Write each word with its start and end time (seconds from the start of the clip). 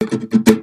Par 0.00 0.59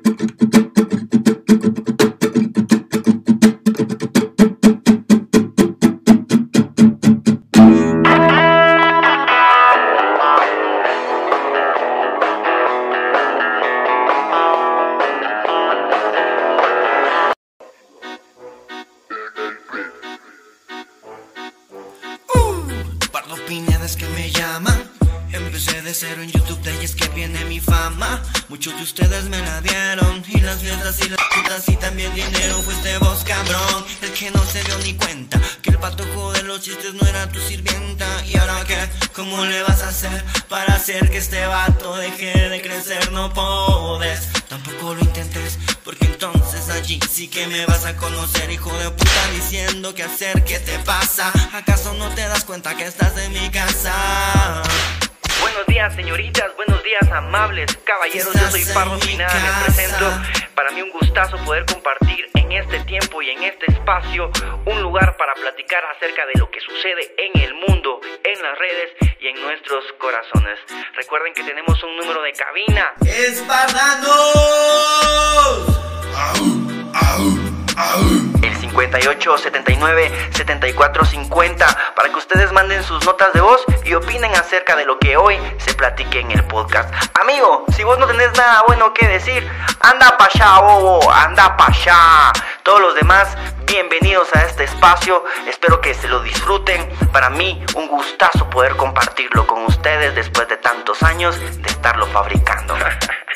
79 79.38 80.12
74 80.32 81.06
50 81.06 81.78
para 81.96 82.10
que 82.10 82.16
ustedes 82.16 82.52
manden 82.52 82.84
sus 82.84 83.06
notas 83.06 83.34
de 83.34 83.42
voz 83.42 83.64
y 83.84 83.94
opinen 83.94 84.34
acerca 84.36 84.76
de 84.76 84.86
lo 84.86 85.00
que 85.00 85.18
hoy 85.18 85.38
se 85.58 85.74
platique 85.74 86.20
en 86.20 86.32
el 86.32 86.44
podcast. 86.46 86.94
Amigo, 87.22 87.66
si 87.76 87.84
vos 87.84 87.98
no 88.00 88.08
tenés 88.08 88.32
nada 88.38 88.64
bueno 88.68 88.94
que 88.94 89.08
decir, 89.08 89.48
anda 89.82 90.18
pa' 90.18 90.30
allá, 90.34 90.60
bobo, 90.60 91.12
anda 91.12 91.56
pa' 91.58 91.68
allá. 91.68 92.34
Todos 92.64 92.82
los 92.82 92.96
demás, 92.96 93.38
bienvenidos 93.66 94.28
a 94.36 94.44
este 94.44 94.66
espacio. 94.66 95.24
Espero 95.48 95.80
que 95.82 95.94
se 95.94 96.08
lo 96.08 96.22
disfruten. 96.22 96.90
Para 97.12 97.30
mí, 97.30 97.64
un 97.76 97.88
gustazo 97.88 98.50
poder 98.50 98.76
compartirlo 98.76 99.48
con 99.48 99.64
ustedes 99.66 100.16
después 100.16 100.48
de 100.50 100.58
tantos 100.58 101.04
años 101.04 101.40
de 101.40 101.70
estarlo 101.70 102.06
fabricando. 102.08 102.76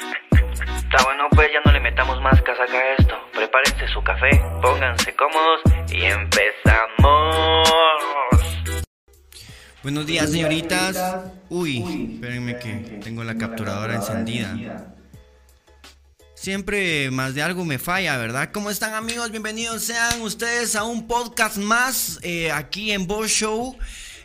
Está 0.91 1.05
bueno, 1.05 1.23
pues 1.31 1.47
ya 1.53 1.61
no 1.63 1.71
le 1.71 1.79
metamos 1.79 2.21
más 2.21 2.41
casaca 2.41 2.73
a 2.73 2.95
esto. 2.99 3.15
Prepárense 3.31 3.87
su 3.93 4.03
café, 4.03 4.29
pónganse 4.61 5.15
cómodos 5.15 5.61
y 5.89 6.03
empezamos. 6.03 7.69
Buenos 9.83 10.05
días, 10.05 10.29
señoritas. 10.29 11.01
Uy, 11.47 12.11
espérenme 12.15 12.59
que 12.59 12.99
tengo 13.01 13.23
la 13.23 13.37
capturadora 13.37 13.95
encendida. 13.95 14.93
Siempre 16.35 17.09
más 17.09 17.35
de 17.35 17.43
algo 17.43 17.63
me 17.63 17.79
falla, 17.79 18.17
¿verdad? 18.17 18.49
¿Cómo 18.51 18.69
están 18.69 18.93
amigos? 18.93 19.31
Bienvenidos 19.31 19.83
sean 19.83 20.21
ustedes 20.21 20.75
a 20.75 20.83
un 20.83 21.07
podcast 21.07 21.55
más 21.55 22.19
eh, 22.21 22.51
aquí 22.51 22.91
en 22.91 23.07
Boss 23.07 23.31
Show. 23.31 23.77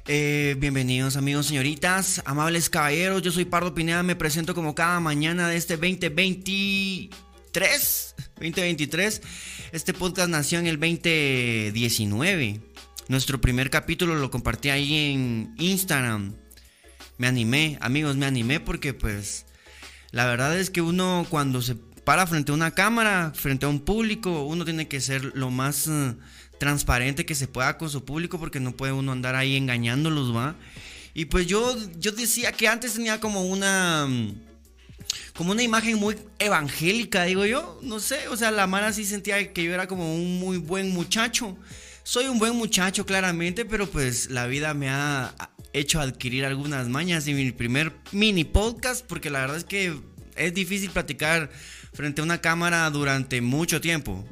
Eh, 0.08 0.54
bienvenidos 0.60 1.16
amigos, 1.16 1.46
señoritas, 1.46 2.22
amables 2.26 2.70
caballeros. 2.70 3.22
Yo 3.22 3.32
soy 3.32 3.44
Pardo 3.44 3.74
Pineda, 3.74 4.04
me 4.04 4.14
presento 4.14 4.54
como 4.54 4.72
cada 4.72 5.00
mañana 5.00 5.48
de 5.48 5.56
este 5.56 5.76
2023. 5.76 8.14
2023. 8.36 9.22
Este 9.72 9.92
podcast 9.92 10.30
nació 10.30 10.60
en 10.60 10.68
el 10.68 10.78
2019. 10.78 12.60
Nuestro 13.08 13.40
primer 13.40 13.68
capítulo 13.68 14.14
lo 14.14 14.30
compartí 14.30 14.70
ahí 14.70 15.12
en 15.12 15.52
Instagram. 15.58 16.36
Me 17.18 17.26
animé, 17.26 17.76
amigos, 17.80 18.14
me 18.14 18.26
animé 18.26 18.60
porque 18.60 18.94
pues 18.94 19.46
la 20.12 20.24
verdad 20.26 20.56
es 20.56 20.70
que 20.70 20.82
uno 20.82 21.26
cuando 21.28 21.62
se 21.62 21.74
para 22.06 22.28
frente 22.28 22.52
a 22.52 22.54
una 22.54 22.70
cámara, 22.70 23.32
frente 23.34 23.66
a 23.66 23.68
un 23.68 23.80
público, 23.80 24.44
uno 24.44 24.64
tiene 24.64 24.86
que 24.86 25.00
ser 25.00 25.32
lo 25.34 25.50
más 25.50 25.88
eh, 25.88 26.14
transparente 26.58 27.26
que 27.26 27.34
se 27.34 27.48
pueda 27.48 27.78
con 27.78 27.90
su 27.90 28.04
público 28.04 28.38
porque 28.38 28.60
no 28.60 28.76
puede 28.76 28.92
uno 28.92 29.12
andar 29.12 29.34
ahí 29.34 29.56
engañándolos, 29.56 30.34
¿va? 30.34 30.56
Y 31.14 31.26
pues 31.26 31.46
yo, 31.46 31.76
yo 31.98 32.12
decía 32.12 32.52
que 32.52 32.68
antes 32.68 32.94
tenía 32.94 33.20
como 33.20 33.42
una... 33.42 34.06
Como 35.34 35.52
una 35.52 35.62
imagen 35.62 35.96
muy 35.96 36.16
evangélica, 36.38 37.24
digo 37.24 37.46
yo. 37.46 37.78
No 37.82 38.00
sé, 38.00 38.28
o 38.28 38.36
sea, 38.36 38.50
la 38.50 38.66
Mara 38.66 38.92
sí 38.92 39.04
sentía 39.04 39.52
que 39.52 39.64
yo 39.64 39.72
era 39.72 39.86
como 39.86 40.14
un 40.14 40.38
muy 40.38 40.58
buen 40.58 40.90
muchacho. 40.90 41.56
Soy 42.02 42.26
un 42.26 42.38
buen 42.38 42.54
muchacho, 42.54 43.06
claramente, 43.06 43.64
pero 43.64 43.88
pues 43.88 44.30
la 44.30 44.46
vida 44.46 44.74
me 44.74 44.88
ha 44.90 45.34
hecho 45.72 46.00
adquirir 46.00 46.44
algunas 46.44 46.88
mañas 46.88 47.26
y 47.28 47.34
mi 47.34 47.50
primer 47.52 47.92
mini 48.12 48.44
podcast, 48.44 49.04
porque 49.06 49.30
la 49.30 49.40
verdad 49.40 49.56
es 49.56 49.64
que 49.64 49.98
es 50.36 50.54
difícil 50.54 50.90
platicar 50.90 51.50
frente 51.92 52.20
a 52.20 52.24
una 52.24 52.40
cámara 52.40 52.88
durante 52.90 53.40
mucho 53.40 53.80
tiempo. 53.80 54.26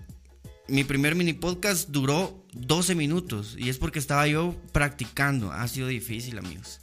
Mi 0.66 0.82
primer 0.82 1.14
mini 1.14 1.34
podcast 1.34 1.90
duró 1.90 2.42
12 2.54 2.94
minutos 2.94 3.54
y 3.58 3.68
es 3.68 3.76
porque 3.76 3.98
estaba 3.98 4.26
yo 4.26 4.54
practicando. 4.72 5.52
Ha 5.52 5.68
sido 5.68 5.88
difícil, 5.88 6.38
amigos. 6.38 6.80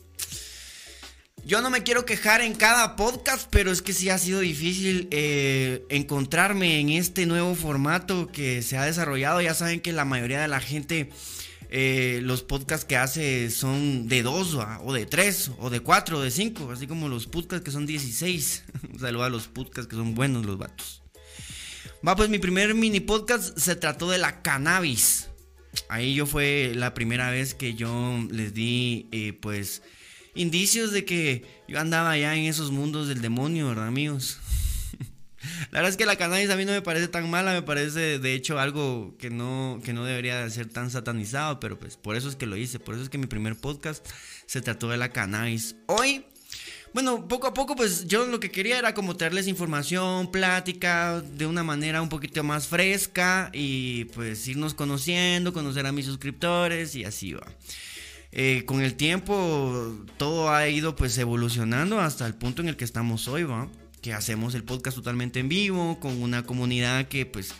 Yo 1.43 1.61
no 1.61 1.71
me 1.71 1.81
quiero 1.81 2.05
quejar 2.05 2.41
en 2.41 2.53
cada 2.53 2.95
podcast, 2.95 3.47
pero 3.49 3.71
es 3.71 3.81
que 3.81 3.93
sí 3.93 4.09
ha 4.09 4.19
sido 4.19 4.41
difícil 4.41 5.07
eh, 5.09 5.83
encontrarme 5.89 6.79
en 6.79 6.91
este 6.91 7.25
nuevo 7.25 7.55
formato 7.55 8.27
que 8.27 8.61
se 8.61 8.77
ha 8.77 8.85
desarrollado. 8.85 9.41
Ya 9.41 9.55
saben 9.55 9.81
que 9.81 9.93
la 9.93 10.05
mayoría 10.05 10.39
de 10.39 10.47
la 10.47 10.59
gente, 10.59 11.09
eh, 11.71 12.19
los 12.21 12.43
podcasts 12.43 12.85
que 12.85 12.97
hace 12.97 13.49
son 13.49 14.07
de 14.07 14.21
dos, 14.21 14.55
o 14.83 14.93
de 14.93 15.07
tres, 15.07 15.49
o 15.57 15.71
de 15.71 15.79
cuatro, 15.79 16.19
o 16.19 16.21
de 16.21 16.29
cinco, 16.29 16.69
así 16.71 16.85
como 16.85 17.09
los 17.09 17.25
podcasts 17.25 17.65
que 17.65 17.71
son 17.71 17.87
16. 17.87 18.63
Un 19.01 19.05
a 19.21 19.29
los 19.29 19.47
podcasts 19.47 19.89
que 19.89 19.95
son 19.95 20.13
buenos 20.13 20.45
los 20.45 20.59
vatos. 20.59 21.00
Va, 22.05 22.15
pues 22.15 22.29
mi 22.29 22.39
primer 22.39 22.73
mini 22.73 22.99
podcast 22.99 23.55
se 23.59 23.75
trató 23.75 24.09
de 24.09 24.17
la 24.17 24.41
cannabis. 24.41 25.29
Ahí 25.87 26.15
yo 26.15 26.25
fue 26.25 26.71
la 26.75 26.95
primera 26.95 27.29
vez 27.29 27.53
que 27.53 27.75
yo 27.75 28.17
les 28.31 28.55
di, 28.55 29.07
eh, 29.11 29.33
pues, 29.33 29.83
indicios 30.33 30.91
de 30.93 31.05
que 31.05 31.45
yo 31.67 31.79
andaba 31.79 32.17
ya 32.17 32.35
en 32.35 32.45
esos 32.45 32.71
mundos 32.71 33.07
del 33.07 33.21
demonio, 33.21 33.67
¿verdad, 33.67 33.85
amigos? 33.85 34.39
La 35.71 35.79
verdad 35.79 35.89
es 35.89 35.97
que 35.97 36.07
la 36.07 36.15
cannabis 36.15 36.49
a 36.49 36.55
mí 36.55 36.65
no 36.65 36.71
me 36.71 36.81
parece 36.81 37.07
tan 37.07 37.29
mala, 37.29 37.53
me 37.53 37.61
parece 37.61 38.17
de 38.17 38.33
hecho 38.33 38.59
algo 38.59 39.15
que 39.19 39.29
no, 39.29 39.79
que 39.83 39.93
no 39.93 40.03
debería 40.03 40.43
de 40.43 40.49
ser 40.49 40.69
tan 40.69 40.89
satanizado, 40.89 41.59
pero 41.59 41.79
pues 41.79 41.97
por 41.97 42.15
eso 42.15 42.29
es 42.29 42.35
que 42.35 42.47
lo 42.47 42.57
hice, 42.57 42.79
por 42.79 42.95
eso 42.95 43.03
es 43.03 43.09
que 43.09 43.19
mi 43.19 43.27
primer 43.27 43.55
podcast 43.55 44.07
se 44.47 44.61
trató 44.61 44.89
de 44.89 44.97
la 44.97 45.09
cannabis. 45.09 45.75
Hoy, 45.87 46.25
bueno, 46.93 47.27
poco 47.27 47.47
a 47.47 47.53
poco 47.53 47.75
pues 47.75 48.07
yo 48.07 48.25
lo 48.25 48.39
que 48.39 48.51
quería 48.51 48.77
era 48.77 48.93
como 48.93 49.15
traerles 49.15 49.47
información, 49.47 50.31
plática, 50.31 51.21
de 51.21 51.45
una 51.45 51.63
manera 51.63 52.01
un 52.01 52.09
poquito 52.09 52.43
más 52.43 52.67
fresca 52.67 53.49
y 53.53 54.05
pues 54.05 54.47
irnos 54.47 54.73
conociendo, 54.73 55.53
conocer 55.53 55.85
a 55.85 55.91
mis 55.91 56.05
suscriptores 56.05 56.95
y 56.95 57.05
así 57.05 57.33
va. 57.33 57.47
Eh, 58.33 58.63
con 58.65 58.81
el 58.81 58.95
tiempo 58.95 59.95
todo 60.17 60.51
ha 60.51 60.67
ido 60.67 60.95
pues 60.95 61.17
evolucionando 61.17 61.99
hasta 61.99 62.25
el 62.27 62.33
punto 62.33 62.61
en 62.61 62.69
el 62.69 62.77
que 62.77 62.85
estamos 62.85 63.27
hoy, 63.27 63.43
¿va? 63.43 63.67
Que 64.01 64.13
hacemos 64.13 64.55
el 64.55 64.63
podcast 64.63 64.97
totalmente 64.97 65.39
en 65.39 65.49
vivo, 65.49 65.99
con 65.99 66.21
una 66.21 66.43
comunidad 66.43 67.07
que 67.07 67.25
pues... 67.25 67.53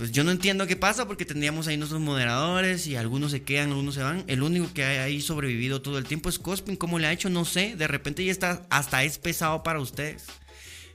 Pues 0.00 0.12
yo 0.12 0.24
no 0.24 0.30
entiendo 0.30 0.66
qué 0.66 0.76
pasa 0.76 1.06
porque 1.06 1.26
tendríamos 1.26 1.68
ahí 1.68 1.76
nuestros 1.76 2.00
moderadores 2.00 2.86
y 2.86 2.96
algunos 2.96 3.32
se 3.32 3.42
quedan, 3.42 3.68
algunos 3.68 3.96
se 3.96 4.02
van. 4.02 4.24
El 4.28 4.42
único 4.42 4.72
que 4.72 4.82
ha 4.82 5.04
ahí 5.04 5.20
sobrevivido 5.20 5.82
todo 5.82 5.98
el 5.98 6.06
tiempo 6.06 6.30
es 6.30 6.38
Cospin. 6.38 6.76
¿Cómo 6.76 6.98
le 6.98 7.06
ha 7.06 7.12
hecho? 7.12 7.28
No 7.28 7.44
sé. 7.44 7.76
De 7.76 7.86
repente 7.86 8.24
ya 8.24 8.32
está, 8.32 8.66
hasta 8.70 9.04
es 9.04 9.18
pesado 9.18 9.62
para 9.62 9.78
ustedes 9.78 10.24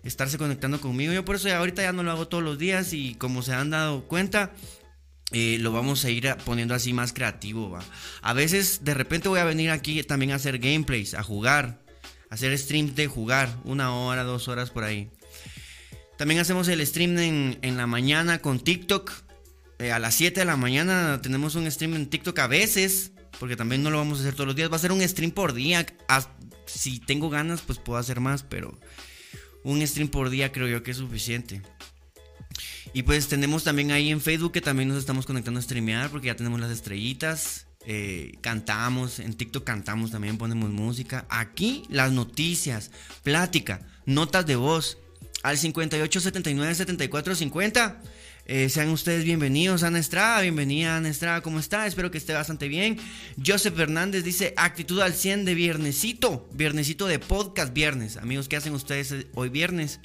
estarse 0.04 0.40
conectando 0.40 0.82
conmigo. 0.82 1.14
Yo 1.14 1.24
por 1.24 1.36
eso 1.36 1.48
ya 1.48 1.60
ahorita 1.60 1.84
ya 1.84 1.94
no 1.94 2.02
lo 2.02 2.10
hago 2.10 2.28
todos 2.28 2.44
los 2.44 2.58
días 2.58 2.94
y 2.94 3.14
como 3.14 3.44
se 3.44 3.54
han 3.54 3.70
dado 3.70 4.06
cuenta, 4.06 4.54
eh, 5.32 5.58
lo 5.60 5.72
vamos 5.72 6.04
a 6.04 6.10
ir 6.10 6.36
poniendo 6.44 6.74
así 6.74 6.92
más 6.92 7.14
creativo. 7.14 7.70
¿va? 7.70 7.84
A 8.24 8.34
veces 8.34 8.86
de 8.86 8.96
repente 8.96 9.30
voy 9.30 9.40
a 9.40 9.44
venir 9.44 9.70
aquí 9.70 10.02
también 10.02 10.32
a 10.32 10.38
hacer 10.38 10.58
gameplays, 10.58 11.14
a 11.14 11.22
jugar, 11.22 11.80
a 12.32 12.34
hacer 12.34 12.58
streams 12.58 12.96
de 12.96 13.06
jugar, 13.06 13.56
una 13.66 13.94
hora, 13.94 14.24
dos 14.24 14.48
horas 14.48 14.72
por 14.72 14.84
ahí. 14.84 15.12
También 16.18 16.40
hacemos 16.40 16.68
el 16.68 16.86
stream 16.86 17.18
en, 17.18 17.60
en 17.62 17.78
la 17.78 17.88
mañana 17.88 18.40
con 18.40 18.60
TikTok. 18.60 19.12
Eh, 19.80 19.92
a 19.92 20.00
las 20.00 20.16
7 20.16 20.40
de 20.40 20.46
la 20.46 20.56
mañana 20.56 21.20
tenemos 21.22 21.56
un 21.56 21.70
stream 21.70 21.96
en 21.96 22.08
TikTok 22.10 22.40
a 22.40 22.48
veces, 22.48 23.12
porque 23.40 23.56
también 23.58 23.84
no 23.84 23.90
lo 23.90 23.98
vamos 23.98 24.20
a 24.20 24.22
hacer 24.22 24.34
todos 24.34 24.48
los 24.48 24.56
días. 24.56 24.72
Va 24.72 24.78
a 24.78 24.80
ser 24.80 24.92
un 24.94 25.02
stream 25.08 25.32
por 25.32 25.54
día. 25.54 25.86
As- 26.08 26.30
Si 26.68 27.00
tengo 27.00 27.30
ganas, 27.30 27.62
pues 27.62 27.78
puedo 27.80 28.00
hacer 28.00 28.20
más, 28.20 28.44
pero 28.44 28.78
Un 29.64 29.86
stream 29.86 30.10
por 30.10 30.30
día 30.30 30.52
creo 30.52 30.68
yo 30.68 30.84
que 30.84 30.92
es 30.92 30.98
suficiente. 30.98 31.62
Y 32.94 33.04
pues 33.04 33.28
tenemos 33.28 33.64
también 33.64 33.92
ahí 33.92 34.10
en 34.10 34.22
Facebook 34.22 34.54
que 34.54 34.62
también 34.62 34.88
nos 34.90 34.98
estamos 35.00 35.26
conectando 35.26 35.60
a 35.60 35.64
streamear 35.64 36.10
porque 36.10 36.28
ya 36.28 36.36
tenemos 36.36 36.60
las 36.60 36.72
estrellitas. 36.72 37.68
Eh, 37.88 38.38
cantamos, 38.42 39.20
en 39.20 39.34
TikTok 39.34 39.64
cantamos 39.64 40.12
también, 40.12 40.38
ponemos 40.38 40.70
música. 40.72 41.26
Aquí 41.30 41.84
las 41.90 42.12
noticias, 42.14 42.92
plática, 43.24 43.82
notas 44.06 44.46
de 44.46 44.56
voz 44.56 44.98
al 45.46 45.60
58 45.60 46.20
79 46.22 46.74
74 46.74 47.36
50. 47.36 48.02
sean 48.68 48.90
ustedes 48.90 49.26
bienvenidos, 49.26 49.84
Ana 49.84 50.00
Estrada. 50.00 50.42
Bienvenida, 50.42 50.98
Ana 50.98 51.10
Estrada. 51.10 51.42
¿Cómo 51.42 51.60
está? 51.60 51.86
Espero 51.86 52.10
que 52.10 52.18
esté 52.18 52.34
bastante 52.34 52.68
bien. 52.68 52.98
Joseph 53.46 53.76
Fernández 53.76 54.24
dice: 54.24 54.56
Actitud 54.58 55.00
al 55.02 55.14
100 55.14 55.46
de 55.46 55.54
viernesito. 55.54 56.50
Viernesito 56.52 57.06
de 57.06 57.20
podcast 57.20 57.74
viernes. 57.74 58.18
Amigos, 58.18 58.50
¿qué 58.50 58.56
hacen 58.56 58.74
ustedes 58.74 59.14
hoy 59.36 59.50
viernes? 59.50 60.00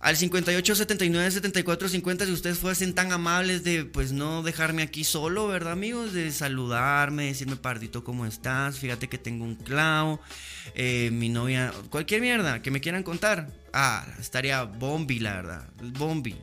Al 0.00 0.16
58 0.16 0.74
79 0.74 1.30
74 1.30 1.88
50, 1.88 2.26
si 2.26 2.32
ustedes 2.32 2.58
fuesen 2.58 2.92
tan 2.92 3.12
amables 3.12 3.62
de 3.62 3.84
pues 3.84 4.10
no 4.10 4.42
dejarme 4.42 4.82
aquí 4.82 5.04
solo, 5.04 5.46
¿verdad, 5.46 5.74
amigos? 5.74 6.12
De 6.12 6.32
saludarme, 6.32 7.26
decirme, 7.26 7.54
Pardito, 7.54 8.02
¿cómo 8.02 8.26
estás? 8.26 8.80
Fíjate 8.80 9.08
que 9.08 9.18
tengo 9.18 9.44
un 9.44 9.54
clavo, 9.54 10.20
eh, 10.74 11.10
mi 11.12 11.28
novia, 11.28 11.72
cualquier 11.90 12.20
mierda 12.20 12.60
que 12.60 12.72
me 12.72 12.80
quieran 12.80 13.04
contar. 13.04 13.61
Ah, 13.72 14.06
estaría 14.20 14.64
bombi, 14.64 15.18
la 15.18 15.34
verdad, 15.34 15.68
bombi. 15.98 16.36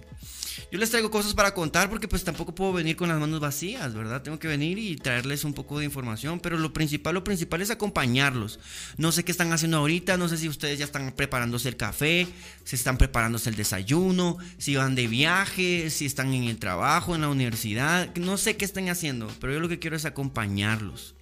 Yo 0.71 0.77
les 0.77 0.89
traigo 0.91 1.09
cosas 1.09 1.33
para 1.33 1.53
contar 1.53 1.89
porque 1.89 2.07
pues 2.07 2.23
tampoco 2.23 2.53
puedo 2.53 2.73
venir 2.73 2.95
con 2.95 3.09
las 3.09 3.19
manos 3.19 3.39
vacías, 3.39 3.93
¿verdad? 3.93 4.21
Tengo 4.21 4.39
que 4.39 4.47
venir 4.47 4.77
y 4.77 4.97
traerles 4.97 5.43
un 5.43 5.53
poco 5.53 5.79
de 5.79 5.85
información, 5.85 6.39
pero 6.39 6.57
lo 6.57 6.73
principal, 6.73 7.15
lo 7.15 7.23
principal 7.23 7.61
es 7.61 7.71
acompañarlos. 7.71 8.59
No 8.97 9.11
sé 9.11 9.23
qué 9.23 9.31
están 9.31 9.51
haciendo 9.51 9.77
ahorita, 9.77 10.17
no 10.17 10.27
sé 10.27 10.37
si 10.37 10.47
ustedes 10.47 10.77
ya 10.77 10.85
están 10.85 11.11
preparándose 11.13 11.69
el 11.69 11.77
café, 11.77 12.27
si 12.65 12.75
están 12.75 12.97
preparándose 12.97 13.49
el 13.49 13.55
desayuno, 13.55 14.37
si 14.57 14.75
van 14.75 14.95
de 14.95 15.07
viaje, 15.07 15.89
si 15.89 16.05
están 16.05 16.33
en 16.33 16.43
el 16.43 16.57
trabajo, 16.57 17.15
en 17.15 17.21
la 17.21 17.29
universidad, 17.29 18.13
no 18.15 18.37
sé 18.37 18.57
qué 18.57 18.65
están 18.65 18.89
haciendo, 18.89 19.27
pero 19.39 19.53
yo 19.53 19.59
lo 19.59 19.69
que 19.69 19.79
quiero 19.79 19.95
es 19.95 20.05
acompañarlos. 20.05 21.15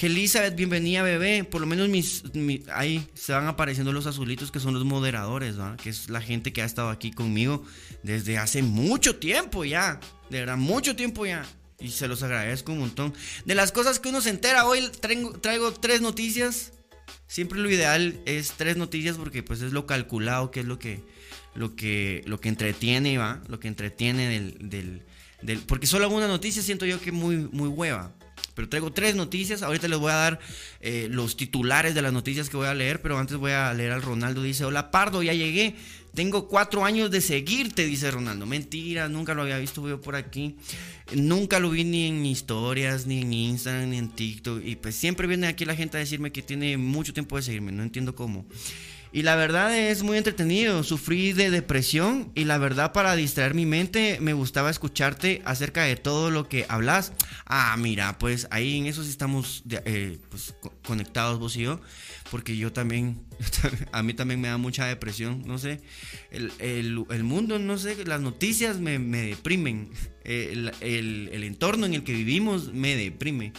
Elizabeth, 0.00 0.56
bienvenida 0.56 1.02
bebé. 1.02 1.44
Por 1.44 1.60
lo 1.60 1.66
menos 1.66 1.88
mis, 1.88 2.24
ahí 2.72 3.06
se 3.14 3.32
van 3.32 3.46
apareciendo 3.46 3.92
los 3.92 4.06
azulitos 4.06 4.50
que 4.50 4.60
son 4.60 4.74
los 4.74 4.84
moderadores, 4.84 5.58
¿va? 5.58 5.76
que 5.76 5.90
es 5.90 6.08
la 6.08 6.20
gente 6.20 6.52
que 6.52 6.62
ha 6.62 6.64
estado 6.64 6.88
aquí 6.88 7.12
conmigo 7.12 7.64
desde 8.02 8.38
hace 8.38 8.62
mucho 8.62 9.16
tiempo 9.16 9.64
ya. 9.64 10.00
De 10.30 10.40
verdad, 10.40 10.56
mucho 10.56 10.96
tiempo 10.96 11.26
ya. 11.26 11.44
Y 11.78 11.90
se 11.90 12.08
los 12.08 12.22
agradezco 12.22 12.72
un 12.72 12.80
montón. 12.80 13.14
De 13.44 13.54
las 13.54 13.72
cosas 13.72 13.98
que 13.98 14.08
uno 14.08 14.20
se 14.20 14.30
entera, 14.30 14.66
hoy 14.66 14.88
traigo, 15.00 15.32
traigo 15.32 15.72
tres 15.72 16.00
noticias. 16.00 16.72
Siempre 17.26 17.58
lo 17.58 17.70
ideal 17.70 18.20
es 18.24 18.52
tres 18.56 18.76
noticias 18.76 19.16
porque 19.16 19.42
pues 19.42 19.62
es 19.62 19.72
lo 19.72 19.86
calculado, 19.86 20.50
que 20.50 20.60
es 20.60 20.66
lo 20.66 20.78
que, 20.78 21.02
lo 21.54 21.76
que, 21.76 22.22
lo 22.26 22.40
que 22.40 22.48
entretiene, 22.48 23.18
¿va? 23.18 23.42
Lo 23.48 23.58
que 23.60 23.68
entretiene 23.68 24.28
del, 24.28 24.68
del, 24.70 25.02
del... 25.42 25.58
Porque 25.60 25.86
solo 25.86 26.08
una 26.08 26.28
noticia 26.28 26.62
siento 26.62 26.86
yo 26.86 27.00
que 27.00 27.12
muy, 27.12 27.36
muy 27.52 27.68
hueva. 27.68 28.14
Pero 28.54 28.68
traigo 28.68 28.92
tres 28.92 29.14
noticias. 29.14 29.62
Ahorita 29.62 29.88
les 29.88 29.98
voy 29.98 30.12
a 30.12 30.16
dar 30.16 30.40
eh, 30.80 31.08
los 31.10 31.36
titulares 31.36 31.94
de 31.94 32.02
las 32.02 32.12
noticias 32.12 32.48
que 32.48 32.56
voy 32.56 32.66
a 32.66 32.74
leer. 32.74 33.00
Pero 33.02 33.18
antes 33.18 33.36
voy 33.36 33.52
a 33.52 33.72
leer 33.74 33.92
al 33.92 34.02
Ronaldo. 34.02 34.42
Dice: 34.42 34.64
Hola 34.64 34.90
Pardo, 34.90 35.22
ya 35.22 35.32
llegué. 35.32 35.74
Tengo 36.14 36.46
cuatro 36.46 36.84
años 36.84 37.10
de 37.10 37.22
seguirte, 37.22 37.86
dice 37.86 38.10
Ronaldo. 38.10 38.44
Mentira, 38.44 39.08
nunca 39.08 39.32
lo 39.32 39.42
había 39.42 39.56
visto 39.56 39.88
yo 39.88 39.98
por 40.00 40.14
aquí. 40.14 40.56
Nunca 41.14 41.58
lo 41.58 41.70
vi 41.70 41.84
ni 41.84 42.06
en 42.06 42.26
historias, 42.26 43.06
ni 43.06 43.22
en 43.22 43.32
Instagram, 43.32 43.90
ni 43.90 43.96
en 43.96 44.10
TikTok. 44.10 44.62
Y 44.62 44.76
pues 44.76 44.94
siempre 44.94 45.26
viene 45.26 45.46
aquí 45.46 45.64
la 45.64 45.74
gente 45.74 45.96
a 45.96 46.00
decirme 46.00 46.30
que 46.30 46.42
tiene 46.42 46.76
mucho 46.76 47.14
tiempo 47.14 47.36
de 47.36 47.42
seguirme. 47.42 47.72
No 47.72 47.82
entiendo 47.82 48.14
cómo. 48.14 48.44
Y 49.14 49.22
la 49.22 49.36
verdad 49.36 49.76
es 49.76 50.02
muy 50.02 50.16
entretenido. 50.16 50.82
Sufrí 50.82 51.34
de 51.34 51.50
depresión 51.50 52.32
y 52.34 52.44
la 52.44 52.56
verdad 52.56 52.92
para 52.92 53.14
distraer 53.14 53.52
mi 53.52 53.66
mente 53.66 54.16
me 54.22 54.32
gustaba 54.32 54.70
escucharte 54.70 55.42
acerca 55.44 55.82
de 55.82 55.96
todo 55.96 56.30
lo 56.30 56.48
que 56.48 56.64
hablas. 56.68 57.12
Ah, 57.44 57.76
mira, 57.78 58.18
pues 58.18 58.48
ahí 58.50 58.78
en 58.78 58.86
eso 58.86 59.04
sí 59.04 59.10
estamos 59.10 59.64
eh, 59.84 60.18
pues, 60.30 60.54
conectados 60.86 61.38
vos 61.38 61.56
y 61.56 61.62
yo. 61.62 61.80
Porque 62.30 62.56
yo 62.56 62.72
también, 62.72 63.20
a 63.92 64.02
mí 64.02 64.14
también 64.14 64.40
me 64.40 64.48
da 64.48 64.56
mucha 64.56 64.86
depresión, 64.86 65.42
no 65.46 65.58
sé. 65.58 65.80
El, 66.30 67.22
mundo, 67.22 67.58
no 67.58 67.76
sé, 67.76 68.02
las 68.06 68.22
noticias 68.22 68.78
me, 68.78 68.98
deprimen. 68.98 69.90
El, 70.24 70.72
entorno 71.44 71.84
en 71.84 71.92
el 71.92 72.04
que 72.04 72.14
vivimos 72.14 72.72
me 72.72 72.96
deprime. 72.96 73.52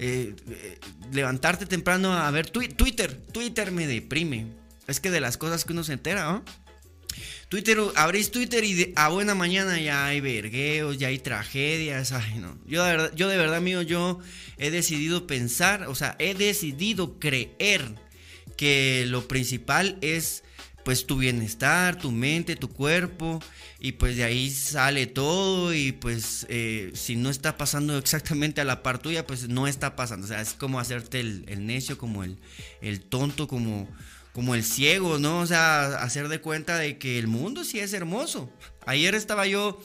Eh, 0.00 0.34
eh, 0.48 0.78
levantarte 1.12 1.66
temprano 1.66 2.12
a 2.12 2.30
ver 2.30 2.50
Twitter, 2.50 3.20
Twitter 3.32 3.72
me 3.72 3.86
deprime 3.86 4.46
es 4.88 5.00
que 5.00 5.10
de 5.10 5.20
las 5.20 5.36
cosas 5.36 5.64
que 5.64 5.72
uno 5.72 5.84
se 5.84 5.92
entera, 5.92 6.24
¿no? 6.24 6.44
Twitter, 7.48 7.78
abrís 7.94 8.30
Twitter 8.30 8.62
y 8.64 8.92
a 8.96 9.08
buena 9.08 9.34
mañana 9.34 9.80
ya 9.80 10.06
hay 10.06 10.20
vergueos, 10.20 10.98
ya 10.98 11.08
hay 11.08 11.18
tragedias, 11.18 12.12
ay 12.12 12.34
no. 12.38 12.58
Yo 12.66 12.84
de 12.84 12.90
verdad, 12.90 13.12
yo 13.14 13.28
de 13.28 13.36
verdad, 13.38 13.60
mío, 13.60 13.80
yo 13.82 14.20
he 14.58 14.70
decidido 14.70 15.26
pensar, 15.26 15.86
o 15.88 15.94
sea, 15.94 16.14
he 16.18 16.34
decidido 16.34 17.18
creer 17.18 17.94
que 18.56 19.04
lo 19.06 19.28
principal 19.28 19.96
es 20.02 20.42
pues 20.84 21.06
tu 21.06 21.18
bienestar, 21.18 21.98
tu 21.98 22.10
mente, 22.10 22.56
tu 22.56 22.68
cuerpo, 22.68 23.40
y 23.78 23.92
pues 23.92 24.16
de 24.16 24.24
ahí 24.24 24.50
sale 24.50 25.06
todo, 25.06 25.74
y 25.74 25.92
pues 25.92 26.46
eh, 26.48 26.90
si 26.94 27.14
no 27.16 27.28
está 27.28 27.58
pasando 27.58 27.98
exactamente 27.98 28.62
a 28.62 28.64
la 28.64 28.82
par 28.82 28.98
tuya, 28.98 29.26
pues 29.26 29.48
no 29.48 29.66
está 29.66 29.96
pasando, 29.96 30.24
o 30.24 30.28
sea, 30.28 30.40
es 30.40 30.54
como 30.54 30.80
hacerte 30.80 31.20
el, 31.20 31.66
necio, 31.66 31.98
como 31.98 32.24
el 32.24 32.38
tonto, 33.10 33.48
como 33.48 33.88
como 34.38 34.54
el 34.54 34.62
ciego, 34.62 35.18
¿no? 35.18 35.40
O 35.40 35.46
sea, 35.48 35.96
hacer 35.96 36.28
de 36.28 36.40
cuenta 36.40 36.78
de 36.78 36.96
que 36.96 37.18
el 37.18 37.26
mundo 37.26 37.64
sí 37.64 37.80
es 37.80 37.92
hermoso. 37.92 38.48
Ayer 38.86 39.16
estaba 39.16 39.48
yo 39.48 39.82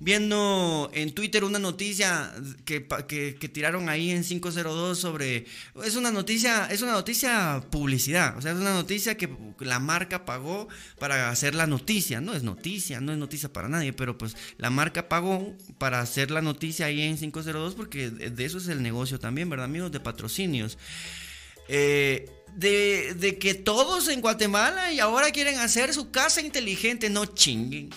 viendo 0.00 0.90
en 0.94 1.12
Twitter 1.12 1.44
una 1.44 1.60
noticia 1.60 2.34
que, 2.64 2.88
que, 2.88 3.48
tiraron 3.48 3.88
ahí 3.88 4.10
en 4.10 4.24
502 4.24 4.98
sobre 4.98 5.46
es 5.84 5.94
una 5.94 6.10
noticia 6.10 6.66
es 6.72 6.82
una 6.82 6.90
noticia 6.90 7.64
publicidad 7.70 8.36
o 8.36 8.42
sea 8.42 8.50
es 8.50 8.58
una 8.58 8.74
noticia 8.74 9.16
que 9.16 9.30
la 9.60 9.78
marca 9.78 10.24
pagó 10.24 10.66
para 10.98 11.30
hacer 11.30 11.54
la 11.54 11.68
noticia 11.68 12.20
no 12.20 12.34
es 12.34 12.42
noticia 12.42 13.00
no 13.00 13.12
es 13.12 13.18
noticia 13.18 13.52
para 13.52 13.68
nadie 13.68 13.92
pero 13.92 14.18
pues 14.18 14.36
la 14.58 14.70
marca 14.70 15.08
pagó 15.08 15.56
para 15.78 16.00
hacer 16.00 16.32
la 16.32 16.42
noticia 16.42 16.86
ahí 16.86 17.00
en 17.00 17.16
502 17.16 17.76
porque 17.76 18.10
de 18.10 18.44
eso 18.44 18.58
es 18.58 18.66
el 18.66 18.82
negocio 18.82 19.20
también 19.20 19.48
verdad 19.48 19.66
amigos 19.66 19.92
de 19.92 20.00
patrocinios 20.00 20.76
eh, 21.68 22.26
de, 22.54 23.36
que 23.40 23.54
todos 23.54 24.08
en 24.08 24.20
Guatemala 24.20 24.92
y 24.92 25.00
ahora 25.00 25.30
quieren 25.30 25.58
hacer 25.58 25.92
su 25.92 26.10
casa 26.10 26.40
inteligente, 26.40 27.10
no 27.10 27.26
chinguen. 27.26 27.90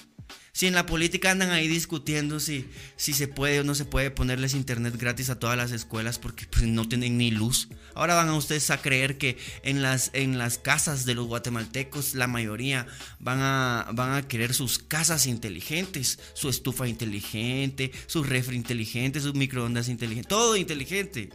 Si 0.52 0.66
en 0.66 0.74
la 0.74 0.88
política 0.88 1.30
andan 1.30 1.52
ahí 1.52 1.68
discutiendo 1.68 2.40
si, 2.40 2.68
si 2.96 3.14
se 3.14 3.28
puede 3.28 3.60
o 3.60 3.64
no 3.64 3.76
se 3.76 3.86
puede 3.86 4.10
ponerles 4.10 4.56
internet 4.56 4.98
gratis 4.98 5.30
a 5.30 5.38
todas 5.38 5.56
las 5.56 5.72
escuelas 5.72 6.18
porque 6.18 6.48
pues, 6.48 6.64
no 6.64 6.90
tienen 6.90 7.20
ni 7.20 7.30
luz. 7.30 7.68
Ahora 7.94 8.16
van 8.16 8.30
a 8.30 8.36
ustedes 8.36 8.72
a 8.72 8.82
creer 8.82 9.20
que 9.20 9.38
en 9.62 9.84
las, 9.84 10.10
en 10.14 10.40
las 10.40 10.58
casas 10.58 11.06
de 11.06 11.14
los 11.14 11.28
guatemaltecos 11.28 12.16
la 12.16 12.26
mayoría 12.26 12.88
van 13.20 13.40
a, 13.40 13.88
van 13.94 14.16
a 14.16 14.28
querer 14.28 14.56
sus 14.56 14.80
casas 14.80 15.28
inteligentes, 15.28 16.18
su 16.34 16.50
estufa 16.50 16.88
inteligente, 16.88 17.92
su 18.08 18.24
refri 18.24 18.56
inteligente, 18.56 19.22
sus 19.22 19.36
microondas 19.36 19.90
inteligentes, 19.90 20.28
todo 20.28 20.56
inteligente. 20.56 21.30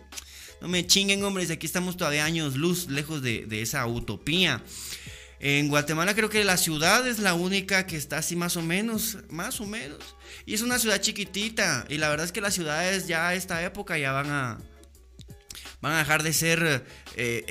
No 0.62 0.68
me 0.68 0.86
chinguen, 0.86 1.24
hombres, 1.24 1.50
aquí 1.50 1.66
estamos 1.66 1.96
todavía 1.96 2.24
años 2.24 2.54
luz 2.54 2.86
lejos 2.88 3.20
de, 3.20 3.48
esa 3.60 3.84
utopía. 3.88 4.62
En 5.40 5.66
Guatemala 5.66 6.14
creo 6.14 6.30
que 6.30 6.44
la 6.44 6.56
ciudad 6.56 7.04
es 7.04 7.18
la 7.18 7.34
única 7.34 7.84
que 7.84 7.96
está 7.96 8.18
así 8.18 8.36
más 8.36 8.56
o 8.56 8.62
menos, 8.62 9.18
más 9.28 9.60
o 9.60 9.66
menos. 9.66 9.98
Y 10.46 10.54
es 10.54 10.62
una 10.62 10.78
ciudad 10.78 11.00
chiquitita. 11.00 11.84
Y 11.88 11.98
la 11.98 12.08
verdad 12.10 12.26
es 12.26 12.30
que 12.30 12.40
las 12.40 12.54
ciudades 12.54 13.08
ya 13.08 13.26
a 13.26 13.34
esta 13.34 13.64
época 13.64 13.98
ya 13.98 14.12
van 14.12 14.30
a, 14.30 14.58
van 15.80 15.94
a 15.94 15.98
dejar 15.98 16.22
de 16.22 16.32
ser 16.32 16.86
eh, 17.16 17.44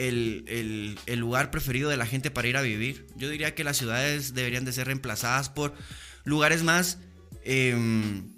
el, 1.06 1.20
lugar 1.20 1.52
preferido 1.52 1.90
de 1.90 1.98
la 1.98 2.06
gente 2.06 2.32
para 2.32 2.48
ir 2.48 2.56
a 2.56 2.62
vivir. 2.62 3.08
Yo 3.18 3.30
diría 3.30 3.54
que 3.54 3.66
las 3.66 3.76
ciudades 3.76 4.34
deberían 4.34 4.64
de 4.64 4.72
ser 4.72 4.88
reemplazadas 4.88 5.50
por 5.50 5.74
lugares 6.24 6.64
más... 6.64 6.98
Em, 7.44 8.32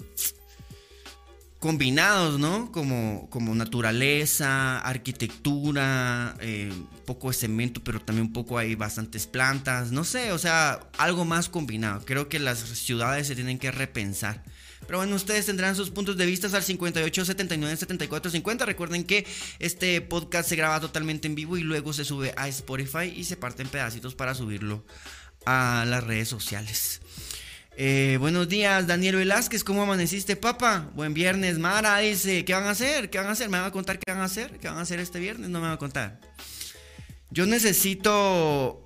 combinados, 1.63 2.41
¿no? 2.41 2.73
Como, 2.73 3.29
como 3.29 3.55
naturaleza, 3.55 4.79
arquitectura, 4.79 6.35
eh, 6.41 6.73
poco 7.05 7.29
de 7.29 7.35
cemento, 7.35 7.81
pero 7.81 8.01
también 8.01 8.27
un 8.27 8.33
poco 8.33 8.57
hay 8.57 8.75
bastantes 8.75 9.27
plantas, 9.27 9.93
no 9.93 10.03
sé, 10.03 10.33
o 10.33 10.37
sea, 10.37 10.89
algo 10.97 11.23
más 11.23 11.47
combinado. 11.47 12.03
Creo 12.03 12.27
que 12.27 12.39
las 12.39 12.59
ciudades 12.59 13.27
se 13.27 13.35
tienen 13.35 13.59
que 13.59 13.71
repensar. 13.71 14.43
Pero 14.85 14.97
bueno, 14.97 15.15
ustedes 15.15 15.45
tendrán 15.45 15.77
sus 15.77 15.89
puntos 15.89 16.17
de 16.17 16.25
vista 16.25 16.47
al 16.53 16.63
58 16.63 17.23
79 17.23 17.77
74 17.77 18.29
50. 18.29 18.65
Recuerden 18.65 19.05
que 19.05 19.25
este 19.59 20.01
podcast 20.01 20.49
se 20.49 20.57
graba 20.57 20.81
totalmente 20.81 21.29
en 21.29 21.35
vivo 21.35 21.55
y 21.55 21.61
luego 21.61 21.93
se 21.93 22.03
sube 22.03 22.33
a 22.35 22.49
Spotify 22.49 23.05
y 23.15 23.23
se 23.23 23.37
parte 23.37 23.61
en 23.61 23.69
pedacitos 23.69 24.15
para 24.15 24.35
subirlo 24.35 24.83
a 25.45 25.85
las 25.87 26.03
redes 26.03 26.27
sociales. 26.27 26.99
Eh, 27.75 28.17
buenos 28.19 28.47
días, 28.47 28.85
Daniel 28.85 29.15
Velázquez, 29.15 29.63
¿cómo 29.63 29.81
amaneciste, 29.81 30.35
papá? 30.35 30.91
Buen 30.93 31.15
viernes, 31.15 31.57
Mara 31.57 31.97
dice, 31.99 32.45
¿qué 32.45 32.53
van 32.53 32.65
a 32.65 32.71
hacer? 32.71 33.09
¿Qué 33.09 33.17
van 33.17 33.25
a 33.25 33.31
hacer? 33.31 33.49
¿Me 33.49 33.57
van 33.57 33.65
a 33.67 33.71
contar 33.71 33.97
qué 33.97 34.11
van 34.11 34.21
a 34.21 34.25
hacer? 34.25 34.59
¿Qué 34.59 34.67
van 34.67 34.77
a 34.77 34.81
hacer 34.81 34.99
este 34.99 35.19
viernes? 35.19 35.49
No 35.49 35.59
me 35.59 35.65
van 35.65 35.73
a 35.73 35.79
contar. 35.79 36.19
Yo 37.31 37.47
necesito 37.47 38.83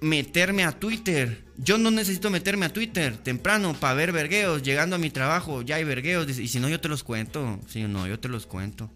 meterme 0.00 0.64
a 0.64 0.72
Twitter. 0.72 1.44
Yo 1.56 1.78
no 1.78 1.92
necesito 1.92 2.28
meterme 2.28 2.66
a 2.66 2.72
Twitter 2.72 3.16
temprano 3.18 3.74
para 3.78 3.94
ver 3.94 4.10
vergueos. 4.10 4.64
Llegando 4.64 4.96
a 4.96 4.98
mi 4.98 5.10
trabajo 5.10 5.62
ya 5.62 5.76
hay 5.76 5.84
vergueos. 5.84 6.28
Y 6.40 6.48
si 6.48 6.58
no, 6.58 6.68
yo 6.68 6.80
te 6.80 6.88
los 6.88 7.04
cuento. 7.04 7.60
Si 7.68 7.82
no, 7.84 8.08
yo 8.08 8.18
te 8.18 8.28
los 8.28 8.46
cuento. 8.46 8.90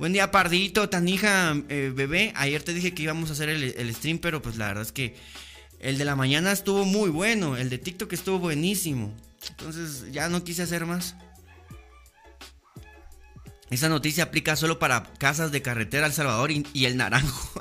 Buen 0.00 0.12
día, 0.12 0.32
Pardito, 0.32 0.88
Tanija, 0.88 1.54
eh, 1.68 1.92
bebé. 1.94 2.32
Ayer 2.34 2.64
te 2.64 2.74
dije 2.74 2.94
que 2.94 3.04
íbamos 3.04 3.30
a 3.30 3.34
hacer 3.34 3.48
el, 3.48 3.62
el, 3.62 3.94
stream, 3.94 4.18
pero 4.18 4.42
pues 4.42 4.56
la 4.56 4.66
verdad 4.66 4.82
es 4.82 4.90
que 4.90 5.14
el 5.84 5.98
de 5.98 6.06
la 6.06 6.16
mañana 6.16 6.50
estuvo 6.50 6.86
muy 6.86 7.10
bueno. 7.10 7.58
El 7.58 7.68
de 7.68 7.76
TikTok 7.76 8.10
estuvo 8.14 8.38
buenísimo. 8.38 9.14
Entonces 9.50 10.10
ya 10.10 10.30
no 10.30 10.42
quise 10.42 10.62
hacer 10.62 10.86
más. 10.86 11.14
Esa 13.68 13.90
noticia 13.90 14.24
aplica 14.24 14.56
solo 14.56 14.78
para 14.78 15.02
casas 15.18 15.52
de 15.52 15.60
carretera 15.60 16.06
El 16.06 16.14
Salvador 16.14 16.50
y, 16.50 16.84
el 16.86 16.96
Naranjo. 16.96 17.60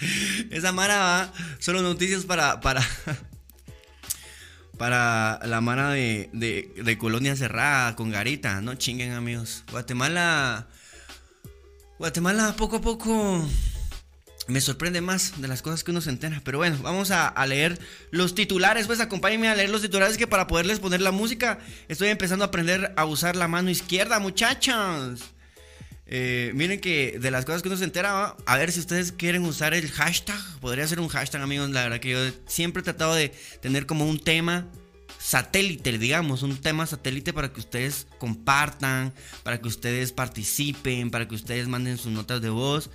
Esa 0.50 0.70
mara 0.70 0.98
va, 0.98 1.32
solo 1.58 1.82
noticias 1.82 2.24
para, 2.26 2.60
para, 2.60 2.86
para 4.78 5.40
la 5.44 5.60
mara 5.60 5.90
de, 5.90 6.30
de, 6.32 6.98
Colonia 6.98 7.34
Cerrada 7.34 7.96
con 7.96 8.12
Garita. 8.12 8.60
No 8.60 8.76
chinguen 8.76 9.12
amigos. 9.12 9.64
Guatemala, 9.72 10.68
Guatemala 11.98 12.54
poco 12.56 12.76
a 12.76 12.80
poco 12.80 13.44
me 14.48 14.62
sorprende 14.62 15.02
más 15.02 15.40
de 15.40 15.46
las 15.46 15.62
cosas 15.62 15.84
que 15.84 15.90
uno 15.90 16.00
se 16.00 16.10
entera. 16.10 16.40
Pero 16.42 16.58
bueno, 16.58 16.78
vamos 16.82 17.10
a, 17.10 17.46
leer 17.46 17.78
los 18.10 18.34
titulares. 18.34 18.86
Pues 18.86 18.98
acompáñenme 19.00 19.48
a 19.48 19.54
leer 19.54 19.70
los 19.70 19.82
titulares 19.82 20.16
que 20.16 20.26
para 20.26 20.46
poderles 20.46 20.80
poner 20.80 21.00
la 21.00 21.12
música 21.12 21.58
estoy 21.88 22.08
empezando 22.08 22.44
a 22.44 22.48
aprender 22.48 22.92
a 22.96 23.04
usar 23.04 23.36
la 23.36 23.46
mano 23.46 23.70
izquierda, 23.70 24.18
muchachos. 24.18 25.34
Eh, 26.06 26.52
miren 26.54 26.80
que 26.80 27.18
de 27.20 27.30
las 27.30 27.44
cosas 27.44 27.60
que 27.60 27.68
uno 27.68 27.76
se 27.76 27.84
entera, 27.84 28.34
a 28.46 28.56
ver 28.56 28.72
si 28.72 28.80
ustedes 28.80 29.12
quieren 29.12 29.44
usar 29.44 29.74
el 29.74 29.90
hashtag. 29.90 30.40
Podría 30.60 30.88
ser 30.88 31.00
un 31.00 31.08
hashtag, 31.08 31.42
amigos. 31.42 31.68
La 31.70 31.82
verdad 31.82 32.00
que 32.00 32.10
yo 32.10 32.18
siempre 32.46 32.80
he 32.80 32.84
tratado 32.84 33.14
de 33.14 33.28
tener 33.60 33.84
como 33.84 34.06
un 34.06 34.18
tema 34.18 34.66
satélite, 35.28 35.98
digamos, 35.98 36.42
un 36.42 36.56
tema 36.56 36.86
satélite 36.86 37.34
para 37.34 37.52
que 37.52 37.60
ustedes 37.60 38.06
compartan, 38.16 39.12
para 39.42 39.60
que 39.60 39.68
ustedes 39.68 40.10
participen, 40.10 41.10
para 41.10 41.28
que 41.28 41.34
ustedes 41.34 41.68
manden 41.68 41.98
sus 41.98 42.12
notas 42.12 42.40
de 42.40 42.48
voz. 42.48 42.88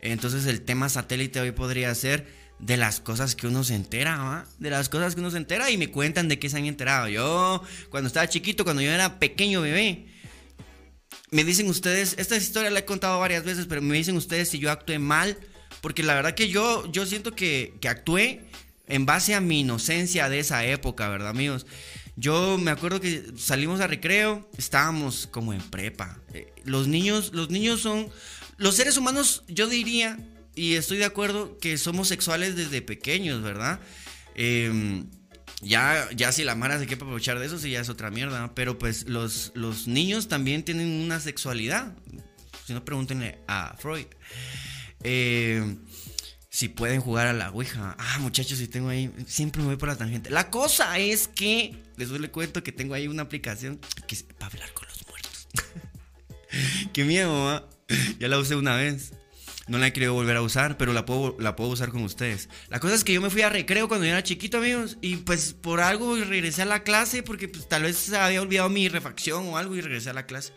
Entonces 0.00 0.46
el 0.46 0.60
tema 0.60 0.88
satélite 0.88 1.40
hoy 1.40 1.50
podría 1.50 1.92
ser 1.96 2.28
de 2.60 2.76
las 2.76 3.00
cosas 3.00 3.34
que 3.34 3.48
uno 3.48 3.64
se 3.64 3.74
entera, 3.74 4.46
De 4.60 4.70
las 4.70 4.88
cosas 4.88 5.16
que 5.16 5.20
uno 5.20 5.32
se 5.32 5.38
entera 5.38 5.68
y 5.68 5.78
me 5.78 5.90
cuentan 5.90 6.28
de 6.28 6.38
qué 6.38 6.48
se 6.48 6.58
han 6.58 6.66
enterado. 6.66 7.08
Yo, 7.08 7.60
cuando 7.88 8.06
estaba 8.06 8.28
chiquito, 8.28 8.62
cuando 8.62 8.82
yo 8.82 8.92
era 8.92 9.18
pequeño 9.18 9.60
bebé, 9.60 10.06
me 11.32 11.42
dicen 11.42 11.68
ustedes, 11.68 12.14
esta 12.18 12.36
historia 12.36 12.70
la 12.70 12.78
he 12.78 12.84
contado 12.84 13.18
varias 13.18 13.42
veces, 13.42 13.66
pero 13.66 13.82
me 13.82 13.96
dicen 13.96 14.16
ustedes 14.16 14.48
si 14.48 14.60
yo 14.60 14.70
actué 14.70 15.00
mal, 15.00 15.36
porque 15.80 16.04
la 16.04 16.14
verdad 16.14 16.36
que 16.36 16.50
yo, 16.50 16.88
yo 16.92 17.04
siento 17.04 17.34
que, 17.34 17.74
que 17.80 17.88
actué 17.88 18.44
en 18.90 19.06
base 19.06 19.34
a 19.34 19.40
mi 19.40 19.60
inocencia 19.60 20.28
de 20.28 20.40
esa 20.40 20.64
época, 20.64 21.08
¿verdad, 21.08 21.30
amigos? 21.30 21.66
Yo 22.16 22.58
me 22.58 22.70
acuerdo 22.70 23.00
que 23.00 23.32
salimos 23.36 23.80
a 23.80 23.86
recreo, 23.86 24.48
estábamos 24.58 25.26
como 25.26 25.54
en 25.54 25.62
prepa. 25.62 26.20
Eh, 26.34 26.52
los 26.64 26.86
niños, 26.86 27.32
los 27.32 27.50
niños 27.50 27.80
son, 27.80 28.08
los 28.58 28.76
seres 28.76 28.96
humanos, 28.96 29.42
yo 29.48 29.68
diría, 29.68 30.18
y 30.54 30.74
estoy 30.74 30.98
de 30.98 31.06
acuerdo, 31.06 31.56
que 31.58 31.78
somos 31.78 32.08
sexuales 32.08 32.56
desde 32.56 32.82
pequeños, 32.82 33.42
¿verdad? 33.42 33.80
Em, 34.34 35.06
ya, 35.62 36.08
ya 36.14 36.32
si 36.32 36.44
la 36.44 36.54
Mara 36.54 36.78
se 36.78 36.86
quiere 36.86 37.02
aprovechar 37.02 37.38
de 37.38 37.46
eso, 37.46 37.58
sí 37.58 37.70
ya 37.70 37.80
es 37.80 37.88
otra 37.88 38.10
mierda. 38.10 38.54
Pero 38.54 38.78
pues 38.78 39.08
los, 39.08 39.52
los 39.54 39.86
niños 39.86 40.28
también 40.28 40.64
tienen 40.64 40.88
una 40.88 41.20
sexualidad. 41.20 41.94
Si 42.66 42.72
no, 42.72 42.84
pregúntenle 42.84 43.38
a 43.46 43.76
Freud. 43.78 44.06
Eh, 45.02 45.76
si 46.50 46.68
pueden 46.68 47.00
jugar 47.00 47.28
a 47.28 47.32
la 47.32 47.50
Ouija. 47.50 47.96
Ah, 47.98 48.18
muchachos, 48.18 48.58
si 48.58 48.66
tengo 48.66 48.88
ahí. 48.88 49.10
Siempre 49.26 49.62
me 49.62 49.68
voy 49.68 49.76
por 49.76 49.88
la 49.88 49.96
tangente. 49.96 50.30
La 50.30 50.50
cosa 50.50 50.98
es 50.98 51.28
que. 51.28 51.76
Les 51.96 52.08
doy 52.08 52.18
le 52.18 52.30
cuento 52.30 52.62
que 52.62 52.72
tengo 52.72 52.94
ahí 52.94 53.06
una 53.06 53.22
aplicación 53.22 53.78
que 54.06 54.16
es 54.16 54.24
para 54.24 54.46
hablar 54.46 54.72
con 54.72 54.88
los 54.88 55.06
muertos. 55.08 55.48
Qué 56.92 57.04
miedo, 57.04 57.32
mamá. 57.32 57.64
Ya 58.18 58.28
la 58.28 58.38
usé 58.38 58.56
una 58.56 58.74
vez. 58.74 59.12
No 59.68 59.78
la 59.78 59.86
he 59.86 59.92
querido 59.92 60.14
volver 60.14 60.36
a 60.36 60.42
usar, 60.42 60.76
pero 60.76 60.92
la 60.92 61.06
puedo, 61.06 61.36
la 61.38 61.54
puedo 61.54 61.70
usar 61.70 61.90
con 61.90 62.02
ustedes. 62.02 62.48
La 62.68 62.80
cosa 62.80 62.96
es 62.96 63.04
que 63.04 63.12
yo 63.12 63.20
me 63.20 63.30
fui 63.30 63.42
a 63.42 63.48
recreo 63.48 63.86
cuando 63.86 64.04
yo 64.04 64.10
era 64.10 64.24
chiquito, 64.24 64.58
amigos. 64.58 64.98
Y 65.00 65.18
pues 65.18 65.52
por 65.52 65.80
algo 65.80 66.16
regresé 66.16 66.62
a 66.62 66.64
la 66.64 66.82
clase, 66.82 67.22
porque 67.22 67.46
pues, 67.46 67.68
tal 67.68 67.84
vez 67.84 68.12
había 68.12 68.42
olvidado 68.42 68.68
mi 68.68 68.88
refacción 68.88 69.46
o 69.46 69.56
algo 69.56 69.76
y 69.76 69.80
regresé 69.80 70.10
a 70.10 70.14
la 70.14 70.26
clase. 70.26 70.52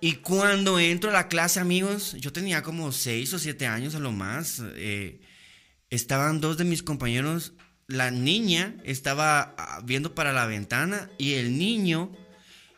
Y 0.00 0.14
cuando 0.16 0.78
entro 0.78 1.10
a 1.10 1.12
la 1.12 1.28
clase, 1.28 1.60
amigos, 1.60 2.16
yo 2.18 2.32
tenía 2.32 2.62
como 2.62 2.92
6 2.92 3.34
o 3.34 3.38
7 3.38 3.66
años 3.66 3.94
a 3.94 3.98
lo 3.98 4.12
más. 4.12 4.62
Eh, 4.76 5.20
estaban 5.90 6.40
dos 6.40 6.56
de 6.56 6.64
mis 6.64 6.82
compañeros. 6.82 7.54
La 7.86 8.10
niña 8.10 8.76
estaba 8.84 9.54
ah, 9.58 9.80
viendo 9.84 10.14
para 10.14 10.32
la 10.32 10.46
ventana 10.46 11.10
y 11.18 11.34
el 11.34 11.58
niño 11.58 12.12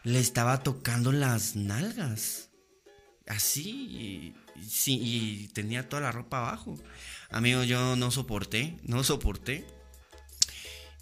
le 0.02 0.18
estaba 0.18 0.62
tocando 0.62 1.12
las 1.12 1.56
nalgas. 1.56 2.50
Así 3.26 4.34
sí, 4.66 5.00
y 5.02 5.48
tenía 5.48 5.88
toda 5.88 6.02
la 6.02 6.12
ropa 6.12 6.38
abajo. 6.38 6.78
Amigo, 7.30 7.64
yo 7.64 7.96
no 7.96 8.10
soporté, 8.10 8.76
no 8.82 9.04
soporté. 9.04 9.66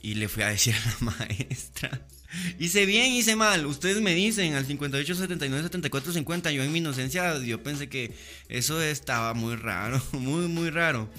Y 0.00 0.14
le 0.14 0.28
fui 0.28 0.42
a 0.42 0.48
decir 0.48 0.74
a 0.74 0.86
la 0.86 0.96
maestra. 1.18 2.06
Hice 2.58 2.86
bien, 2.86 3.12
hice 3.12 3.36
mal. 3.36 3.66
Ustedes 3.66 4.00
me 4.02 4.14
dicen 4.14 4.54
al 4.54 4.66
58 4.66 5.14
79 5.14 5.62
74 5.64 6.12
50. 6.12 6.52
Yo 6.52 6.62
en 6.62 6.72
mi 6.72 6.78
inocencia, 6.78 7.38
yo 7.38 7.62
pensé 7.62 7.88
que 7.88 8.12
eso 8.48 8.80
estaba 8.82 9.34
muy 9.34 9.56
raro, 9.56 10.02
muy, 10.12 10.48
muy 10.48 10.70
raro. 10.70 11.10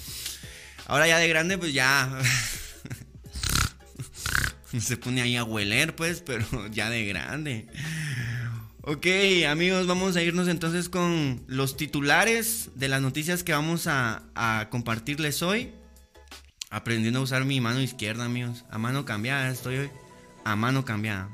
Ahora 0.85 1.07
ya 1.07 1.17
de 1.17 1.27
grande, 1.27 1.57
pues 1.57 1.73
ya. 1.73 2.19
Se 4.79 4.97
pone 4.97 5.21
ahí 5.21 5.35
a 5.35 5.43
hueler, 5.43 5.95
pues, 5.95 6.21
pero 6.21 6.45
ya 6.71 6.89
de 6.89 7.05
grande. 7.05 7.67
Ok, 8.81 9.05
amigos, 9.47 9.87
vamos 9.87 10.15
a 10.15 10.23
irnos 10.23 10.47
entonces 10.47 10.89
con 10.89 11.43
los 11.47 11.75
titulares 11.75 12.69
de 12.75 12.87
las 12.87 13.01
noticias 13.01 13.43
que 13.43 13.51
vamos 13.51 13.87
a, 13.87 14.67
compartirles 14.71 15.43
hoy. 15.43 15.71
Aprendiendo 16.69 17.19
a 17.19 17.23
usar 17.23 17.45
mi 17.45 17.59
mano 17.61 17.81
izquierda, 17.81 18.25
amigos. 18.25 18.65
A 18.69 18.77
mano 18.77 19.05
cambiada 19.05 19.49
estoy 19.49 19.77
hoy. 19.77 19.89
A 20.43 20.55
mano 20.55 20.85
cambiada. 20.85 21.29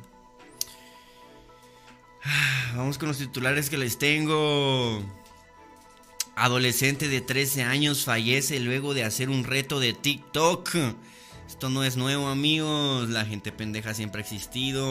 Vamos 2.76 2.98
con 2.98 3.08
los 3.08 3.18
titulares 3.18 3.70
que 3.70 3.78
les 3.78 3.98
tengo. 3.98 5.02
Adolescente 6.36 7.08
de 7.08 7.22
13 7.22 7.64
años 7.64 8.04
fallece 8.04 8.60
luego 8.60 8.94
de 8.94 9.04
hacer 9.04 9.30
un 9.30 9.44
reto 9.44 9.80
de 9.80 9.94
TikTok. 9.94 10.70
Esto 11.48 11.70
no 11.70 11.84
es 11.84 11.96
nuevo, 11.96 12.28
amigos. 12.28 13.10
La 13.10 13.26
gente 13.26 13.52
pendeja 13.52 13.94
siempre 13.94 14.22
ha 14.22 14.24
existido. 14.24 14.86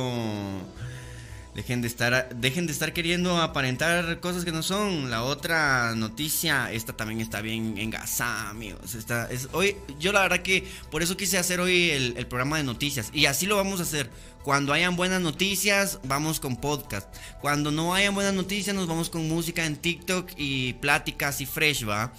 Dejen 1.55 1.83
de 1.83 1.87
estar, 1.87 2.35
dejen 2.35 2.67
de 2.67 2.73
estar 2.73 2.93
queriendo 2.93 3.41
aparentar 3.41 4.19
cosas 4.19 4.45
que 4.45 4.51
no 4.51 4.65
son. 4.65 5.09
La 5.09 5.23
otra 5.23 5.95
noticia, 5.95 6.73
esta 6.73 6.95
también 6.95 7.21
está 7.21 7.41
bien 7.43 7.79
engasada, 7.79 8.51
amigos. 8.51 8.97
Esta 8.97 9.31
es, 9.31 9.49
hoy, 9.53 9.77
yo 10.01 10.13
la 10.13 10.23
verdad 10.23 10.41
que 10.41 10.67
por 10.91 11.05
eso 11.05 11.17
quise 11.17 11.39
hacer 11.39 11.61
hoy 11.61 11.91
el, 11.91 12.27
programa 12.27 12.57
de 12.57 12.65
noticias. 12.65 13.11
Y 13.13 13.27
así 13.27 13.47
lo 13.47 13.55
vamos 13.55 13.79
a 13.79 13.85
hacer. 13.85 14.11
Cuando 14.43 14.73
hayan 14.73 14.97
buenas 14.97 15.21
noticias, 15.21 16.01
vamos 16.03 16.41
con 16.41 16.57
podcast. 16.57 17.09
Cuando 17.41 17.71
no 17.71 17.95
hayan 17.95 18.15
buenas 18.15 18.35
noticias, 18.35 18.75
nos 18.75 18.89
vamos 18.89 19.09
con 19.09 19.29
música 19.29 19.65
en 19.65 19.77
TikTok 19.77 20.33
y 20.37 20.73
pláticas 20.75 21.41
y 21.41 21.47
fresh, 21.47 21.89
va. 21.89 22.13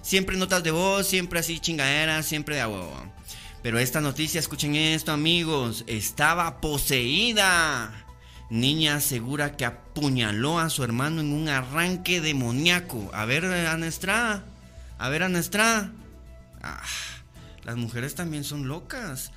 Siempre 0.00 0.36
notas 0.36 0.62
de 0.62 0.70
voz, 0.70 1.08
siempre 1.08 1.40
así 1.40 1.58
chingaderas, 1.58 2.24
siempre 2.24 2.54
de 2.54 2.60
agua. 2.60 3.12
Pero 3.64 3.80
esta 3.80 4.00
noticia, 4.00 4.38
escuchen 4.38 4.76
esto, 4.76 5.10
amigos. 5.10 5.82
Estaba 5.88 6.60
poseída. 6.60 8.05
Niña 8.48 8.96
asegura 8.96 9.56
que 9.56 9.64
apuñaló 9.64 10.58
a 10.58 10.70
su 10.70 10.84
hermano 10.84 11.20
en 11.20 11.32
un 11.32 11.48
arranque 11.48 12.20
demoníaco. 12.20 13.10
A 13.12 13.24
ver, 13.24 13.44
Ana 13.44 13.86
Estrada. 13.86 14.44
A 14.98 15.08
ver, 15.08 15.24
Ana 15.24 15.40
Estrada. 15.40 15.90
Ah, 16.62 16.82
las 17.64 17.76
mujeres 17.76 18.14
también 18.14 18.44
son 18.44 18.68
locas. 18.68 19.32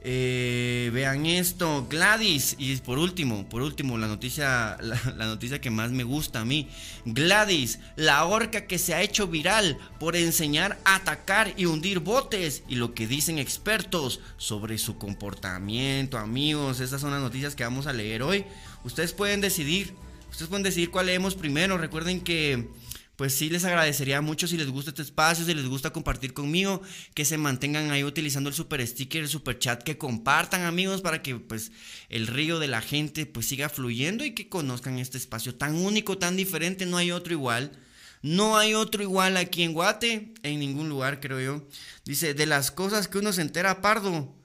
Eh, 0.00 0.90
vean 0.92 1.26
esto, 1.26 1.86
Gladys. 1.88 2.56
Y 2.58 2.76
por 2.76 2.98
último, 2.98 3.48
por 3.48 3.62
último, 3.62 3.98
la 3.98 4.06
noticia, 4.06 4.76
la, 4.80 5.26
noticia 5.26 5.60
que 5.60 5.70
más 5.70 5.90
me 5.90 6.04
gusta 6.04 6.40
a 6.40 6.44
mí. 6.44 6.68
Gladys, 7.04 7.80
la 7.96 8.24
orca 8.24 8.66
que 8.66 8.78
se 8.78 8.94
ha 8.94 9.02
hecho 9.02 9.26
viral 9.26 9.78
por 9.98 10.16
enseñar 10.16 10.78
a 10.84 10.96
atacar 10.96 11.52
y 11.56 11.66
hundir 11.66 11.98
botes. 11.98 12.62
Y 12.68 12.76
lo 12.76 12.94
que 12.94 13.06
dicen 13.06 13.38
expertos 13.38 14.20
sobre 14.36 14.78
su 14.78 14.98
comportamiento, 14.98 16.18
amigos. 16.18 16.80
Estas 16.80 17.00
son 17.00 17.10
las 17.10 17.20
noticias 17.20 17.54
que 17.54 17.64
vamos 17.64 17.86
a 17.86 17.92
leer 17.92 18.22
hoy. 18.22 18.44
Ustedes 18.84 19.12
pueden 19.12 19.40
decidir. 19.40 19.94
Ustedes 20.30 20.48
pueden 20.48 20.62
decidir 20.62 20.90
cuál 20.90 21.06
leemos 21.06 21.34
primero. 21.34 21.78
Recuerden 21.78 22.20
que 22.20 22.68
pues 23.18 23.34
sí 23.34 23.50
les 23.50 23.64
agradecería 23.64 24.20
mucho 24.20 24.46
si 24.46 24.56
les 24.56 24.68
gusta 24.68 24.90
este 24.90 25.02
espacio, 25.02 25.44
si 25.44 25.52
les 25.52 25.66
gusta 25.66 25.90
compartir 25.90 26.34
conmigo, 26.34 26.82
que 27.14 27.24
se 27.24 27.36
mantengan 27.36 27.90
ahí 27.90 28.04
utilizando 28.04 28.48
el 28.48 28.54
super 28.54 28.86
sticker, 28.86 29.22
el 29.22 29.28
super 29.28 29.58
chat, 29.58 29.82
que 29.82 29.98
compartan 29.98 30.62
amigos 30.62 31.02
para 31.02 31.20
que 31.20 31.34
pues 31.34 31.72
el 32.10 32.28
río 32.28 32.60
de 32.60 32.68
la 32.68 32.80
gente 32.80 33.26
pues 33.26 33.46
siga 33.46 33.70
fluyendo 33.70 34.24
y 34.24 34.36
que 34.36 34.48
conozcan 34.48 35.00
este 35.00 35.18
espacio 35.18 35.56
tan 35.56 35.74
único, 35.74 36.16
tan 36.16 36.36
diferente, 36.36 36.86
no 36.86 36.96
hay 36.96 37.10
otro 37.10 37.32
igual. 37.32 37.72
No 38.22 38.56
hay 38.56 38.74
otro 38.74 39.02
igual 39.02 39.36
aquí 39.36 39.64
en 39.64 39.72
Guate, 39.72 40.32
en 40.44 40.60
ningún 40.60 40.88
lugar, 40.88 41.18
creo 41.18 41.40
yo. 41.40 41.68
Dice, 42.04 42.34
de 42.34 42.46
las 42.46 42.70
cosas 42.70 43.08
que 43.08 43.18
uno 43.18 43.32
se 43.32 43.42
entera 43.42 43.80
pardo, 43.80 44.36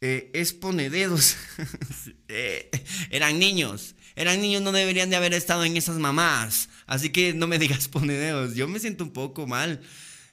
eh, 0.00 0.30
es 0.32 0.54
pone 0.54 0.88
dedos. 0.88 1.36
Eh, 2.28 2.70
eran 3.10 3.38
niños. 3.38 3.94
Eran 4.16 4.40
niños, 4.40 4.62
no 4.62 4.72
deberían 4.72 5.10
de 5.10 5.16
haber 5.16 5.34
estado 5.34 5.64
en 5.64 5.76
esas 5.76 5.98
mamás. 5.98 6.68
Así 6.86 7.10
que 7.10 7.34
no 7.34 7.46
me 7.46 7.58
digas 7.60 7.88
pone 7.88 8.12
dedos. 8.12 8.54
Yo 8.54 8.68
me 8.68 8.78
siento 8.78 9.04
un 9.04 9.12
poco 9.12 9.46
mal. 9.46 9.80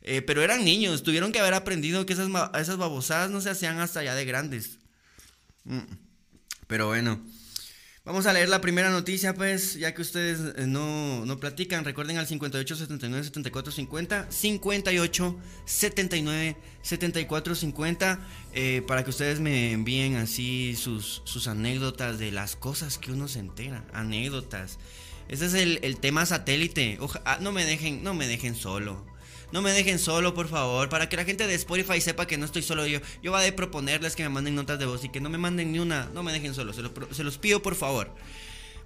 Eh, 0.02 0.22
pero 0.22 0.42
eran 0.42 0.64
niños. 0.66 1.04
Tuvieron 1.04 1.32
que 1.32 1.40
haber 1.40 1.54
aprendido 1.54 2.06
que 2.06 2.14
esas, 2.14 2.30
esas 2.60 2.78
babosadas 2.78 3.30
no 3.32 3.42
se 3.42 3.50
hacían 3.50 3.80
hasta 3.80 4.00
allá 4.00 4.16
de 4.16 4.26
grandes. 4.26 4.80
Mm. 5.64 5.82
Pero 6.68 6.88
bueno. 6.88 7.22
Vamos 8.04 8.26
a 8.26 8.34
leer 8.34 8.50
la 8.50 8.62
primera 8.62 8.90
noticia, 8.90 9.36
pues, 9.36 9.76
ya 9.76 9.94
que 9.94 10.02
ustedes 10.02 10.56
eh, 10.58 10.66
no, 10.66 11.24
no 11.24 11.40
platican. 11.40 11.86
Recuerden 11.86 12.18
al 12.18 12.26
58 12.26 12.76
79 12.76 13.24
74 13.26 13.72
50. 13.72 14.32
58 14.32 15.40
79 15.66 16.58
74 16.82 17.56
50. 17.56 18.20
para 18.88 19.04
que 19.04 19.10
ustedes 19.12 19.40
me 19.40 19.72
envíen 19.72 20.16
así 20.16 20.76
sus, 20.76 21.22
sus 21.26 21.48
anécdotas 21.48 22.18
de 22.18 22.32
las 22.32 22.56
cosas 22.56 22.98
que 22.98 23.12
uno 23.12 23.28
se 23.28 23.38
entera. 23.38 23.86
Anécdotas. 23.94 24.80
Ese 25.28 25.46
es 25.46 25.54
el, 25.54 25.98
tema 26.00 26.26
satélite. 26.26 26.98
Ah, 27.24 27.38
no 27.40 27.52
me 27.52 27.66
dejen, 27.66 28.04
no 28.04 28.16
me 28.16 28.26
dejen 28.26 28.56
solo. 28.56 29.06
No 29.52 29.62
me 29.62 29.72
dejen 29.72 30.00
solo, 30.00 30.34
por 30.34 30.48
favor, 30.48 30.88
para 30.90 31.10
que 31.10 31.18
la 31.18 31.26
gente 31.26 31.46
de 31.46 31.56
Spotify 31.56 32.00
sepa 32.00 32.26
que 32.26 32.38
no 32.38 32.46
estoy 32.46 32.62
solo 32.62 32.88
yo. 32.88 33.00
Yo 33.22 33.32
voy 33.32 33.46
a 33.46 33.56
proponerles 33.56 34.16
que 34.16 34.24
me 34.24 34.30
manden 34.30 34.56
notas 34.56 34.80
de 34.80 34.86
voz 34.86 35.04
y 35.04 35.10
que 35.10 35.20
no 35.20 35.30
me 35.30 35.38
manden 35.38 35.72
ni 35.72 35.80
una. 35.80 36.06
No 36.14 36.24
me 36.24 36.32
dejen 36.32 36.54
solo, 36.54 36.74
se 36.74 36.82
los, 37.24 37.38
pido 37.38 37.62
por 37.62 37.76
favor. 37.76 38.14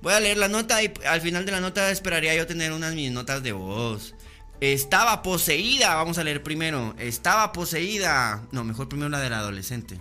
Voy 0.02 0.14
a 0.14 0.20
leer 0.20 0.38
la 0.38 0.48
nota 0.48 0.82
y 0.82 0.92
al 1.08 1.22
final 1.22 1.46
de 1.46 1.52
la 1.52 1.62
nota 1.62 1.92
esperaría 1.92 2.36
yo 2.36 2.48
tener 2.48 2.72
unas 2.72 2.96
mis 2.96 3.12
notas 3.12 3.44
de 3.44 3.52
voz. 3.52 4.16
Estaba 4.60 5.22
poseída, 5.22 5.96
vamos 5.96 6.18
a 6.18 6.24
leer 6.24 6.42
primero. 6.42 6.96
Estaba 6.98 7.52
poseída. 7.52 8.44
No, 8.52 8.64
mejor 8.64 8.90
primero 8.90 9.10
la 9.10 9.20
de 9.20 9.30
la 9.30 9.40
adolescente. 9.40 10.00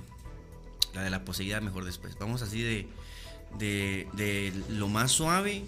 La 0.95 1.03
de 1.03 1.11
la 1.11 1.25
poseída, 1.25 1.61
mejor 1.61 1.85
después. 1.85 2.17
Vamos 2.19 2.41
así 2.41 2.63
de, 2.63 2.89
de, 3.59 4.09
de 4.15 4.53
lo 4.69 4.89
más 4.89 5.13
suave 5.13 5.65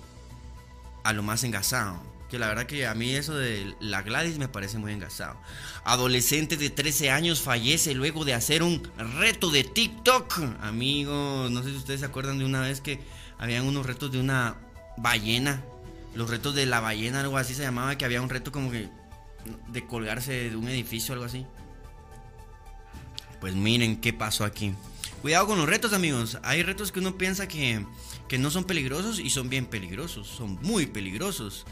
a 1.05 1.13
lo 1.13 1.23
más 1.23 1.45
engasado. 1.45 2.01
Que 2.31 2.39
la 2.39 2.49
verdad 2.49 2.67
que 2.67 2.87
a 2.87 2.95
mí 2.95 3.15
eso 3.15 3.35
de 3.35 3.75
la 3.79 4.03
Gladys 4.03 4.39
me 4.39 4.49
parece 4.49 4.79
muy 4.79 4.93
engasado. 4.93 5.41
Adolescente 5.85 6.57
de 6.57 6.71
13 6.71 7.11
años 7.11 7.41
fallece 7.41 7.95
luego 7.95 8.25
de 8.25 8.35
hacer 8.35 8.63
un 8.63 8.83
reto 9.19 9.51
de 9.51 9.63
TikTok. 9.63 10.41
Amigos, 10.61 11.51
no 11.51 11.63
sé 11.63 11.71
si 11.71 11.77
ustedes 11.77 12.01
se 12.01 12.07
acuerdan 12.07 12.39
de 12.39 12.45
una 12.45 12.61
vez 12.61 12.81
que 12.81 13.01
habían 13.39 13.65
unos 13.65 13.87
retos 13.87 14.11
de 14.11 14.19
una 14.19 14.57
ballena. 14.97 15.63
Los 16.15 16.31
retos 16.31 16.55
de 16.55 16.67
la 16.67 16.81
ballena, 16.81 17.21
algo 17.21 17.37
así 17.37 17.55
se 17.55 17.63
llamaba, 17.63 17.97
que 17.97 18.05
había 18.05 18.23
un 18.23 18.31
reto 18.31 18.51
como 18.51 18.71
que 18.71 18.89
de 19.69 19.87
colgarse 19.87 20.51
de 20.51 20.57
un 20.57 20.69
edificio, 20.69 21.13
algo 21.13 21.27
así. 21.27 21.47
Pues 23.41 23.55
miren 23.55 24.01
qué 24.01 24.13
pasó 24.13 24.45
aquí. 24.45 24.75
Cuidado 25.23 25.47
con 25.47 25.59
los 25.59 25.69
retos, 25.69 25.93
amigos. 25.93 26.39
Hay 26.43 26.63
retos 26.63 26.93
que 26.93 27.01
uno 27.01 27.17
piensa 27.19 27.49
que, 27.49 27.85
que 28.29 28.39
no 28.39 28.51
son 28.51 28.65
peligrosos 28.65 29.19
y 29.19 29.31
son 29.31 29.49
bien 29.49 29.67
peligrosos. 29.67 30.27
Son 30.27 30.59
muy 30.63 30.87
peligrosos. 30.87 31.67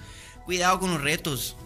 Cuidado 0.45 0.79
con 0.79 0.91
los 0.91 1.01
retos. 1.01 1.57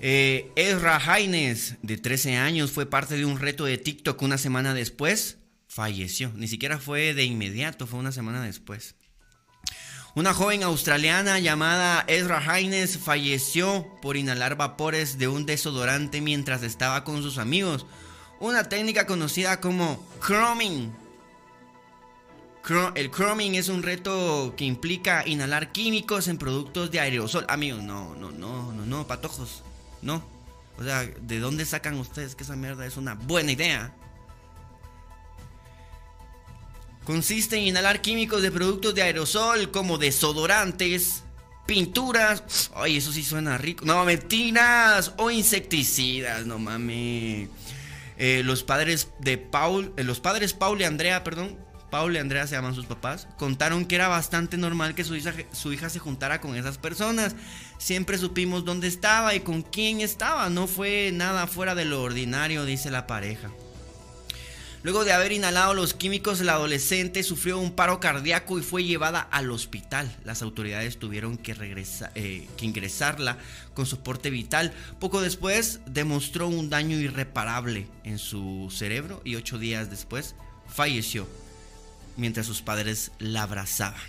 Eh, 0.00 0.50
Ezra 0.56 0.96
Haines, 0.96 1.76
de 1.82 1.96
13 1.96 2.36
años, 2.36 2.70
fue 2.70 2.86
parte 2.86 3.16
de 3.16 3.24
un 3.24 3.38
reto 3.38 3.64
de 3.64 3.78
TikTok 3.78 4.20
una 4.20 4.36
semana 4.36 4.74
después. 4.74 5.38
Falleció. 5.66 6.30
Ni 6.34 6.48
siquiera 6.48 6.78
fue 6.78 7.14
de 7.14 7.24
inmediato, 7.24 7.86
fue 7.86 8.00
una 8.00 8.12
semana 8.12 8.42
después. 8.42 8.96
Una 10.14 10.34
joven 10.34 10.62
australiana 10.62 11.38
llamada 11.38 12.04
Ezra 12.06 12.42
Haines 12.46 12.98
falleció 12.98 13.86
por 14.02 14.18
inhalar 14.18 14.56
vapores 14.56 15.16
de 15.16 15.28
un 15.28 15.46
desodorante 15.46 16.20
mientras 16.20 16.62
estaba 16.62 17.04
con 17.04 17.22
sus 17.22 17.38
amigos. 17.38 17.86
Una 18.38 18.68
técnica 18.68 19.06
conocida 19.06 19.60
como 19.60 20.06
chroming 20.20 20.92
el 22.94 23.10
chroming 23.10 23.56
es 23.56 23.68
un 23.68 23.82
reto 23.82 24.54
que 24.56 24.64
implica 24.64 25.26
inhalar 25.26 25.72
químicos 25.72 26.28
en 26.28 26.38
productos 26.38 26.90
de 26.90 27.00
aerosol. 27.00 27.44
Amigos, 27.48 27.82
no, 27.82 28.14
no, 28.14 28.30
no, 28.30 28.72
no, 28.72 28.86
no, 28.86 29.06
patojos. 29.06 29.62
No. 30.00 30.22
O 30.78 30.84
sea, 30.84 31.02
¿de 31.02 31.38
dónde 31.40 31.66
sacan 31.66 31.98
ustedes 31.98 32.34
que 32.34 32.44
esa 32.44 32.56
mierda 32.56 32.86
es 32.86 32.96
una 32.96 33.14
buena 33.14 33.52
idea? 33.52 33.94
Consiste 37.04 37.56
en 37.56 37.64
inhalar 37.64 38.00
químicos 38.00 38.42
de 38.42 38.52
productos 38.52 38.94
de 38.94 39.02
aerosol 39.02 39.72
como 39.72 39.98
desodorantes, 39.98 41.24
pinturas. 41.66 42.70
Ay, 42.76 42.98
eso 42.98 43.12
sí 43.12 43.24
suena 43.24 43.58
rico. 43.58 43.84
No, 43.84 44.04
mentiras. 44.04 45.12
O 45.16 45.30
insecticidas, 45.30 46.46
no 46.46 46.60
mames. 46.60 47.48
Eh, 48.18 48.42
los 48.44 48.62
padres 48.62 49.08
de 49.18 49.36
Paul, 49.36 49.92
eh, 49.96 50.04
los 50.04 50.20
padres 50.20 50.52
Paul 50.52 50.80
y 50.80 50.84
Andrea, 50.84 51.24
perdón, 51.24 51.58
Paul 51.92 52.16
y 52.16 52.18
Andrea 52.18 52.46
se 52.46 52.54
llaman 52.54 52.74
sus 52.74 52.86
papás, 52.86 53.28
contaron 53.36 53.84
que 53.84 53.96
era 53.96 54.08
bastante 54.08 54.56
normal 54.56 54.94
que 54.94 55.04
su 55.04 55.14
hija, 55.14 55.34
su 55.52 55.74
hija 55.74 55.90
se 55.90 55.98
juntara 55.98 56.40
con 56.40 56.56
esas 56.56 56.78
personas. 56.78 57.36
Siempre 57.76 58.16
supimos 58.16 58.64
dónde 58.64 58.88
estaba 58.88 59.34
y 59.34 59.40
con 59.40 59.60
quién 59.60 60.00
estaba. 60.00 60.48
No 60.48 60.66
fue 60.66 61.10
nada 61.12 61.46
fuera 61.46 61.74
de 61.74 61.84
lo 61.84 62.02
ordinario, 62.02 62.64
dice 62.64 62.90
la 62.90 63.06
pareja. 63.06 63.50
Luego 64.82 65.04
de 65.04 65.12
haber 65.12 65.32
inhalado 65.32 65.74
los 65.74 65.92
químicos, 65.92 66.40
la 66.40 66.54
adolescente 66.54 67.22
sufrió 67.22 67.58
un 67.58 67.72
paro 67.72 68.00
cardíaco 68.00 68.58
y 68.58 68.62
fue 68.62 68.84
llevada 68.84 69.20
al 69.20 69.50
hospital. 69.50 70.16
Las 70.24 70.40
autoridades 70.40 70.98
tuvieron 70.98 71.36
que, 71.36 71.54
eh, 72.14 72.48
que 72.56 72.64
ingresarla 72.64 73.36
con 73.74 73.84
soporte 73.84 74.30
vital. 74.30 74.72
Poco 74.98 75.20
después 75.20 75.80
demostró 75.84 76.48
un 76.48 76.70
daño 76.70 76.96
irreparable 76.96 77.86
en 78.02 78.18
su 78.18 78.72
cerebro 78.74 79.20
y 79.26 79.34
ocho 79.34 79.58
días 79.58 79.90
después 79.90 80.34
falleció 80.66 81.28
mientras 82.16 82.46
sus 82.46 82.62
padres 82.62 83.12
la 83.18 83.42
abrazaban. 83.42 84.00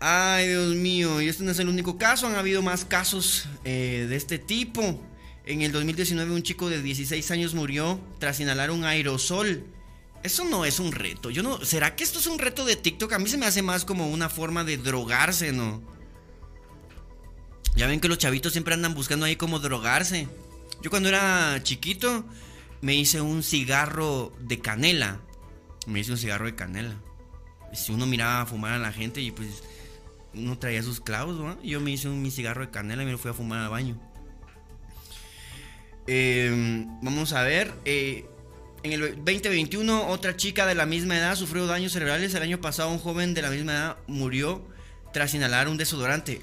Ay, 0.00 0.48
Dios 0.48 0.76
mío, 0.76 1.20
y 1.20 1.28
este 1.28 1.42
no 1.42 1.50
es 1.50 1.58
el 1.58 1.68
único 1.68 1.98
caso, 1.98 2.28
han 2.28 2.36
habido 2.36 2.62
más 2.62 2.84
casos 2.84 3.48
eh, 3.64 4.06
de 4.08 4.16
este 4.16 4.38
tipo. 4.38 5.00
En 5.44 5.62
el 5.62 5.72
2019 5.72 6.30
un 6.32 6.42
chico 6.42 6.68
de 6.68 6.82
16 6.82 7.30
años 7.30 7.54
murió 7.54 7.98
tras 8.18 8.38
inhalar 8.38 8.70
un 8.70 8.84
aerosol. 8.84 9.64
Eso 10.22 10.44
no 10.44 10.64
es 10.64 10.78
un 10.78 10.92
reto. 10.92 11.30
Yo 11.30 11.42
no, 11.42 11.64
¿será 11.64 11.96
que 11.96 12.04
esto 12.04 12.18
es 12.18 12.26
un 12.26 12.38
reto 12.38 12.64
de 12.64 12.76
TikTok? 12.76 13.12
A 13.14 13.18
mí 13.18 13.28
se 13.28 13.38
me 13.38 13.46
hace 13.46 13.62
más 13.62 13.84
como 13.84 14.08
una 14.08 14.28
forma 14.28 14.62
de 14.62 14.76
drogarse, 14.76 15.52
¿no? 15.52 15.82
Ya 17.74 17.86
ven 17.86 18.00
que 18.00 18.08
los 18.08 18.18
chavitos 18.18 18.52
siempre 18.52 18.74
andan 18.74 18.94
buscando 18.94 19.24
ahí 19.26 19.36
cómo 19.36 19.58
drogarse. 19.58 20.28
Yo 20.82 20.90
cuando 20.90 21.08
era 21.08 21.60
chiquito, 21.62 22.24
me 22.80 22.94
hice 22.94 23.20
un 23.20 23.42
cigarro 23.42 24.32
de 24.40 24.60
canela. 24.60 25.20
Me 25.86 26.00
hice 26.00 26.12
un 26.12 26.18
cigarro 26.18 26.46
de 26.46 26.54
canela. 26.54 26.94
Si 27.72 27.92
uno 27.92 28.06
miraba 28.06 28.42
a 28.42 28.46
fumar 28.46 28.72
a 28.72 28.78
la 28.78 28.92
gente 28.92 29.20
y 29.20 29.30
pues 29.30 29.62
uno 30.34 30.58
traía 30.58 30.82
sus 30.82 31.00
clavos, 31.00 31.38
¿no? 31.38 31.60
Yo 31.62 31.80
me 31.80 31.90
hice 31.90 32.08
un 32.08 32.22
mi 32.22 32.30
cigarro 32.30 32.62
de 32.62 32.70
canela 32.70 33.02
y 33.02 33.06
me 33.06 33.12
lo 33.12 33.18
fui 33.18 33.30
a 33.30 33.34
fumar 33.34 33.60
al 33.60 33.70
baño. 33.70 33.98
Em, 36.06 36.86
vamos 37.02 37.32
a 37.32 37.42
ver. 37.42 37.72
Eh, 37.84 38.26
en 38.82 38.92
el 38.92 39.16
2021, 39.16 40.08
otra 40.08 40.36
chica 40.36 40.64
de 40.64 40.74
la 40.74 40.86
misma 40.86 41.16
edad 41.16 41.34
sufrió 41.34 41.66
daños 41.66 41.92
cerebrales. 41.92 42.34
El 42.34 42.42
año 42.42 42.60
pasado, 42.60 42.90
un 42.90 42.98
joven 42.98 43.34
de 43.34 43.42
la 43.42 43.50
misma 43.50 43.72
edad 43.72 43.96
murió 44.06 44.66
tras 45.12 45.34
inhalar 45.34 45.68
un 45.68 45.76
desodorante. 45.76 46.40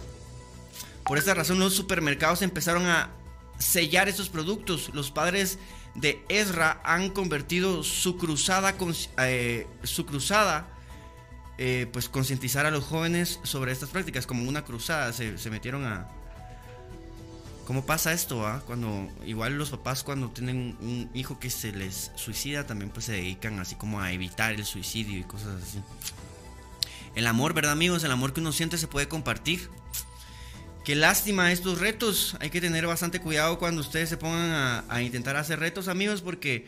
Por 1.06 1.18
esta 1.18 1.34
razón, 1.34 1.60
los 1.60 1.74
supermercados 1.74 2.42
empezaron 2.42 2.86
a 2.88 3.10
sellar 3.58 4.10
estos 4.10 4.30
productos. 4.30 4.92
Los 4.94 5.12
padres 5.12 5.60
de 5.96 6.24
Ezra 6.30 6.82
han 6.84 7.10
convertido 7.10 7.84
su 7.84 8.18
cruzada, 8.18 8.76
eh, 9.18 9.68
su 9.84 10.06
cruzada 10.06 10.68
eh, 11.58 11.88
pues 11.94 12.10
concientizar 12.10 12.66
a 12.66 12.72
los 12.72 12.84
jóvenes 12.84 13.40
sobre 13.44 13.72
estas 13.72 13.90
prácticas, 13.90 14.28
como 14.28 14.48
una 14.48 14.66
cruzada, 14.66 15.14
se, 15.14 15.50
metieron 15.50 15.86
a... 15.86 16.10
¿Cómo 17.66 17.86
pasa 17.86 18.12
esto? 18.12 18.46
Ah? 18.46 18.62
Cuando 18.68 19.10
igual 19.26 19.58
los 19.58 19.72
papás 19.72 20.04
cuando 20.04 20.30
tienen 20.30 20.78
un 20.82 21.10
hijo 21.16 21.40
que 21.40 21.50
se 21.50 21.72
les 21.72 22.12
suicida 22.16 22.68
también 22.68 22.92
pues 22.92 23.06
se 23.06 23.14
dedican 23.14 23.58
así 23.60 23.74
como 23.74 24.02
a 24.02 24.12
evitar 24.12 24.54
el 24.54 24.66
suicidio 24.66 25.18
y 25.18 25.24
cosas 25.24 25.64
así. 25.64 25.80
El 27.16 27.26
amor, 27.26 27.54
¿verdad 27.54 27.72
amigos? 27.72 28.04
El 28.04 28.12
amor 28.12 28.34
que 28.34 28.42
uno 28.42 28.52
siente 28.52 28.78
se 28.78 28.88
puede 28.88 29.08
compartir. 29.08 29.70
Qué 30.86 30.94
lástima 30.94 31.52
estos 31.52 31.80
retos. 31.80 32.38
Hay 32.40 32.52
que 32.52 32.62
tener 32.62 32.86
bastante 32.86 33.20
cuidado 33.20 33.58
cuando 33.58 33.82
ustedes 33.82 34.08
se 34.08 34.18
pongan 34.18 34.86
a, 34.88 35.02
intentar 35.02 35.36
hacer 35.36 35.60
retos, 35.60 35.88
amigos, 35.88 36.22
porque 36.22 36.68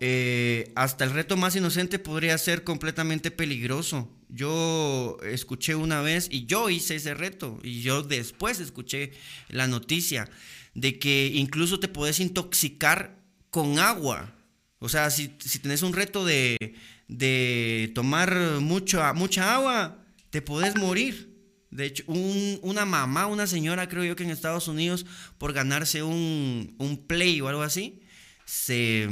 eh, 0.00 0.72
hasta 0.74 1.04
el 1.04 1.12
reto 1.12 1.36
más 1.36 1.54
inocente 1.54 2.00
podría 2.00 2.36
ser 2.36 2.64
completamente 2.64 3.30
peligroso. 3.30 4.10
Yo 4.28 5.18
escuché 5.22 5.76
una 5.76 6.00
vez 6.00 6.26
y 6.32 6.46
yo 6.46 6.68
hice 6.68 6.96
ese 6.96 7.14
reto 7.14 7.60
y 7.62 7.82
yo 7.82 8.02
después 8.02 8.58
escuché 8.58 9.12
la 9.48 9.68
noticia 9.68 10.28
de 10.74 10.98
que 10.98 11.30
incluso 11.32 11.78
te 11.78 11.86
puedes 11.86 12.18
intoxicar 12.18 13.20
con 13.50 13.78
agua. 13.78 14.34
O 14.80 14.88
sea, 14.88 15.10
si, 15.10 15.32
si 15.38 15.60
tenés 15.60 15.82
un 15.82 15.92
reto 15.92 16.24
de, 16.24 17.92
tomar 17.94 18.34
mucho, 18.58 19.00
mucha 19.14 19.54
agua, 19.54 20.04
te 20.30 20.42
puedes 20.42 20.74
morir 20.74 21.33
De 21.74 21.86
hecho, 21.86 22.04
una 22.06 22.84
mamá, 22.84 23.26
una 23.26 23.48
señora, 23.48 23.88
creo 23.88 24.04
yo 24.04 24.14
que 24.14 24.22
en 24.22 24.30
Estados 24.30 24.68
Unidos, 24.68 25.04
por 25.38 25.52
ganarse 25.52 26.04
un, 26.04 26.76
un 26.78 27.04
play 27.08 27.40
o 27.40 27.48
algo 27.48 27.62
así, 27.62 28.00
se, 28.44 29.08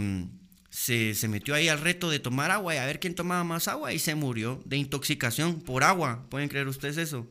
se, 0.71 1.27
metió 1.27 1.57
ahí 1.57 1.67
al 1.67 1.81
reto 1.81 2.09
de 2.09 2.21
tomar 2.21 2.53
agua 2.53 2.73
y 2.73 2.79
a 2.79 2.87
ver 2.87 3.01
quién 3.01 3.17
tomaba 3.17 3.43
más 3.43 3.67
agua 3.67 3.93
y 3.93 3.99
se 3.99 4.15
murió 4.15 4.63
de 4.65 4.77
intoxicación 4.77 5.61
por 5.61 5.83
agua. 5.83 6.25
¿Pueden 6.31 6.49
creer 6.49 6.69
ustedes 6.69 6.99
eso? 6.99 7.27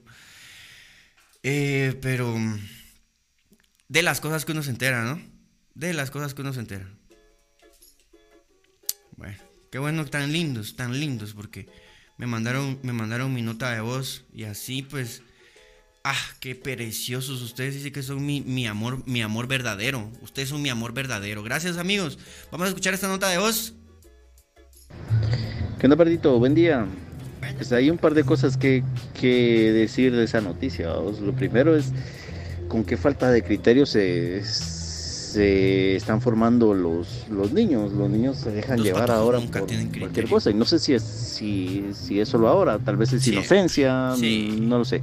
Eh, 1.44 1.98
pero 2.02 2.38
de 3.88 4.02
las 4.02 4.20
cosas 4.20 4.44
que 4.44 4.52
uno 4.52 4.64
se 4.64 4.72
entera, 4.72 5.06
¿no? 5.06 5.22
De 5.76 5.94
las 5.94 6.12
cosas 6.12 6.34
que 6.34 6.42
uno 6.42 6.52
se 6.52 6.60
entera. 6.60 6.90
Bueno, 9.16 9.38
qué 9.72 9.80
bueno, 9.80 10.06
tan 10.08 10.34
lindos, 10.34 10.76
tan 10.76 11.00
lindos, 11.00 11.34
porque 11.34 11.70
me 12.22 12.28
mandaron, 12.28 12.78
me 12.84 12.94
mandaron 12.94 13.34
mi 13.34 13.42
nota 13.42 13.72
de 13.72 13.82
voz 13.82 14.26
y 14.32 14.44
así 14.44 14.84
pues 14.84 15.24
Ah, 16.04 16.16
qué 16.40 16.56
preciosos. 16.56 17.42
Ustedes 17.42 17.76
dicen 17.76 17.94
que 17.94 18.02
son 18.02 18.26
mi, 18.26 18.68
amor, 18.68 19.08
mi 19.08 19.22
amor 19.22 19.48
verdadero. 19.48 20.10
Ustedes 20.22 20.50
son 20.50 20.62
mi 20.62 20.70
amor 20.70 20.94
verdadero. 20.94 21.44
Gracias, 21.44 21.78
amigos. 21.78 22.18
Vamos 22.52 22.66
a 22.66 22.70
escuchar 22.70 22.96
esta 22.96 23.08
nota 23.08 23.30
de 23.30 23.38
voz. 23.38 23.76
¿Qué 25.80 25.86
onda, 25.86 25.96
Pardito? 25.96 26.40
Buen 26.40 26.56
día. 26.56 26.88
Pues 27.56 27.72
hay 27.72 27.92
un 27.92 28.00
par 28.00 28.16
de 28.16 28.24
cosas 28.24 28.58
que, 28.58 28.84
que 29.20 29.72
decir 29.74 30.16
de 30.16 30.24
esa 30.24 30.42
noticia. 30.42 30.88
Lo 30.88 31.34
primero 31.34 31.76
es 31.76 31.92
con 32.68 32.84
qué 32.84 32.98
falta 32.98 33.30
de 33.30 33.44
criterio 33.44 33.86
se, 33.86 34.42
se 35.32 35.96
están 35.96 36.20
formando 36.20 36.74
los, 36.74 37.28
los 37.30 37.54
niños. 37.54 37.94
Los 37.94 38.10
niños 38.10 38.38
se 38.38 38.52
dejan 38.52 38.84
llevar 38.84 39.12
ahora 39.12 39.40
por 39.40 39.66
cualquier 39.98 40.28
cosa. 40.28 40.50
Y 40.52 40.54
no 40.54 40.66
sé 40.66 40.80
si 40.80 40.94
es, 40.94 41.04
si, 41.04 41.86
si 41.94 42.20
es 42.20 42.28
solo 42.28 42.50
ahora, 42.50 42.80
tal 42.80 42.98
vez 42.98 43.14
es 43.14 43.26
inocencia, 43.28 44.14
no 44.18 44.80
lo 44.80 44.86
sé. 44.86 45.02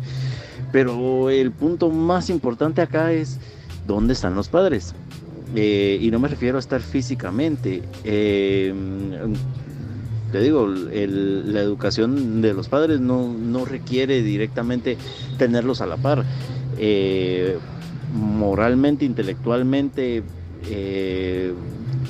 Pero 0.70 1.30
el 1.30 1.50
punto 1.50 1.88
más 1.90 2.28
importante 2.28 2.82
acá 2.82 3.12
es 3.12 3.38
dónde 3.86 4.12
están 4.12 4.34
los 4.34 4.48
padres. 4.48 4.94
Eh, 5.56 5.98
y 6.02 6.10
no 6.10 6.18
me 6.18 6.28
refiero 6.28 6.58
a 6.58 6.60
estar 6.60 6.82
físicamente. 6.82 7.82
Eh, 8.04 8.74
te 10.30 10.42
digo, 10.42 10.66
la 10.66 11.60
educación 11.60 12.42
de 12.42 12.52
los 12.52 12.68
padres 12.68 13.00
no, 13.00 13.64
requiere 13.64 14.22
directamente 14.22 14.98
tenerlos 15.38 15.80
a 15.80 15.86
la 15.86 15.96
par. 15.96 16.24
Eh, 16.76 17.58
moralmente, 18.12 19.04
intelectualmente, 19.04 20.22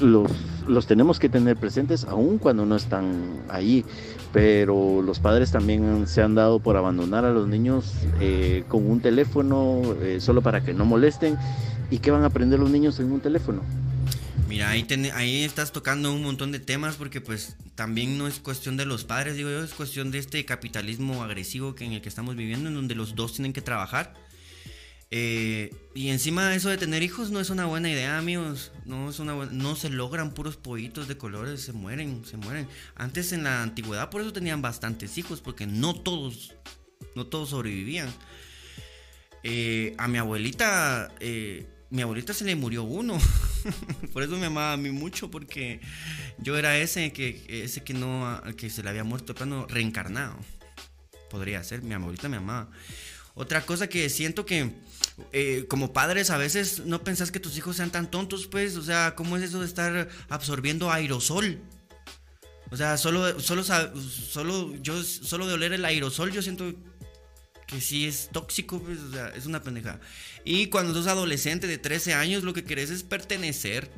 los, 0.01 0.31
los 0.67 0.87
tenemos 0.87 1.19
que 1.19 1.29
tener 1.29 1.57
presentes 1.57 2.05
aun 2.05 2.39
cuando 2.39 2.65
no 2.65 2.77
están 2.77 3.43
allí 3.49 3.85
pero 4.33 5.03
los 5.03 5.21
padres 5.21 5.51
también 5.51 6.07
se 6.07 6.23
han 6.23 6.35
dado 6.35 6.61
por 6.61 6.77
abandonar 6.77 7.25
a 7.25 7.31
los 7.31 7.49
niños 7.49 7.95
eh, 8.21 8.65
con 8.69 8.89
un 8.89 9.01
teléfono 9.01 9.83
eh, 10.03 10.21
solo 10.21 10.43
para 10.43 10.63
que 10.63 10.75
no 10.75 10.85
molesten. 10.85 11.37
¿Y 11.91 11.99
qué 11.99 12.11
van 12.11 12.23
a 12.23 12.27
aprender 12.27 12.59
los 12.59 12.71
niños 12.71 13.01
en 13.01 13.11
un 13.11 13.21
teléfono? 13.21 13.63
Mira, 14.47 14.71
ahí, 14.71 14.87
ahí 15.15 15.45
estás 15.45 15.73
tocando 15.73 16.13
un 16.13 16.23
montón 16.23 16.53
de 16.53 16.61
temas 16.61 16.97
porque 16.97 17.21
pues 17.21 17.57
también 17.75 18.19
no 18.19 18.27
es 18.27 18.39
cuestión 18.39 18.77
de 18.77 18.85
los 18.85 19.05
padres, 19.05 19.37
digo 19.37 19.51
yo, 19.51 19.63
es 19.63 19.73
cuestión 19.73 20.11
de 20.11 20.19
este 20.19 20.45
capitalismo 20.45 21.23
agresivo 21.23 21.75
que 21.75 21.85
en 21.85 21.93
el 21.93 22.03
que 22.03 22.09
estamos 22.09 22.37
viviendo, 22.37 22.69
en 22.69 22.75
donde 22.75 22.95
los 22.95 23.15
dos 23.15 23.35
tienen 23.35 23.53
que 23.53 23.63
trabajar 23.63 24.15
eh, 25.11 25.75
y 25.95 26.11
encima 26.11 26.55
eso 26.55 26.69
de 26.69 26.77
tener 26.77 27.03
hijos 27.03 27.31
no 27.31 27.41
es 27.41 27.49
una 27.49 27.65
buena 27.65 27.91
idea, 27.91 28.19
amigos. 28.19 28.73
No 28.85 29.09
es 29.09 29.19
una 29.19 29.35
no 29.47 29.77
se 29.77 29.89
logran 29.89 30.35
puros 30.35 30.57
pollitos 30.57 31.09
de 31.09 31.17
colores, 31.17 31.63
se 31.63 31.73
mueren, 31.73 32.25
se 32.25 32.37
mueren. 32.37 32.69
Antes 32.95 33.33
en 33.33 33.45
la 33.45 33.63
antigüedad 33.63 34.11
por 34.11 34.21
eso 34.21 34.33
tenían 34.33 34.61
bastantes 34.61 35.17
hijos, 35.17 35.41
porque 35.41 35.67
no 35.67 35.95
todos, 35.95 36.55
no 37.15 37.27
todos 37.27 37.51
sobrevivían. 37.51 38.13
Eh, 39.45 39.95
a 39.99 40.09
mi 40.09 40.19
abuelita, 40.19 41.11
eh, 41.21 41.67
mi 41.91 42.03
abuelita 42.03 42.35
se 42.35 42.45
le 42.45 42.55
murió 42.55 42.83
uno. 42.83 43.19
por 44.13 44.23
eso 44.23 44.37
me 44.37 44.47
amaba 44.47 44.75
a 44.75 44.77
mí 44.77 44.91
mucho, 44.91 45.31
porque 45.31 45.81
yo 46.39 46.59
era 46.59 46.77
ese 46.79 47.13
que, 47.13 47.45
ese 47.49 47.83
que 47.83 47.95
no, 47.95 48.43
que 48.59 48.69
se 48.69 48.83
le 48.83 48.91
había 48.91 49.05
muerto 49.05 49.35
plano 49.35 49.67
reencarnado. 49.67 50.37
Podría 51.31 51.65
ser, 51.65 51.83
mi 51.83 51.95
abuelita 51.95 52.29
me 52.29 52.37
amaba. 52.37 52.71
Otra 53.35 53.65
cosa 53.65 53.89
que 53.89 54.11
siento 54.11 54.45
que 54.45 54.73
eh, 55.33 55.67
como 55.69 55.93
padres 55.93 56.31
a 56.31 56.39
veces 56.39 56.81
no 56.87 57.03
pensás 57.03 57.31
que 57.31 57.41
tus 57.41 57.57
hijos 57.57 57.77
sean 57.77 57.91
tan 57.91 58.11
tontos, 58.11 58.47
pues, 58.47 58.77
o 58.77 58.83
sea, 58.83 59.15
¿cómo 59.15 59.37
es 59.37 59.43
eso 59.43 59.61
de 59.61 59.67
estar 59.67 60.09
absorbiendo 60.29 60.91
aerosol? 60.91 61.61
O 62.71 62.77
sea, 62.77 62.97
solo, 62.97 63.41
solo, 63.41 63.65
solo, 63.65 64.75
yo, 64.83 65.03
solo 65.03 65.47
de 65.47 65.55
oler 65.55 65.73
el 65.73 65.85
aerosol 65.85 66.33
yo 66.33 66.43
siento 66.43 66.75
que 67.67 67.81
sí 67.81 68.07
es 68.07 68.31
tóxico, 68.33 68.81
pues, 68.83 68.99
o 68.99 69.11
sea, 69.13 69.29
es 69.29 69.47
una 69.47 69.63
pendeja. 69.63 70.01
Y 70.45 70.69
cuando 70.69 70.95
sos 70.95 71.07
adolescente 71.07 71.67
de 71.67 71.79
13 71.79 72.15
años, 72.15 72.43
lo 72.43 72.55
que 72.55 72.65
querés 72.65 72.91
es 72.91 73.03
pertenecer. 73.03 73.91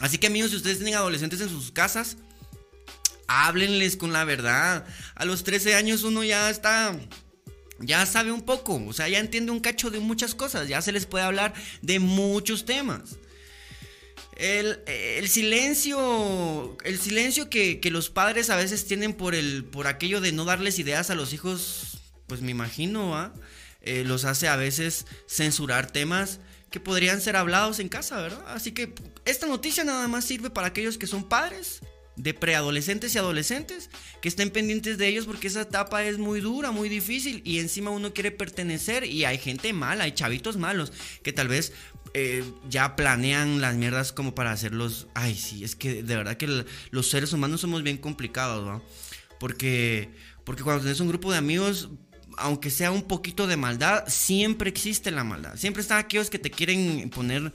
Así 0.00 0.18
que 0.18 0.28
amigos, 0.28 0.50
si 0.50 0.56
ustedes 0.56 0.78
tienen 0.78 0.94
adolescentes 0.94 1.40
en 1.40 1.48
sus 1.48 1.72
casas, 1.72 2.16
háblenles 3.28 3.96
con 3.96 4.12
la 4.12 4.24
verdad. 4.24 4.86
A 5.14 5.24
los 5.24 5.44
13 5.44 5.74
años 5.74 6.04
uno 6.04 6.24
ya 6.24 6.48
está 6.50 6.98
ya 7.78 8.04
sabe 8.06 8.32
un 8.32 8.42
poco, 8.42 8.82
o 8.86 8.92
sea, 8.92 9.08
ya 9.08 9.18
entiende 9.18 9.52
un 9.52 9.60
cacho 9.60 9.90
de 9.90 10.00
muchas 10.00 10.34
cosas, 10.34 10.68
ya 10.68 10.80
se 10.82 10.92
les 10.92 11.06
puede 11.06 11.24
hablar 11.24 11.54
de 11.82 11.98
muchos 11.98 12.64
temas. 12.64 13.16
El, 14.36 15.28
silencio, 15.28 16.76
el 16.84 16.98
silencio 16.98 17.48
que, 17.48 17.80
los 17.90 18.10
padres 18.10 18.50
a 18.50 18.56
veces 18.56 18.86
tienen 18.86 19.14
por, 19.14 19.34
el, 19.34 19.64
por 19.64 19.86
aquello 19.86 20.20
de 20.20 20.32
no 20.32 20.44
darles 20.44 20.78
ideas 20.78 21.10
a 21.10 21.14
los 21.14 21.32
hijos, 21.32 21.98
pues 22.26 22.42
me 22.42 22.50
imagino, 22.50 23.32
eh, 23.80 24.04
los 24.04 24.24
hace 24.24 24.48
a 24.48 24.56
veces 24.56 25.06
censurar 25.26 25.90
temas 25.90 26.40
que 26.70 26.80
podrían 26.80 27.20
ser 27.20 27.36
hablados 27.36 27.78
en 27.78 27.88
casa, 27.88 28.20
¿verdad? 28.20 28.44
Así 28.48 28.72
que 28.72 28.92
esta 29.24 29.46
noticia 29.46 29.84
nada 29.84 30.06
más 30.08 30.24
sirve 30.26 30.50
para 30.50 30.66
aquellos 30.66 30.98
que 30.98 31.06
son 31.06 31.26
padres 31.28 31.80
de 32.16 32.34
preadolescentes 32.34 33.14
y 33.14 33.18
adolescentes 33.18 33.90
que 34.20 34.28
estén 34.28 34.50
pendientes 34.50 34.98
de 34.98 35.08
ellos 35.08 35.26
porque 35.26 35.48
esa 35.48 35.62
etapa 35.62 36.02
es 36.04 36.18
muy 36.18 36.40
dura, 36.40 36.70
muy 36.70 36.88
difícil 36.88 37.42
y 37.44 37.58
encima 37.58 37.90
uno 37.90 38.12
quiere 38.12 38.30
pertenecer 38.30 39.04
y 39.04 39.24
hay 39.24 39.38
gente 39.38 39.72
mala, 39.72 40.04
hay 40.04 40.12
chavitos 40.12 40.56
malos 40.56 40.92
que 41.22 41.32
tal 41.32 41.48
vez 41.48 41.72
eh, 42.14 42.44
ya 42.68 42.96
planean 42.96 43.60
las 43.60 43.74
mierdas 43.76 44.12
como 44.12 44.34
para 44.34 44.52
hacerlos... 44.52 45.08
Ay, 45.14 45.34
sí, 45.34 45.64
es 45.64 45.76
que 45.76 46.02
de 46.02 46.16
verdad 46.16 46.36
que 46.36 46.64
los 46.90 47.10
seres 47.10 47.32
humanos 47.32 47.60
somos 47.60 47.82
bien 47.82 47.98
complicados, 47.98 48.66
¿no? 48.66 48.82
Porque, 49.38 50.14
porque 50.44 50.62
cuando 50.62 50.82
tenés 50.82 51.00
un 51.00 51.08
grupo 51.08 51.30
de 51.30 51.38
amigos 51.38 51.90
aunque 52.38 52.70
sea 52.70 52.90
un 52.90 53.02
poquito 53.02 53.46
de 53.46 53.56
maldad, 53.56 54.04
siempre 54.08 54.68
existe 54.68 55.10
la 55.10 55.24
maldad. 55.24 55.56
Siempre 55.56 55.80
están 55.80 55.98
aquellos 55.98 56.30
que 56.30 56.38
te 56.38 56.50
quieren 56.50 57.08
poner 57.10 57.52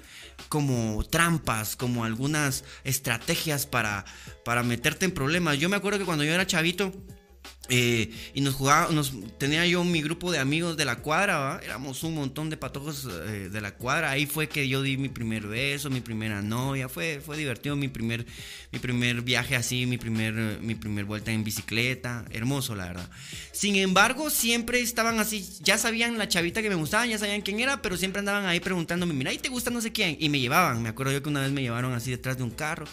como 0.49 1.04
trampas, 1.06 1.75
como 1.75 2.04
algunas 2.04 2.63
estrategias 2.84 3.65
para, 3.65 4.06
para 4.43 4.63
meterte 4.63 5.06
en 5.06 5.12
problemas. 5.12 5.58
Yo 5.60 5.69
me 5.69 5.75
acuerdo 5.75 5.99
que 5.99 6.06
cuando 6.06 6.23
yo 6.23 6.34
era 6.34 6.47
chavito, 6.47 6.93
eh, 7.73 8.12
y 8.34 8.41
nos 8.41 8.56
jugaba, 8.56 8.89
tenía 9.38 9.65
yo 9.65 9.86
mi 9.86 10.01
grupo 10.01 10.30
de 10.30 10.39
amigos 10.39 10.75
de 10.75 10.84
la 10.84 10.97
cuadra, 10.97 11.62
éramos 11.63 12.04
un 12.04 12.15
montón 12.15 12.49
de 12.49 12.58
patojos 12.58 13.08
eh, 13.10 13.47
de 13.49 13.62
la 13.62 13.75
cuadra. 13.75 14.12
Ahí 14.12 14.25
fue 14.25 14.49
que 14.49 14.67
yo 14.67 14.82
di 14.82 14.97
mi 14.97 15.08
primer 15.08 15.47
beso, 15.47 15.89
mi 15.89 16.01
primera 16.01 16.41
novia. 16.41 16.89
Fue, 16.89 17.21
fue 17.25 17.38
divertido 17.38 17.77
mi 17.77 17.88
primer, 17.88 18.25
mi 18.73 18.80
primer 18.80 19.21
viaje 19.21 19.56
así, 19.56 19.86
mi 19.86 19.97
primer, 19.97 20.34
mi 20.62 20.75
primer 20.75 21.06
vuelta 21.06 21.32
en 21.32 21.45
bicicleta. 21.45 22.25
Hermoso, 22.32 22.75
la 22.75 22.88
verdad. 22.88 23.10
Sin 23.54 23.77
embargo, 23.77 24.30
siempre 24.30 24.82
estaban 24.82 25.19
así, 25.19 25.47
ya 25.62 25.77
sabían 25.77 26.17
la 26.17 26.27
chavita 26.27 26.62
que 26.62 26.69
me 26.69 26.75
gustaba, 26.75 27.06
ya 27.06 27.17
sabían 27.17 27.41
quién 27.41 27.62
era, 27.62 27.82
pero 27.82 27.95
siempre 27.95 28.19
andaban 28.19 28.47
ahí 28.47 28.60
preguntándome, 28.60 29.13
mira, 29.13 29.32
¿y 29.32 29.38
te 29.38 29.47
gusta 29.47 29.69
no 29.69 29.80
sé 29.80 29.93
quién? 29.93 30.17
Y 30.19 30.27
me 30.27 30.41
llevaban. 30.41 30.82
Me 30.84 30.89
acuerdo 30.89 31.13
yo 31.13 31.23
que 31.23 31.30
una 31.30 31.39
vez 31.39 31.54
me 31.54 31.62
llevaron 31.62 31.93
así 31.93 32.12
detrás 32.12 32.38
de 32.38 32.43
un 32.43 32.51
carro 32.51 32.86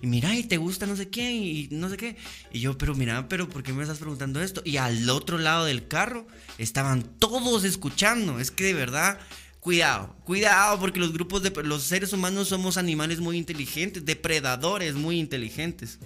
y 0.00 0.06
mira, 0.06 0.34
y 0.34 0.44
te 0.44 0.56
gusta 0.56 0.86
no 0.86 0.96
sé 0.96 1.08
qué, 1.08 1.32
y 1.32 1.68
no 1.70 1.88
sé 1.88 1.96
qué. 1.96 2.16
Y 2.52 2.60
yo, 2.60 2.78
pero 2.78 2.94
mira, 2.94 3.28
pero 3.28 3.48
¿por 3.48 3.62
qué 3.62 3.72
me 3.72 3.82
estás 3.82 3.98
preguntando 3.98 4.40
esto? 4.40 4.62
Y 4.64 4.76
al 4.76 5.08
otro 5.10 5.38
lado 5.38 5.64
del 5.64 5.88
carro 5.88 6.26
estaban 6.58 7.02
todos 7.02 7.64
escuchando. 7.64 8.38
Es 8.38 8.50
que 8.50 8.64
de 8.64 8.74
verdad, 8.74 9.18
cuidado, 9.60 10.14
cuidado, 10.24 10.78
porque 10.78 11.00
los 11.00 11.12
grupos 11.12 11.42
de 11.42 11.50
los 11.64 11.82
seres 11.82 12.12
humanos 12.12 12.48
somos 12.48 12.76
animales 12.76 13.20
muy 13.20 13.36
inteligentes, 13.36 14.04
depredadores 14.04 14.94
muy 14.94 15.18
inteligentes. 15.18 15.98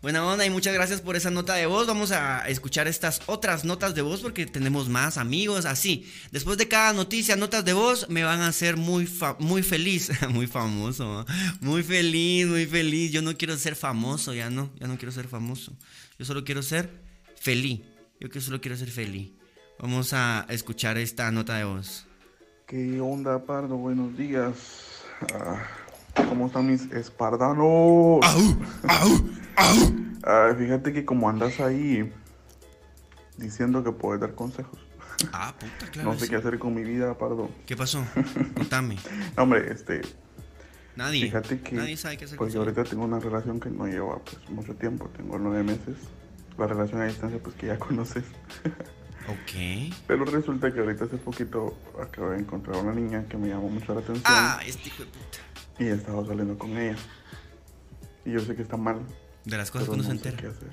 Buena 0.00 0.24
onda 0.24 0.46
y 0.46 0.50
muchas 0.50 0.74
gracias 0.74 1.00
por 1.00 1.16
esa 1.16 1.32
nota 1.32 1.54
de 1.54 1.66
voz. 1.66 1.88
Vamos 1.88 2.12
a 2.12 2.48
escuchar 2.48 2.86
estas 2.86 3.20
otras 3.26 3.64
notas 3.64 3.96
de 3.96 4.02
voz 4.02 4.20
porque 4.20 4.46
tenemos 4.46 4.88
más 4.88 5.18
amigos. 5.18 5.64
Así, 5.64 6.08
después 6.30 6.56
de 6.56 6.68
cada 6.68 6.92
noticia, 6.92 7.34
notas 7.34 7.64
de 7.64 7.72
voz 7.72 8.08
me 8.08 8.22
van 8.22 8.40
a 8.40 8.46
hacer 8.46 8.76
muy, 8.76 9.08
muy 9.40 9.64
feliz. 9.64 10.12
muy 10.30 10.46
famoso, 10.46 11.26
muy 11.60 11.82
feliz, 11.82 12.46
muy 12.46 12.66
feliz. 12.66 13.10
Yo 13.10 13.22
no 13.22 13.36
quiero 13.36 13.56
ser 13.56 13.74
famoso, 13.74 14.32
ya 14.32 14.50
no, 14.50 14.70
ya 14.78 14.86
no 14.86 14.96
quiero 14.98 15.10
ser 15.10 15.26
famoso. 15.26 15.72
Yo 16.16 16.24
solo 16.24 16.44
quiero 16.44 16.62
ser 16.62 16.88
feliz. 17.34 17.80
Yo 18.20 18.30
que 18.30 18.40
solo 18.40 18.60
quiero 18.60 18.76
ser 18.76 18.92
feliz. 18.92 19.32
Vamos 19.80 20.12
a 20.12 20.46
escuchar 20.48 20.96
esta 20.96 21.32
nota 21.32 21.56
de 21.56 21.64
voz. 21.64 22.06
¿Qué 22.68 23.00
onda, 23.00 23.44
Pardo? 23.44 23.76
Buenos 23.76 24.16
días. 24.16 24.54
Ah, 25.34 25.66
¿Cómo 26.28 26.46
están 26.46 26.66
mis 26.66 26.82
espardanos? 26.92 28.20
fíjate 30.58 30.92
que 30.92 31.04
como 31.04 31.28
andas 31.28 31.60
ahí 31.60 32.12
diciendo 33.36 33.82
que 33.84 33.92
puedes 33.92 34.20
dar 34.20 34.34
consejos, 34.34 34.78
Ah, 35.32 35.52
puta, 35.58 35.90
claro. 35.90 36.12
no 36.12 36.18
sé 36.18 36.28
qué 36.28 36.36
hacer 36.36 36.58
con 36.60 36.74
mi 36.74 36.82
vida, 36.84 37.16
Pardo. 37.18 37.50
¿Qué 37.66 37.76
pasó? 37.76 38.04
Contame. 38.54 38.96
No, 39.36 39.42
hombre, 39.44 39.72
este, 39.72 40.00
Nadie. 40.96 41.22
fíjate 41.24 41.60
que 41.60 41.74
Nadie 41.74 41.96
sabe 41.96 42.16
qué 42.16 42.24
hacer 42.26 42.38
pues 42.38 42.52
yo 42.52 42.60
ahorita 42.60 42.84
tengo 42.84 43.04
una 43.04 43.18
relación 43.18 43.58
que 43.60 43.68
no 43.70 43.86
lleva 43.86 44.18
pues 44.18 44.38
mucho 44.50 44.74
tiempo, 44.74 45.08
tengo 45.16 45.38
nueve 45.38 45.62
meses. 45.64 45.96
La 46.56 46.66
relación 46.66 47.00
a 47.00 47.06
distancia 47.06 47.38
pues 47.42 47.54
que 47.56 47.66
ya 47.68 47.78
conoces. 47.80 48.24
Ok. 49.28 49.92
Pero 50.06 50.24
resulta 50.24 50.72
que 50.72 50.80
ahorita 50.80 51.04
hace 51.04 51.16
poquito 51.18 51.76
acabo 52.02 52.30
de 52.30 52.38
encontrar 52.38 52.76
una 52.82 52.92
niña 52.92 53.24
que 53.28 53.36
me 53.36 53.48
llamó 53.48 53.68
mucho 53.68 53.92
la 53.94 54.00
atención 54.00 54.24
Ah, 54.26 54.60
este 54.66 54.88
hijo 54.88 55.04
de 55.04 55.10
puta. 55.10 55.38
Y 55.78 55.84
he 55.84 55.92
estado 55.92 56.26
saliendo 56.26 56.56
con 56.58 56.76
ella. 56.76 56.96
Y 58.24 58.32
yo 58.32 58.40
sé 58.40 58.54
que 58.56 58.62
está 58.62 58.76
mal, 58.76 59.00
De 59.44 59.56
las 59.56 59.70
cosas 59.70 59.88
que 59.88 59.94
uno 59.94 60.02
no 60.02 60.08
se 60.10 60.18
sé 60.18 60.28
entera. 60.28 60.36
qué 60.36 60.46
hacer. 60.48 60.70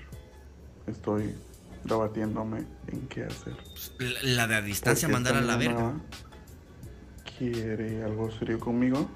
Estoy 0.88 1.36
debatiéndome 1.84 2.66
en 2.88 3.08
qué 3.08 3.24
hacer. 3.24 3.56
La, 4.00 4.24
la 4.24 4.48
de 4.48 4.56
a 4.56 4.62
distancia 4.62 5.08
Porque 5.08 5.14
mandar 5.14 5.36
a 5.38 5.42
la 5.42 5.56
verga. 5.58 5.94
Quiere 7.38 8.04
algo 8.04 8.32
serio 8.32 8.60
conmigo 8.60 9.10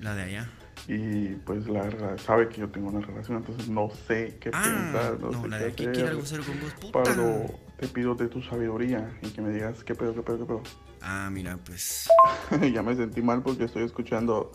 La 0.00 0.14
de 0.14 0.22
allá. 0.22 0.48
y 0.88 1.34
pues 1.44 1.66
la 1.68 1.82
verdad 1.82 2.16
sabe 2.18 2.48
que 2.48 2.60
yo 2.60 2.68
tengo 2.70 2.88
una 2.88 3.04
relación, 3.04 3.38
entonces 3.38 3.68
no 3.68 3.90
sé 4.08 4.38
qué 4.40 4.50
Ah, 4.52 4.62
pensar, 4.62 5.20
no, 5.20 5.30
no, 5.30 5.42
sé 5.42 5.48
la 5.48 5.58
qué 5.58 5.64
de 5.64 5.70
aquí 5.70 5.84
quiere 5.86 6.08
algo 6.08 6.24
serio 6.24 6.44
con 6.46 6.60
vos, 6.60 6.72
puta. 6.80 7.02
Pardo, 7.02 7.44
te 7.78 7.88
pido 7.88 8.14
de 8.14 8.28
tu 8.28 8.40
sabiduría 8.42 9.10
y 9.22 9.28
que 9.30 9.42
me 9.42 9.50
digas 9.52 9.84
qué 9.84 9.94
pedo, 9.94 10.14
qué 10.14 10.22
pedo, 10.22 10.38
qué 10.38 10.44
pedo. 10.46 10.62
Ah, 11.02 11.28
mira, 11.30 11.58
pues. 11.58 12.08
ya 12.72 12.82
me 12.82 12.96
sentí 12.96 13.20
mal 13.20 13.42
porque 13.42 13.64
estoy 13.64 13.82
escuchando 13.84 14.52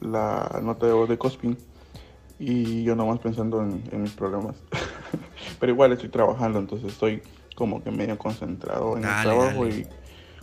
la 0.00 0.60
nota 0.62 0.86
de 0.86 0.92
voz 0.92 1.08
de 1.08 1.18
Cospin 1.18 1.56
y 2.38 2.82
yo 2.84 2.96
nomás 2.96 3.18
pensando 3.18 3.62
en, 3.62 3.82
en 3.92 4.02
mis 4.02 4.12
problemas. 4.12 4.56
Pero 5.60 5.72
igual 5.72 5.92
estoy 5.92 6.08
trabajando, 6.08 6.58
entonces 6.58 6.92
estoy 6.92 7.22
como 7.54 7.82
que 7.82 7.90
medio 7.90 8.16
concentrado 8.16 8.96
en 8.96 9.02
Dale, 9.02 9.16
el 9.16 9.22
trabajo 9.22 9.64
dale. 9.64 9.78
y 9.80 9.86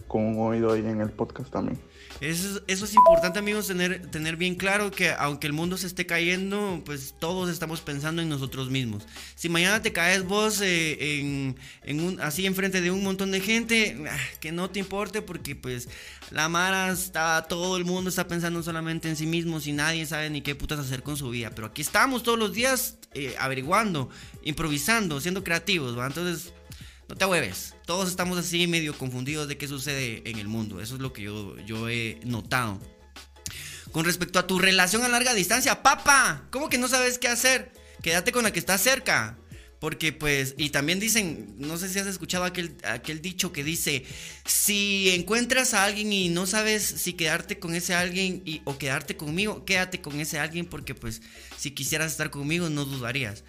con 0.07 0.25
un 0.25 0.39
oído 0.39 0.73
ahí 0.73 0.85
en 0.85 1.01
el 1.01 1.09
podcast 1.09 1.51
también. 1.51 1.79
Eso, 2.19 2.61
es- 2.67 2.93
importante, 2.95 3.37
amigos, 3.37 3.67
tener, 3.67 4.09
tener 4.09 4.37
bien 4.37 4.55
claro 4.55 4.89
que 4.89 5.11
aunque 5.11 5.45
el 5.45 5.53
mundo 5.53 5.77
se 5.77 5.85
esté 5.85 6.05
cayendo, 6.07 6.81
pues 6.83 7.13
todos 7.19 7.49
estamos 7.49 7.81
pensando 7.81 8.21
en 8.21 8.29
nosotros 8.29 8.71
mismos. 8.71 9.03
Si 9.35 9.49
mañana 9.49 9.81
te 9.83 9.93
caes 9.93 10.23
vos 10.23 10.59
eh, 10.61 11.19
en, 11.19 11.55
en 11.83 11.99
un, 12.01 12.19
así 12.19 12.45
enfrente 12.47 12.81
de 12.81 12.89
un 12.89 13.03
montón 13.03 13.29
de 13.31 13.39
gente, 13.39 14.03
ah, 14.09 14.17
que 14.39 14.51
no 14.51 14.69
te 14.69 14.79
importe 14.79 15.21
porque 15.21 15.55
pues 15.55 15.89
la 16.31 16.49
Mara 16.49 16.91
está, 16.91 17.45
todo 17.47 17.77
el 17.77 17.85
mundo 17.85 18.09
está 18.09 18.27
pensando 18.27 18.63
solamente 18.63 19.09
en 19.09 19.15
sí 19.15 19.27
mismos 19.27 19.67
y 19.67 19.73
nadie 19.73 20.05
sabe 20.07 20.29
ni 20.31 20.41
qué 20.41 20.55
putas 20.55 20.79
hacer 20.79 21.03
con 21.03 21.17
su 21.17 21.29
vida. 21.29 21.51
Pero 21.51 21.67
aquí 21.67 21.83
estamos 21.83 22.23
todos 22.23 22.39
los 22.39 22.51
días 22.53 22.97
eh, 23.13 23.35
averiguando, 23.37 24.09
improvisando, 24.43 25.21
siendo 25.21 25.43
creativos, 25.43 25.97
¿va? 25.97 26.07
Entonces... 26.07 26.53
No 27.07 27.15
te 27.15 27.25
hueves. 27.25 27.73
Todos 27.85 28.09
estamos 28.09 28.37
así 28.37 28.67
medio 28.67 28.97
confundidos 28.97 29.47
de 29.47 29.57
qué 29.57 29.67
sucede 29.67 30.23
en 30.29 30.39
el 30.39 30.47
mundo. 30.47 30.81
Eso 30.81 30.95
es 30.95 31.01
lo 31.01 31.13
que 31.13 31.21
yo, 31.23 31.57
yo 31.59 31.89
he 31.89 32.19
notado. 32.25 32.81
Con 33.91 34.05
respecto 34.05 34.39
a 34.39 34.47
tu 34.47 34.59
relación 34.59 35.03
a 35.03 35.07
larga 35.07 35.33
distancia, 35.33 35.81
papá, 35.81 36.47
¿cómo 36.51 36.69
que 36.69 36.77
no 36.77 36.87
sabes 36.87 37.17
qué 37.17 37.29
hacer? 37.29 37.71
Quédate 38.01 38.31
con 38.31 38.43
la 38.43 38.51
que 38.51 38.59
está 38.59 38.77
cerca. 38.77 39.37
Porque 39.79 40.11
pues, 40.11 40.55
y 40.57 40.71
también 40.71 40.99
dicen, 40.99 41.53
no 41.59 41.77
sé 41.77 41.87
si 41.87 41.99
has 41.99 42.07
escuchado 42.07 42.45
aquel, 42.45 42.75
aquel 42.83 43.21
dicho 43.21 43.51
que 43.51 43.63
dice, 43.63 44.03
si 44.43 45.11
encuentras 45.11 45.75
a 45.75 45.83
alguien 45.83 46.11
y 46.11 46.29
no 46.29 46.47
sabes 46.47 46.83
si 46.83 47.13
quedarte 47.13 47.59
con 47.59 47.75
ese 47.75 47.93
alguien 47.93 48.41
y, 48.43 48.61
o 48.65 48.79
quedarte 48.79 49.15
conmigo, 49.15 49.65
quédate 49.65 50.01
con 50.01 50.19
ese 50.19 50.39
alguien 50.39 50.65
porque 50.65 50.95
pues 50.95 51.21
si 51.57 51.71
quisieras 51.71 52.11
estar 52.11 52.31
conmigo 52.31 52.71
no 52.71 52.85
dudarías. 52.85 53.43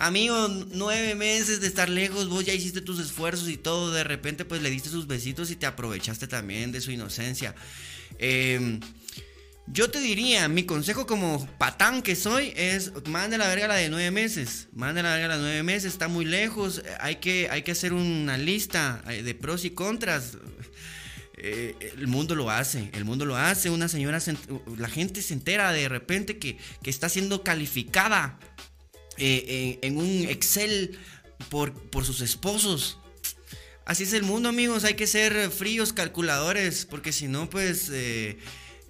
Amigo, 0.00 0.48
nueve 0.70 1.16
meses 1.16 1.60
de 1.60 1.66
estar 1.66 1.88
lejos, 1.88 2.28
vos 2.28 2.44
ya 2.44 2.54
hiciste 2.54 2.80
tus 2.80 3.00
esfuerzos 3.00 3.48
y 3.48 3.56
todo, 3.56 3.90
de 3.90 4.04
repente 4.04 4.44
pues 4.44 4.62
le 4.62 4.70
diste 4.70 4.90
sus 4.90 5.08
besitos 5.08 5.50
y 5.50 5.56
te 5.56 5.66
aprovechaste 5.66 6.28
también 6.28 6.70
de 6.70 6.80
su 6.80 6.92
inocencia. 6.92 7.56
Eh, 8.20 8.78
yo 9.66 9.90
te 9.90 10.00
diría, 10.00 10.46
mi 10.46 10.62
consejo 10.62 11.04
como 11.04 11.44
patán 11.58 12.02
que 12.02 12.14
soy 12.14 12.52
es, 12.54 12.92
mande 13.08 13.38
la 13.38 13.48
verga 13.48 13.66
la 13.66 13.74
de 13.74 13.88
nueve 13.88 14.12
meses, 14.12 14.68
mande 14.72 15.02
la 15.02 15.14
verga 15.14 15.26
la 15.26 15.36
de 15.36 15.42
nueve 15.42 15.62
meses, 15.64 15.94
está 15.94 16.06
muy 16.06 16.24
lejos, 16.24 16.80
hay 17.00 17.16
que, 17.16 17.48
hay 17.50 17.62
que 17.62 17.72
hacer 17.72 17.92
una 17.92 18.38
lista 18.38 19.02
eh, 19.08 19.24
de 19.24 19.34
pros 19.34 19.64
y 19.64 19.70
contras. 19.70 20.38
Eh, 21.40 21.74
el 21.96 22.06
mundo 22.06 22.36
lo 22.36 22.50
hace, 22.50 22.90
el 22.94 23.04
mundo 23.04 23.24
lo 23.24 23.36
hace, 23.36 23.68
una 23.68 23.88
señora, 23.88 24.20
la 24.76 24.88
gente 24.88 25.22
se 25.22 25.34
entera 25.34 25.72
de 25.72 25.88
repente 25.88 26.38
que, 26.38 26.56
que 26.84 26.90
está 26.90 27.08
siendo 27.08 27.42
calificada 27.42 28.38
eh, 29.18 29.78
en, 29.82 29.96
un 29.98 30.26
Excel 30.28 30.98
por, 31.50 31.72
por 31.74 32.04
sus 32.04 32.20
esposos. 32.20 32.98
Así 33.84 34.02
es 34.04 34.12
el 34.12 34.22
mundo, 34.22 34.48
amigos. 34.48 34.84
Hay 34.84 34.94
que 34.94 35.06
ser 35.06 35.50
fríos, 35.50 35.92
calculadores, 35.92 36.84
porque 36.84 37.12
si 37.12 37.26
no, 37.26 37.48
pues 37.48 37.88
eh, 37.90 38.38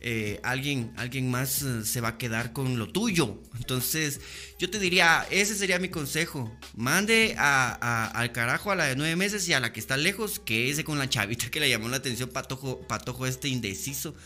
eh, 0.01 0.41
alguien, 0.43 0.93
alguien 0.97 1.31
más 1.31 1.65
se 1.85 2.01
va 2.01 2.09
a 2.09 2.19
quedar 2.19 2.53
con 2.53 2.79
lo 2.79 2.89
tuyo. 2.89 3.41
Entonces, 3.59 4.21
yo 4.59 4.69
te 4.71 4.79
diría, 4.81 5.25
ese 5.31 5.55
sería 5.55 5.79
mi 5.79 5.89
consejo. 5.89 6.53
Mande 6.75 7.37
a- 7.39 8.07
al 8.09 8.33
carajo 8.33 8.73
a 8.73 8.77
la 8.77 8.87
de 8.87 8.97
nueve 8.97 9.15
meses 9.15 9.49
y 9.49 9.53
a 9.53 9.61
la 9.61 9.73
que 9.73 9.79
está 9.81 9.97
lejos, 9.97 10.41
que 10.41 10.69
ese 10.71 10.83
con 10.83 10.99
la 10.99 11.09
chavita 11.09 11.49
que 11.51 11.61
le 11.61 11.69
llamó 11.71 11.89
la 11.89 11.99
atención, 11.99 12.29
patojo, 12.31 12.81
patojo 12.89 13.27
este 13.27 13.49
indeciso. 13.49 14.17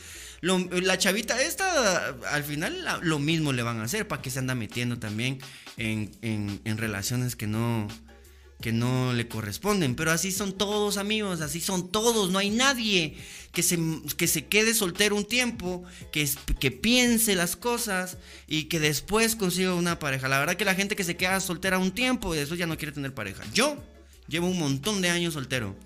La 0.43 0.99
chavita 0.99 1.41
esta, 1.41 2.09
al 2.33 2.43
final 2.43 2.85
lo 3.03 3.21
mismo 3.21 3.53
le 3.53 3.63
van 3.63 3.79
a 3.79 3.85
hacer, 3.85 4.09
para 4.09 4.21
que 4.21 4.29
se 4.31 4.41
anda 4.41 4.57
metiendo 4.57 4.99
también 4.99 5.39
en, 5.77 6.11
en- 6.23 6.79
relaciones 6.79 7.37
que 7.37 7.47
no, 7.47 7.87
que 8.61 8.73
no 8.73 9.13
le 9.13 9.29
corresponden. 9.29 9.95
Pero 9.95 10.11
así 10.11 10.33
son 10.33 10.53
todos 10.59 10.97
amigos, 10.97 11.41
así 11.43 11.61
son 11.61 11.93
todos. 11.93 12.33
No 12.33 12.41
hay 12.41 12.51
nadie 12.51 13.17
que 13.53 13.63
se, 13.63 13.79
que 14.17 14.27
se 14.27 14.47
quede 14.47 14.75
soltero 14.75 15.15
un 15.15 15.25
tiempo, 15.27 15.85
que, 16.11 16.29
que 16.59 16.73
piense 16.73 17.37
las 17.37 17.55
cosas 17.55 18.19
y 18.49 18.65
que 18.65 18.81
después 18.81 19.37
consiga 19.37 19.75
una 19.75 20.01
pareja. 20.01 20.27
La 20.27 20.41
verdad 20.41 20.57
que 20.57 20.65
la 20.65 20.75
gente 20.75 20.97
que 20.97 21.05
se 21.05 21.17
queda 21.17 21.39
soltera 21.39 21.79
un 21.79 21.93
tiempo, 21.93 22.35
eso 22.35 22.57
ya 22.57 22.67
no 22.67 22.77
quiere 22.77 22.91
tener 22.91 23.15
pareja. 23.15 23.45
Yo 23.55 23.77
llevo 24.27 24.49
un 24.49 24.59
montón 24.59 25.03
de 25.03 25.11
años 25.11 25.35
soltero. 25.35 25.77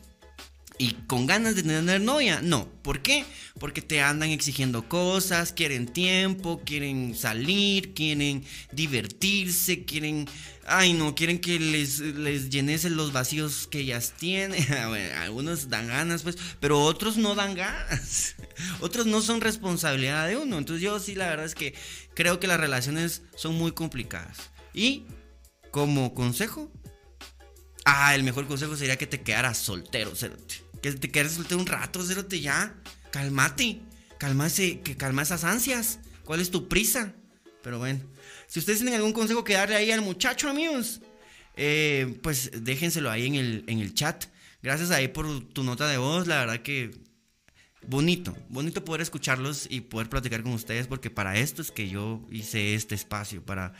¿Y 0.78 0.92
con 1.06 1.26
ganas 1.26 1.56
de 1.56 1.62
tener 1.62 2.00
novia? 2.02 2.40
No. 2.42 2.68
¿Por 2.82 3.00
qué? 3.00 3.24
Porque 3.58 3.80
te 3.80 4.02
andan 4.02 4.30
exigiendo 4.30 4.88
cosas, 4.88 5.52
quieren 5.52 5.86
tiempo, 5.86 6.60
quieren 6.66 7.14
salir, 7.14 7.94
quieren 7.94 8.44
divertirse, 8.72 9.84
quieren... 9.84 10.28
Ay, 10.66 10.92
no, 10.92 11.14
quieren 11.14 11.40
que 11.40 11.58
les, 11.58 12.00
les 12.00 12.50
llenes 12.50 12.84
los 12.84 13.12
vacíos 13.12 13.68
que 13.70 13.80
ellas 13.80 14.14
tienen. 14.18 14.70
Algunos 15.18 15.70
dan 15.70 15.86
ganas, 15.88 16.22
pues, 16.22 16.36
pero 16.60 16.82
otros 16.82 17.16
no 17.16 17.34
dan 17.34 17.54
ganas. 17.54 18.34
Otros 18.80 19.06
no 19.06 19.22
son 19.22 19.40
responsabilidad 19.40 20.26
de 20.28 20.36
uno. 20.36 20.58
Entonces 20.58 20.82
yo 20.82 20.98
sí, 20.98 21.14
la 21.14 21.28
verdad 21.28 21.46
es 21.46 21.54
que 21.54 21.74
creo 22.14 22.40
que 22.40 22.46
las 22.46 22.60
relaciones 22.60 23.22
son 23.34 23.54
muy 23.54 23.72
complicadas. 23.72 24.50
Y 24.74 25.04
como 25.70 26.14
consejo, 26.14 26.70
Ah, 27.88 28.16
el 28.16 28.24
mejor 28.24 28.48
consejo 28.48 28.74
sería 28.74 28.96
que 28.96 29.06
te 29.06 29.20
quedaras 29.20 29.58
soltero. 29.58 30.10
Que 30.86 30.92
te 30.92 31.10
quedaras 31.10 31.32
soltero 31.32 31.58
un 31.58 31.66
rato, 31.66 32.00
cerote, 32.00 32.40
ya. 32.40 32.72
Cálmate. 33.10 33.80
Calma, 34.18 34.46
ese, 34.46 34.82
que 34.82 34.96
calma 34.96 35.22
esas 35.22 35.42
ansias. 35.42 35.98
¿Cuál 36.24 36.40
es 36.40 36.52
tu 36.52 36.68
prisa? 36.68 37.12
Pero 37.60 37.80
bueno, 37.80 37.98
si 38.46 38.60
ustedes 38.60 38.78
tienen 38.78 38.94
algún 38.94 39.12
consejo 39.12 39.42
que 39.42 39.54
darle 39.54 39.74
ahí 39.74 39.90
al 39.90 40.00
muchacho, 40.00 40.48
amigos, 40.48 41.00
eh, 41.56 42.16
pues 42.22 42.52
déjenselo 42.62 43.10
ahí 43.10 43.26
en 43.26 43.34
el, 43.34 43.64
en 43.66 43.80
el 43.80 43.94
chat. 43.94 44.26
Gracias 44.62 44.92
ahí 44.92 45.08
por 45.08 45.48
tu 45.48 45.64
nota 45.64 45.88
de 45.88 45.98
voz. 45.98 46.28
La 46.28 46.38
verdad 46.38 46.62
que 46.62 46.92
bonito, 47.84 48.36
bonito 48.48 48.84
poder 48.84 49.00
escucharlos 49.00 49.66
y 49.68 49.80
poder 49.80 50.08
platicar 50.08 50.44
con 50.44 50.52
ustedes 50.52 50.86
porque 50.86 51.10
para 51.10 51.36
esto 51.36 51.62
es 51.62 51.72
que 51.72 51.88
yo 51.88 52.24
hice 52.30 52.76
este 52.76 52.94
espacio, 52.94 53.44
para, 53.44 53.74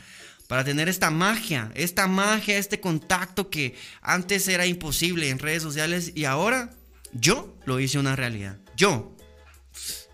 para 0.49 0.65
tener 0.65 0.89
esta 0.89 1.09
magia, 1.09 1.71
esta 1.73 2.05
magia, 2.07 2.57
este 2.57 2.81
contacto 2.81 3.49
que 3.49 3.75
antes 4.01 4.45
era 4.49 4.65
imposible 4.65 5.29
en 5.29 5.39
redes 5.39 5.63
sociales 5.63 6.11
y 6.13 6.25
ahora 6.25 6.76
yo 7.13 7.55
lo 7.65 7.79
hice 7.79 7.99
una 7.99 8.15
realidad. 8.15 8.57
Yo. 8.75 9.15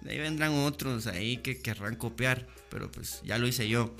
De 0.01 0.11
ahí 0.11 0.19
vendrán 0.19 0.53
otros 0.53 1.07
ahí 1.07 1.37
que 1.37 1.61
querrán 1.61 1.95
copiar, 1.95 2.47
pero 2.69 2.91
pues 2.91 3.21
ya 3.23 3.37
lo 3.37 3.47
hice 3.47 3.69
yo. 3.69 3.95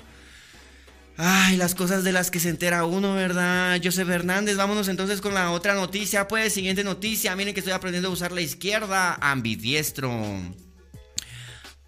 Ay, 1.16 1.56
las 1.56 1.76
cosas 1.76 2.02
de 2.02 2.10
las 2.10 2.30
que 2.30 2.40
se 2.40 2.48
entera 2.48 2.84
uno, 2.84 3.14
¿verdad? 3.14 3.80
Joseph 3.82 4.08
Hernández, 4.08 4.56
vámonos 4.56 4.88
entonces 4.88 5.20
con 5.20 5.32
la 5.32 5.52
otra 5.52 5.74
noticia. 5.74 6.26
Pues, 6.26 6.52
siguiente 6.52 6.82
noticia. 6.82 7.36
Miren 7.36 7.54
que 7.54 7.60
estoy 7.60 7.72
aprendiendo 7.72 8.08
a 8.08 8.12
usar 8.12 8.32
la 8.32 8.40
izquierda. 8.40 9.14
Ambidiestro. 9.20 10.12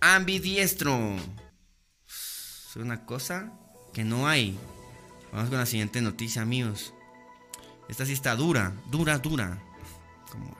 Ambidiestro. 0.00 1.16
Es 2.06 2.76
una 2.76 3.04
cosa 3.04 3.52
que 3.92 4.04
no 4.04 4.28
hay. 4.28 4.56
Vamos 5.32 5.50
con 5.50 5.58
la 5.58 5.66
siguiente 5.66 6.00
noticia, 6.00 6.42
amigos. 6.42 6.92
Esta 7.88 8.06
sí 8.06 8.12
está 8.12 8.36
dura, 8.36 8.74
dura, 8.90 9.18
dura. 9.18 9.60
Como. 10.30 10.56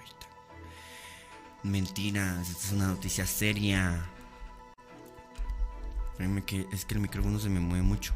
Mentiras, 1.67 2.49
esta 2.49 2.67
es 2.67 2.73
una 2.73 2.87
noticia 2.87 3.27
seria. 3.27 4.07
Es 6.73 6.85
que 6.85 6.95
el 6.95 7.01
micrófono 7.01 7.41
se 7.41 7.49
me 7.49 7.61
mueve 7.61 7.83
mucho. 7.83 8.15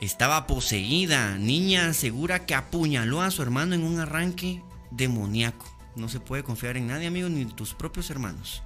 Estaba 0.00 0.46
poseída. 0.46 1.36
Niña 1.36 1.88
asegura 1.88 2.46
que 2.46 2.54
apuñaló 2.54 3.20
a 3.20 3.30
su 3.30 3.42
hermano 3.42 3.74
en 3.74 3.84
un 3.84 4.00
arranque 4.00 4.62
demoníaco. 4.90 5.66
No 5.94 6.08
se 6.08 6.18
puede 6.18 6.42
confiar 6.42 6.78
en 6.78 6.88
nadie, 6.88 7.06
amigo, 7.08 7.28
ni 7.28 7.42
en 7.42 7.50
tus 7.50 7.74
propios 7.74 8.08
hermanos. 8.10 8.62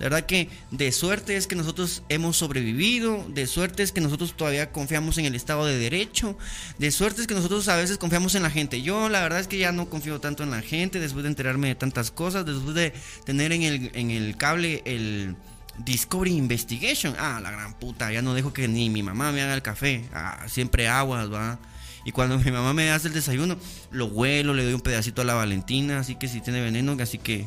La 0.00 0.04
verdad 0.06 0.24
que 0.24 0.48
de 0.70 0.92
suerte 0.92 1.36
es 1.36 1.46
que 1.46 1.54
nosotros 1.54 2.02
hemos 2.08 2.38
sobrevivido, 2.38 3.22
de 3.28 3.46
suerte 3.46 3.82
es 3.82 3.92
que 3.92 4.00
nosotros 4.00 4.34
todavía 4.34 4.72
confiamos 4.72 5.18
en 5.18 5.26
el 5.26 5.34
Estado 5.34 5.66
de 5.66 5.76
Derecho, 5.76 6.38
de 6.78 6.90
suerte 6.90 7.20
es 7.20 7.26
que 7.26 7.34
nosotros 7.34 7.68
a 7.68 7.76
veces 7.76 7.98
confiamos 7.98 8.34
en 8.34 8.42
la 8.42 8.48
gente. 8.48 8.80
Yo 8.80 9.10
la 9.10 9.20
verdad 9.20 9.40
es 9.40 9.46
que 9.46 9.58
ya 9.58 9.72
no 9.72 9.90
confío 9.90 10.18
tanto 10.18 10.42
en 10.42 10.50
la 10.50 10.62
gente 10.62 11.00
después 11.00 11.24
de 11.24 11.28
enterarme 11.28 11.68
de 11.68 11.74
tantas 11.74 12.10
cosas, 12.10 12.46
después 12.46 12.74
de 12.74 12.94
tener 13.26 13.52
en 13.52 13.62
el, 13.62 13.90
en 13.92 14.10
el 14.10 14.38
cable 14.38 14.80
el 14.86 15.36
Discovery 15.76 16.32
Investigation. 16.32 17.14
Ah, 17.18 17.38
la 17.42 17.50
gran 17.50 17.74
puta, 17.74 18.10
ya 18.10 18.22
no 18.22 18.32
dejo 18.32 18.54
que 18.54 18.68
ni 18.68 18.88
mi 18.88 19.02
mamá 19.02 19.32
me 19.32 19.42
haga 19.42 19.52
el 19.52 19.60
café. 19.60 20.08
Ah, 20.14 20.46
siempre 20.48 20.88
aguas, 20.88 21.30
va. 21.30 21.58
Y 22.06 22.12
cuando 22.12 22.38
mi 22.42 22.50
mamá 22.50 22.72
me 22.72 22.90
hace 22.90 23.08
el 23.08 23.14
desayuno, 23.14 23.58
lo 23.90 24.06
huelo, 24.06 24.54
le 24.54 24.64
doy 24.64 24.72
un 24.72 24.80
pedacito 24.80 25.20
a 25.20 25.26
la 25.26 25.34
Valentina, 25.34 25.98
así 25.98 26.14
que 26.14 26.26
si 26.26 26.40
tiene 26.40 26.62
veneno, 26.62 26.96
así 27.02 27.18
que 27.18 27.46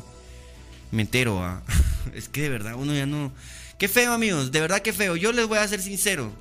me 0.94 1.02
entero. 1.02 1.42
¿ah? 1.42 1.62
Es 2.14 2.28
que 2.28 2.42
de 2.42 2.48
verdad 2.48 2.74
uno 2.76 2.94
ya 2.94 3.06
no... 3.06 3.32
Qué 3.78 3.88
feo 3.88 4.12
amigos, 4.12 4.52
de 4.52 4.60
verdad 4.60 4.80
que 4.80 4.92
feo. 4.92 5.16
Yo 5.16 5.32
les 5.32 5.46
voy 5.46 5.58
a 5.58 5.66
ser 5.66 5.82
sincero. 5.82 6.32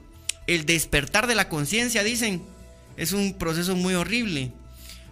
El 0.46 0.66
despertar 0.66 1.26
de 1.26 1.36
la 1.36 1.50
conciencia, 1.50 2.04
dicen, 2.04 2.44
es 2.96 3.12
un 3.12 3.34
proceso 3.34 3.76
muy 3.76 3.96
horrible. 3.96 4.52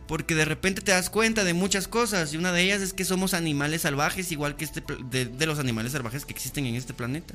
Porque 0.08 0.36
de 0.36 0.46
repente 0.46 0.82
te 0.82 0.92
das 0.92 1.10
cuenta 1.10 1.44
de 1.44 1.54
muchas 1.54 1.88
cosas. 1.88 2.34
Y 2.34 2.38
una 2.38 2.52
de 2.52 2.62
ellas 2.62 2.82
es 2.82 2.94
que 2.94 3.06
somos 3.06 3.34
animales 3.34 3.82
salvajes, 3.82 4.32
igual 4.32 4.56
que 4.56 4.66
este, 4.66 4.84
de, 5.10 5.46
los 5.46 5.58
animales 5.58 5.94
salvajes 5.94 6.26
que 6.26 6.34
existen 6.34 6.66
en 6.66 6.76
este 6.76 6.94
planeta. 6.94 7.34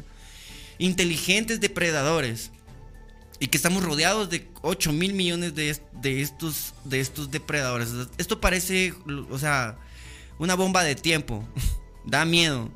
Inteligentes 0.79 1.59
depredadores. 1.59 2.53
Y 3.41 3.49
que 3.49 3.57
estamos 3.57 3.83
rodeados 3.83 4.31
de 4.31 4.47
8 4.63 4.93
mil 4.93 5.15
millones 5.15 5.55
de, 5.55 5.77
de, 6.01 6.23
estos, 6.23 6.75
de 6.85 7.01
estos 7.01 7.31
depredadores. 7.31 7.89
Esto 8.19 8.41
parece, 8.41 8.95
o 9.31 9.39
sea, 9.39 9.79
una 10.39 10.55
bomba 10.55 10.85
de 10.85 10.95
tiempo. 10.95 11.47
da 12.07 12.25
miedo. 12.25 12.71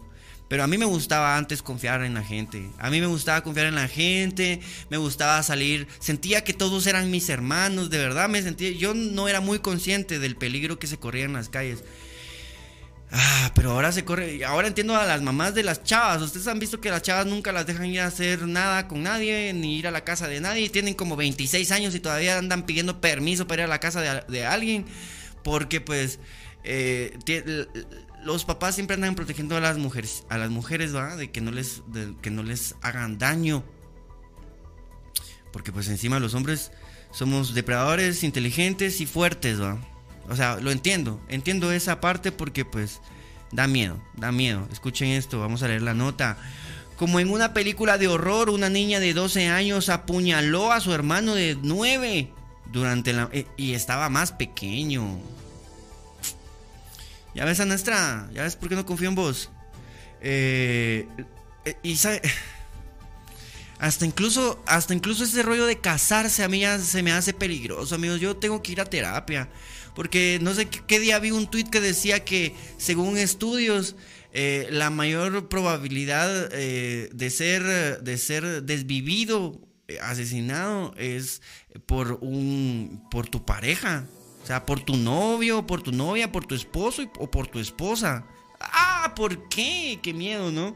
Pero 0.51 0.65
a 0.65 0.67
mí 0.67 0.79
me 0.79 0.85
gustaba 0.85 1.37
antes 1.37 1.63
confiar 1.63 2.03
en 2.03 2.15
la 2.15 2.25
gente. 2.25 2.71
A 2.81 2.91
mí 2.91 3.01
me 3.01 3.07
gustaba 3.07 3.41
confiar 3.45 3.67
en 3.67 3.77
la 3.77 3.87
gente. 3.87 4.61
Me 4.91 4.97
gustaba 4.97 5.41
salir. 5.45 5.87
Sentía 6.01 6.43
que 6.43 6.53
todos 6.53 6.89
eran 6.89 7.09
mis 7.09 7.29
hermanos. 7.29 7.89
De 7.89 7.99
verdad 7.99 8.29
me 8.29 8.43
sentía. 8.43 8.73
Yo 8.73 8.93
no 8.93 9.29
era 9.29 9.41
muy 9.41 9.61
consciente 9.61 10.19
del 10.19 10.35
peligro 10.35 10.81
que 10.81 10.89
se 10.89 10.99
corría 10.99 11.25
en 11.25 11.35
las 11.35 11.51
calles. 11.51 11.85
Ah, 13.13 13.53
pero 13.55 13.71
ahora 13.71 13.93
se 13.93 14.05
corre. 14.05 14.45
Ahora 14.45 14.67
entiendo 14.67 14.97
a 14.97 15.07
las 15.07 15.23
mamás 15.23 15.55
de 15.55 15.63
las 15.63 15.85
chavas. 15.85 16.21
Ustedes 16.21 16.49
han 16.49 16.59
visto 16.59 16.81
que 16.81 16.91
las 16.91 17.03
chavas 17.03 17.27
nunca 17.27 17.53
las 17.53 17.65
dejan 17.65 17.87
ir 17.87 18.01
a 18.01 18.07
hacer 18.07 18.49
nada 18.49 18.89
con 18.89 19.05
nadie, 19.05 19.53
ni 19.53 19.79
ir 19.79 19.87
a 19.87 19.93
la 19.93 20.03
casa 20.03 20.27
de 20.27 20.41
nadie. 20.41 20.69
Tienen 20.69 20.95
como 20.95 21.15
26 21.15 21.71
años 21.71 21.95
y 21.95 22.01
todavía 22.01 22.39
andan 22.39 22.67
pidiendo 22.67 23.01
permiso 23.01 23.47
para 23.47 23.63
ir 23.63 23.67
a 23.67 23.69
la 23.69 23.79
casa 23.79 24.01
de, 24.01 24.25
de 24.27 24.47
alguien. 24.47 24.85
Porque 25.45 25.81
pues 25.81 26.19
eh, 26.65 27.17
los 28.25 28.45
papás 28.45 28.75
siempre 28.75 28.95
andan 28.95 29.15
protegiendo 29.15 29.57
a 29.57 29.61
las 29.61 29.79
mujeres, 29.79 30.25
a 30.29 30.39
las 30.39 30.51
mujeres, 30.51 30.95
¿va? 30.95 31.17
De 31.17 31.31
que 31.31 31.41
no 31.41 31.51
les, 31.51 31.83
que 32.23 32.31
no 32.31 32.43
les 32.43 32.75
hagan 32.83 33.19
daño. 33.19 33.65
Porque 35.53 35.73
pues 35.73 35.89
encima 35.89 36.21
los 36.21 36.35
hombres 36.35 36.71
somos 37.11 37.55
depredadores, 37.55 38.23
inteligentes 38.23 39.01
y 39.01 39.07
fuertes, 39.07 39.61
¿va? 39.61 39.79
O 40.29 40.37
sea, 40.37 40.57
lo 40.57 40.71
entiendo, 40.71 41.21
entiendo 41.29 41.73
esa 41.73 42.01
parte 42.01 42.31
porque 42.31 42.65
pues 42.65 43.01
da 43.53 43.67
miedo, 43.67 44.01
da 44.17 44.31
miedo. 44.33 44.69
Escuchen 44.71 45.09
esto, 45.09 45.41
vamos 45.41 45.63
a 45.63 45.69
leer 45.69 45.83
la 45.83 45.95
nota. 45.95 46.37
Como 46.97 47.19
en 47.19 47.31
una 47.31 47.53
película 47.55 47.99
de 47.99 48.09
horror, 48.09 48.51
una 48.51 48.69
niña 48.69 49.01
de 49.01 49.15
12 49.15 49.49
años 49.49 49.89
apuñaló 49.89 50.71
a 50.71 50.81
su 50.81 50.93
hermano 50.93 51.35
de 51.35 51.57
9 51.61 52.31
durante 52.71 53.13
la... 53.13 53.29
Eh, 53.33 53.47
y 53.57 53.73
estaba 53.73 54.09
más 54.09 54.33
pequeño. 54.33 55.19
Ya 57.35 57.45
ves, 57.45 57.61
Anastra, 57.61 58.29
ya 58.33 58.43
ves 58.43 58.57
por 58.57 58.69
qué 58.69 58.75
no 58.75 58.85
confío 58.85 59.09
en 59.09 59.15
vos. 59.15 59.51
Eh, 60.21 61.07
eh, 61.65 61.77
y 61.83 61.97
sabe, 61.97 62.21
hasta 63.79 64.05
incluso, 64.05 64.63
hasta 64.67 64.95
incluso 64.95 65.25
ese 65.25 65.43
rollo 65.43 65.67
de 65.67 65.81
casarse 65.81 66.43
a 66.43 66.49
mí 66.49 66.63
se 66.83 67.03
me 67.03 67.13
hace 67.13 67.33
peligroso, 67.33 67.95
amigos. 67.95 68.21
Yo 68.21 68.37
tengo 68.37 68.63
que 68.63 68.73
ir 68.73 68.81
a 68.81 68.85
terapia. 68.85 69.49
Porque 69.95 70.39
no 70.41 70.55
sé 70.55 70.69
qué, 70.69 71.01
día 71.01 71.19
vi 71.19 71.33
un 71.33 71.51
tweet 71.51 71.65
que 71.65 71.81
decía 71.81 72.25
que 72.25 72.55
según 72.79 73.19
estudios, 73.19 73.97
eh, 74.33 74.69
la 74.71 74.89
mayor 74.89 75.49
probabilidad 75.49 76.49
de, 76.49 77.31
ser, 77.31 78.01
de 78.01 78.17
ser 78.17 78.63
desvivido, 78.63 79.61
asesinado, 80.01 80.95
es 80.97 81.43
por, 81.87 82.19
un, 82.23 83.03
por 83.11 83.29
tu 83.29 83.45
pareja. 83.45 84.07
Sea, 84.51 84.67
por 84.67 84.81
tu 84.81 84.97
novio, 84.97 85.65
por 85.65 85.81
tu 85.81 85.93
novia, 85.93 86.33
por 86.33 86.45
tu 86.45 86.57
esposo 86.57 87.05
o 87.21 87.31
por 87.31 87.47
tu 87.47 87.61
esposa. 87.61 88.25
Ah, 88.59 89.13
¿por 89.15 89.49
qué? 89.49 90.01
Qué 90.03 90.13
miedo, 90.13 90.51
¿no? 90.51 90.75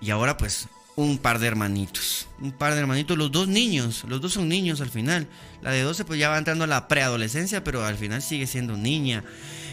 Y 0.00 0.08
ahora 0.08 0.38
pues 0.38 0.66
un 0.96 1.18
par 1.18 1.38
de 1.38 1.48
hermanitos. 1.48 2.28
Un 2.40 2.52
par 2.52 2.72
de 2.72 2.80
hermanitos, 2.80 3.18
los 3.18 3.30
dos 3.30 3.46
niños. 3.46 4.04
Los 4.08 4.22
dos 4.22 4.32
son 4.32 4.48
niños 4.48 4.80
al 4.80 4.88
final. 4.88 5.28
La 5.60 5.72
de 5.72 5.82
12 5.82 6.06
pues 6.06 6.18
ya 6.18 6.30
va 6.30 6.38
entrando 6.38 6.64
a 6.64 6.66
la 6.66 6.88
preadolescencia, 6.88 7.62
pero 7.62 7.84
al 7.84 7.98
final 7.98 8.22
sigue 8.22 8.46
siendo 8.46 8.74
niña. 8.74 9.22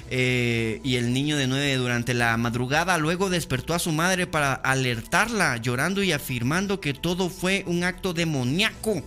Eh, 0.10 0.82
y 0.84 0.97
el 0.97 1.13
niño 1.13 1.38
de 1.38 1.47
9 1.47 1.73
durante 1.77 2.13
la 2.13 2.36
madrugada 2.36 2.97
luego 2.97 3.30
despertó 3.30 3.75
a 3.75 3.80
su 3.80 3.93
madre 3.93 4.27
para 4.27 4.53
alertarla, 4.53 5.56
llorando 5.56 6.03
y 6.03 6.12
afirmando 6.12 6.82
que 6.82 6.93
todo 6.93 7.30
fue 7.30 7.63
un 7.65 7.86
acto 7.86 8.13
demoníaco. 8.13 9.03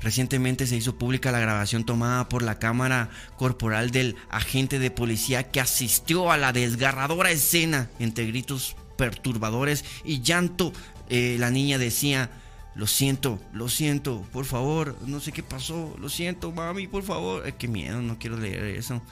Recientemente 0.00 0.66
se 0.66 0.76
hizo 0.76 0.96
pública 0.96 1.32
la 1.32 1.40
grabación 1.40 1.84
tomada 1.84 2.28
por 2.28 2.42
la 2.42 2.58
cámara 2.58 3.10
corporal 3.36 3.90
del 3.90 4.16
agente 4.30 4.78
de 4.78 4.90
policía 4.90 5.50
que 5.50 5.60
asistió 5.60 6.30
a 6.30 6.36
la 6.36 6.52
desgarradora 6.52 7.30
escena 7.30 7.90
entre 7.98 8.26
gritos 8.26 8.76
perturbadores 8.96 9.84
y 10.04 10.20
llanto. 10.20 10.72
Eh, 11.08 11.36
la 11.40 11.50
niña 11.50 11.78
decía, 11.78 12.30
lo 12.78 12.86
siento, 12.86 13.40
lo 13.52 13.68
siento, 13.68 14.24
por 14.32 14.44
favor, 14.44 14.96
no 15.04 15.18
sé 15.18 15.32
qué 15.32 15.42
pasó, 15.42 15.96
lo 15.98 16.08
siento, 16.08 16.52
mami, 16.52 16.86
por 16.86 17.02
favor. 17.02 17.52
qué 17.54 17.66
miedo, 17.66 18.00
no 18.00 18.20
quiero 18.20 18.36
leer 18.36 18.62
eso. 18.66 19.02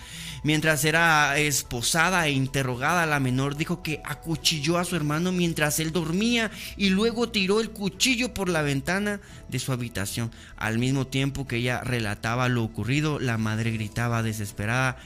Mientras 0.45 0.85
era 0.85 1.37
esposada 1.37 2.29
e 2.29 2.31
interrogada, 2.31 3.07
la 3.07 3.19
menor 3.19 3.57
dijo 3.57 3.83
que 3.83 4.01
acuchilló 4.05 4.79
a 4.79 4.85
su 4.85 4.95
hermano 4.95 5.33
mientras 5.33 5.81
él 5.81 5.91
dormía 5.91 6.53
y 6.77 6.91
luego 6.91 7.29
tiró 7.31 7.61
el 7.61 7.71
cuchillo 7.71 8.33
por 8.33 8.49
la 8.49 8.63
ventana 8.63 9.21
de 9.49 9.59
su 9.59 9.73
habitación. 9.73 10.31
Al 10.57 10.79
mismo 10.79 11.09
tiempo 11.09 11.49
que 11.49 11.57
ella 11.57 11.81
relataba 11.81 12.49
lo 12.49 12.63
ocurrido, 12.63 13.19
la 13.19 13.37
madre 13.37 13.73
gritaba 13.73 14.23
desesperada, 14.23 14.97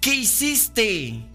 ¿qué 0.00 0.14
hiciste? 0.14 1.26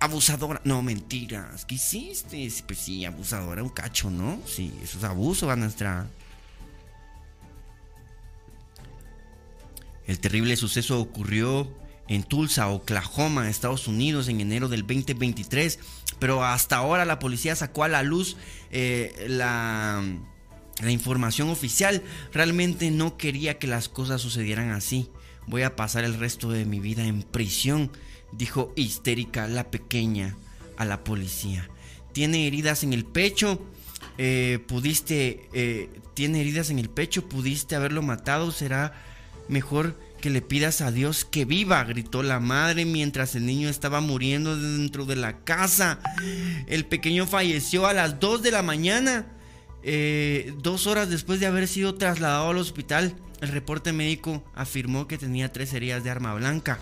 Abusadora. 0.00 0.60
No, 0.64 0.82
mentiras. 0.82 1.64
¿Qué 1.66 1.76
hiciste? 1.76 2.48
Pues 2.66 2.78
sí, 2.78 3.04
abusadora, 3.04 3.62
un 3.62 3.68
cacho, 3.68 4.10
¿no? 4.10 4.40
Sí, 4.46 4.72
eso 4.82 4.98
es 4.98 5.04
abuso 5.04 5.50
a 5.50 5.56
nuestra. 5.56 6.08
El 10.06 10.18
terrible 10.18 10.56
suceso 10.56 10.98
ocurrió 10.98 11.72
en 12.08 12.24
Tulsa, 12.24 12.68
Oklahoma, 12.68 13.48
Estados 13.48 13.86
Unidos, 13.86 14.28
en 14.28 14.40
enero 14.40 14.68
del 14.68 14.80
2023. 14.80 15.78
Pero 16.18 16.44
hasta 16.44 16.76
ahora 16.76 17.04
la 17.04 17.18
policía 17.18 17.54
sacó 17.54 17.84
a 17.84 17.88
la 17.88 18.02
luz 18.02 18.36
eh, 18.72 19.26
la, 19.28 20.02
la 20.82 20.90
información 20.90 21.50
oficial. 21.50 22.02
Realmente 22.32 22.90
no 22.90 23.16
quería 23.16 23.58
que 23.58 23.66
las 23.66 23.88
cosas 23.88 24.20
sucedieran 24.20 24.70
así. 24.70 25.10
Voy 25.46 25.62
a 25.62 25.76
pasar 25.76 26.04
el 26.04 26.14
resto 26.14 26.50
de 26.50 26.64
mi 26.64 26.80
vida 26.80 27.04
en 27.04 27.22
prisión 27.22 27.90
dijo 28.32 28.72
histérica 28.76 29.48
la 29.48 29.70
pequeña 29.70 30.36
a 30.76 30.84
la 30.84 31.04
policía. 31.04 31.68
Tiene 32.12 32.46
heridas 32.46 32.82
en 32.84 32.92
el 32.92 33.04
pecho. 33.04 33.62
Eh, 34.18 34.58
pudiste, 34.66 35.48
eh, 35.52 35.88
tiene 36.14 36.40
heridas 36.40 36.70
en 36.70 36.78
el 36.78 36.90
pecho, 36.90 37.28
pudiste 37.28 37.76
haberlo 37.76 38.02
matado, 38.02 38.50
será 38.50 38.92
mejor 39.48 39.96
que 40.20 40.30
le 40.30 40.42
pidas 40.42 40.80
a 40.80 40.92
Dios 40.92 41.24
que 41.24 41.44
viva, 41.44 41.82
gritó 41.84 42.22
la 42.22 42.40
madre 42.40 42.84
mientras 42.84 43.34
el 43.34 43.46
niño 43.46 43.68
estaba 43.68 44.00
muriendo 44.00 44.56
dentro 44.56 45.06
de 45.06 45.16
la 45.16 45.38
casa. 45.38 45.98
El 46.66 46.84
pequeño 46.84 47.26
falleció 47.26 47.86
a 47.86 47.94
las 47.94 48.20
2 48.20 48.42
de 48.42 48.50
la 48.50 48.62
mañana, 48.62 49.26
eh, 49.82 50.52
dos 50.58 50.86
horas 50.86 51.08
después 51.08 51.40
de 51.40 51.46
haber 51.46 51.66
sido 51.66 51.94
trasladado 51.94 52.50
al 52.50 52.58
hospital. 52.58 53.14
El 53.40 53.48
reporte 53.48 53.92
médico 53.92 54.44
afirmó 54.54 55.08
que 55.08 55.16
tenía 55.16 55.52
tres 55.52 55.72
heridas 55.72 56.04
de 56.04 56.10
arma 56.10 56.34
blanca. 56.34 56.78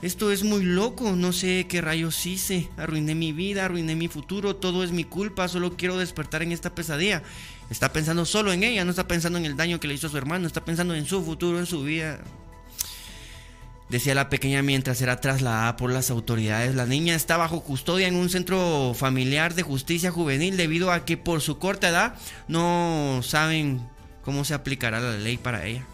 Esto 0.00 0.30
es 0.30 0.44
muy 0.44 0.62
loco, 0.62 1.16
no 1.16 1.32
sé 1.32 1.66
qué 1.68 1.80
rayos 1.80 2.24
hice. 2.24 2.68
Arruiné 2.76 3.16
mi 3.16 3.32
vida, 3.32 3.64
arruiné 3.64 3.96
mi 3.96 4.06
futuro, 4.06 4.54
todo 4.54 4.84
es 4.84 4.92
mi 4.92 5.02
culpa, 5.02 5.48
solo 5.48 5.76
quiero 5.76 5.98
despertar 5.98 6.42
en 6.42 6.52
esta 6.52 6.72
pesadilla. 6.72 7.24
Está 7.68 7.92
pensando 7.92 8.24
solo 8.24 8.52
en 8.52 8.62
ella, 8.62 8.84
no 8.84 8.90
está 8.90 9.08
pensando 9.08 9.38
en 9.38 9.44
el 9.44 9.56
daño 9.56 9.80
que 9.80 9.88
le 9.88 9.94
hizo 9.94 10.06
a 10.06 10.10
su 10.10 10.16
hermano, 10.16 10.46
está 10.46 10.64
pensando 10.64 10.94
en 10.94 11.04
su 11.04 11.24
futuro, 11.24 11.58
en 11.58 11.66
su 11.66 11.82
vida. 11.82 12.20
Decía 13.88 14.14
la 14.14 14.28
pequeña 14.28 14.62
mientras 14.62 15.00
era 15.02 15.20
trasladada 15.20 15.76
por 15.76 15.90
las 15.90 16.10
autoridades. 16.10 16.76
La 16.76 16.86
niña 16.86 17.16
está 17.16 17.36
bajo 17.36 17.64
custodia 17.64 18.06
en 18.06 18.14
un 18.14 18.28
centro 18.28 18.94
familiar 18.94 19.54
de 19.54 19.62
justicia 19.62 20.12
juvenil 20.12 20.56
debido 20.56 20.92
a 20.92 21.04
que 21.04 21.16
por 21.16 21.40
su 21.40 21.58
corta 21.58 21.88
edad 21.88 22.14
no 22.46 23.20
saben 23.24 23.80
cómo 24.22 24.44
se 24.44 24.54
aplicará 24.54 25.00
la 25.00 25.16
ley 25.16 25.38
para 25.38 25.66
ella. 25.66 25.84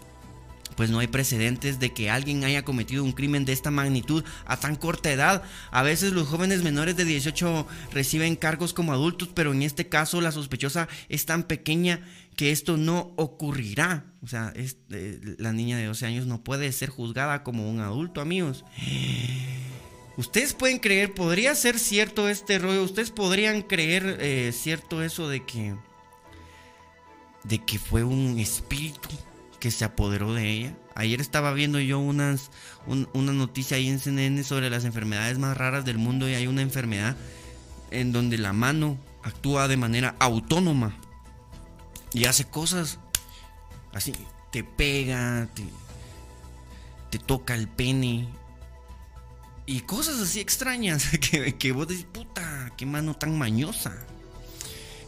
Pues 0.76 0.90
no 0.90 0.98
hay 0.98 1.06
precedentes 1.06 1.78
de 1.78 1.92
que 1.92 2.10
alguien 2.10 2.44
haya 2.44 2.64
cometido 2.64 3.04
un 3.04 3.12
crimen 3.12 3.44
de 3.44 3.52
esta 3.52 3.70
magnitud 3.70 4.24
a 4.46 4.58
tan 4.58 4.76
corta 4.76 5.12
edad. 5.12 5.42
A 5.70 5.82
veces 5.82 6.12
los 6.12 6.28
jóvenes 6.28 6.62
menores 6.62 6.96
de 6.96 7.04
18 7.04 7.66
reciben 7.92 8.36
cargos 8.36 8.72
como 8.72 8.92
adultos, 8.92 9.30
pero 9.34 9.52
en 9.52 9.62
este 9.62 9.88
caso 9.88 10.20
la 10.20 10.32
sospechosa 10.32 10.88
es 11.08 11.26
tan 11.26 11.44
pequeña 11.44 12.00
que 12.36 12.50
esto 12.50 12.76
no 12.76 13.12
ocurrirá. 13.16 14.06
O 14.22 14.26
sea, 14.26 14.52
eh, 14.54 15.20
la 15.38 15.52
niña 15.52 15.76
de 15.76 15.86
12 15.86 16.06
años 16.06 16.26
no 16.26 16.42
puede 16.42 16.72
ser 16.72 16.88
juzgada 16.88 17.42
como 17.42 17.70
un 17.70 17.80
adulto, 17.80 18.20
amigos. 18.20 18.64
Ustedes 20.16 20.54
pueden 20.54 20.78
creer, 20.78 21.12
podría 21.12 21.54
ser 21.54 21.78
cierto 21.78 22.28
este 22.28 22.58
rollo, 22.58 22.84
ustedes 22.84 23.10
podrían 23.10 23.62
creer 23.62 24.18
eh, 24.20 24.52
cierto 24.52 25.02
eso 25.02 25.28
de 25.28 25.44
que 25.44 25.74
de 27.42 27.58
que 27.58 27.78
fue 27.78 28.04
un 28.04 28.38
espíritu 28.38 29.10
que 29.64 29.70
se 29.70 29.86
apoderó 29.86 30.34
de 30.34 30.50
ella. 30.50 30.76
Ayer 30.94 31.22
estaba 31.22 31.54
viendo 31.54 31.80
yo 31.80 31.98
unas, 31.98 32.50
una 32.86 33.32
noticia 33.32 33.78
ahí 33.78 33.88
en 33.88 33.98
CNN 33.98 34.44
sobre 34.44 34.68
las 34.68 34.84
enfermedades 34.84 35.38
más 35.38 35.56
raras 35.56 35.86
del 35.86 35.96
mundo 35.96 36.28
y 36.28 36.34
hay 36.34 36.46
una 36.46 36.60
enfermedad 36.60 37.16
en 37.90 38.12
donde 38.12 38.36
la 38.36 38.52
mano 38.52 38.98
actúa 39.22 39.66
de 39.66 39.78
manera 39.78 40.16
autónoma 40.18 40.94
y 42.12 42.26
hace 42.26 42.44
cosas 42.44 42.98
así, 43.94 44.12
te 44.52 44.64
pega, 44.64 45.48
te, 45.54 45.64
te 47.08 47.18
toca 47.18 47.54
el 47.54 47.66
pene 47.66 48.28
y 49.64 49.80
cosas 49.80 50.20
así 50.20 50.40
extrañas 50.40 51.08
que, 51.30 51.56
que 51.56 51.72
vos 51.72 51.88
decís, 51.88 52.04
puta, 52.04 52.70
qué 52.76 52.84
mano 52.84 53.14
tan 53.14 53.38
mañosa 53.38 53.96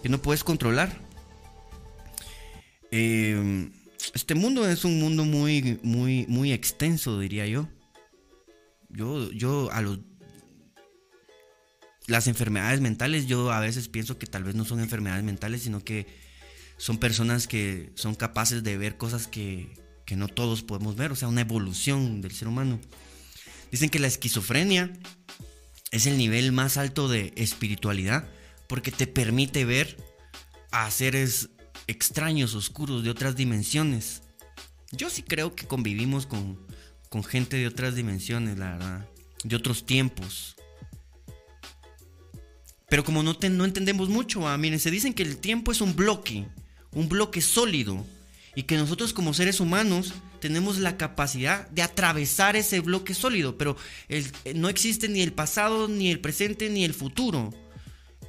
que 0.03 0.09
no 0.09 0.17
puedes 0.17 0.45
controlar. 0.45 0.99
Eh, 2.91 3.69
este 4.15 4.35
mundo 4.35 4.69
es 4.69 4.85
un 4.85 5.01
mundo 5.01 5.25
muy, 5.25 5.79
muy, 5.83 6.27
muy 6.29 6.53
extenso, 6.53 7.19
diría 7.19 7.47
yo. 7.47 7.69
Yo, 8.89 9.31
yo 9.33 9.71
a 9.73 9.83
los 9.83 10.01
las 12.07 12.29
enfermedades 12.29 12.81
mentales, 12.81 13.27
yo 13.27 13.51
a 13.51 13.61
veces 13.61 13.89
pienso 13.89 14.19
que 14.19 14.27
tal 14.27 14.45
vez 14.45 14.55
no 14.55 14.65
son 14.65 14.81
enfermedades 14.81 15.25
mentales, 15.25 15.63
sino 15.63 15.83
que 15.83 16.07
son 16.77 16.99
personas 16.99 17.49
que 17.49 17.91
son 17.95 18.15
capaces 18.15 18.63
de 18.63 18.79
ver 18.79 18.97
cosas 18.97 19.27
que, 19.27 19.75
que 20.05 20.17
no 20.17 20.29
todos 20.29 20.63
podemos 20.63 20.97
ver, 20.97 21.11
o 21.11 21.17
sea, 21.17 21.29
una 21.29 21.41
evolución 21.41 22.21
del 22.21 22.33
ser 22.33 22.49
humano. 22.49 22.81
Dicen 23.73 23.91
que 23.91 23.99
la 23.99 24.07
esquizofrenia 24.07 24.93
es 25.91 26.07
el 26.07 26.17
nivel 26.17 26.53
más 26.53 26.77
alto 26.77 27.09
de 27.09 27.33
espiritualidad 27.37 28.29
porque 28.69 28.93
te 28.93 29.07
permite 29.07 29.65
ver 29.65 29.97
a 30.71 30.91
seres 30.91 31.51
extraños, 31.87 32.55
oscuros, 32.55 33.05
de 33.05 33.11
otras 33.11 33.37
dimensiones. 33.37 34.23
Yo 34.93 35.11
sí 35.11 35.23
creo 35.23 35.55
que 35.55 35.67
convivimos 35.67 36.27
con, 36.27 36.59
con 37.09 37.25
gente 37.25 37.57
de 37.57 37.67
otras 37.67 37.95
dimensiones, 37.95 38.59
la 38.59 38.73
verdad. 38.73 39.09
De 39.45 39.57
otros 39.57 39.87
tiempos. 39.87 40.57
Pero 42.89 43.05
como 43.05 43.23
no, 43.23 43.37
no 43.51 43.65
entendemos 43.65 44.09
mucho, 44.09 44.47
ah, 44.47 44.57
miren, 44.59 44.79
se 44.79 44.91
dicen 44.91 45.13
que 45.13 45.23
el 45.23 45.39
tiempo 45.39 45.73
es 45.73 45.81
un 45.81 45.97
bloque, 45.97 46.47
un 46.93 47.09
bloque 47.09 47.41
sólido. 47.41 48.05
Y 48.55 48.63
que 48.63 48.77
nosotros 48.77 49.13
como 49.13 49.35
seres 49.35 49.61
humanos 49.61 50.15
tenemos 50.41 50.79
la 50.79 50.97
capacidad 50.97 51.69
de 51.71 51.83
atravesar 51.83 52.57
ese 52.57 52.81
bloque 52.81 53.13
sólido. 53.13 53.59
Pero 53.59 53.77
no 54.55 54.71
existe 54.71 55.09
ni 55.09 55.21
el 55.21 55.33
pasado, 55.33 55.89
ni 55.89 56.11
el 56.11 56.21
presente, 56.21 56.71
ni 56.71 56.85
el 56.85 56.95
futuro. 56.95 57.53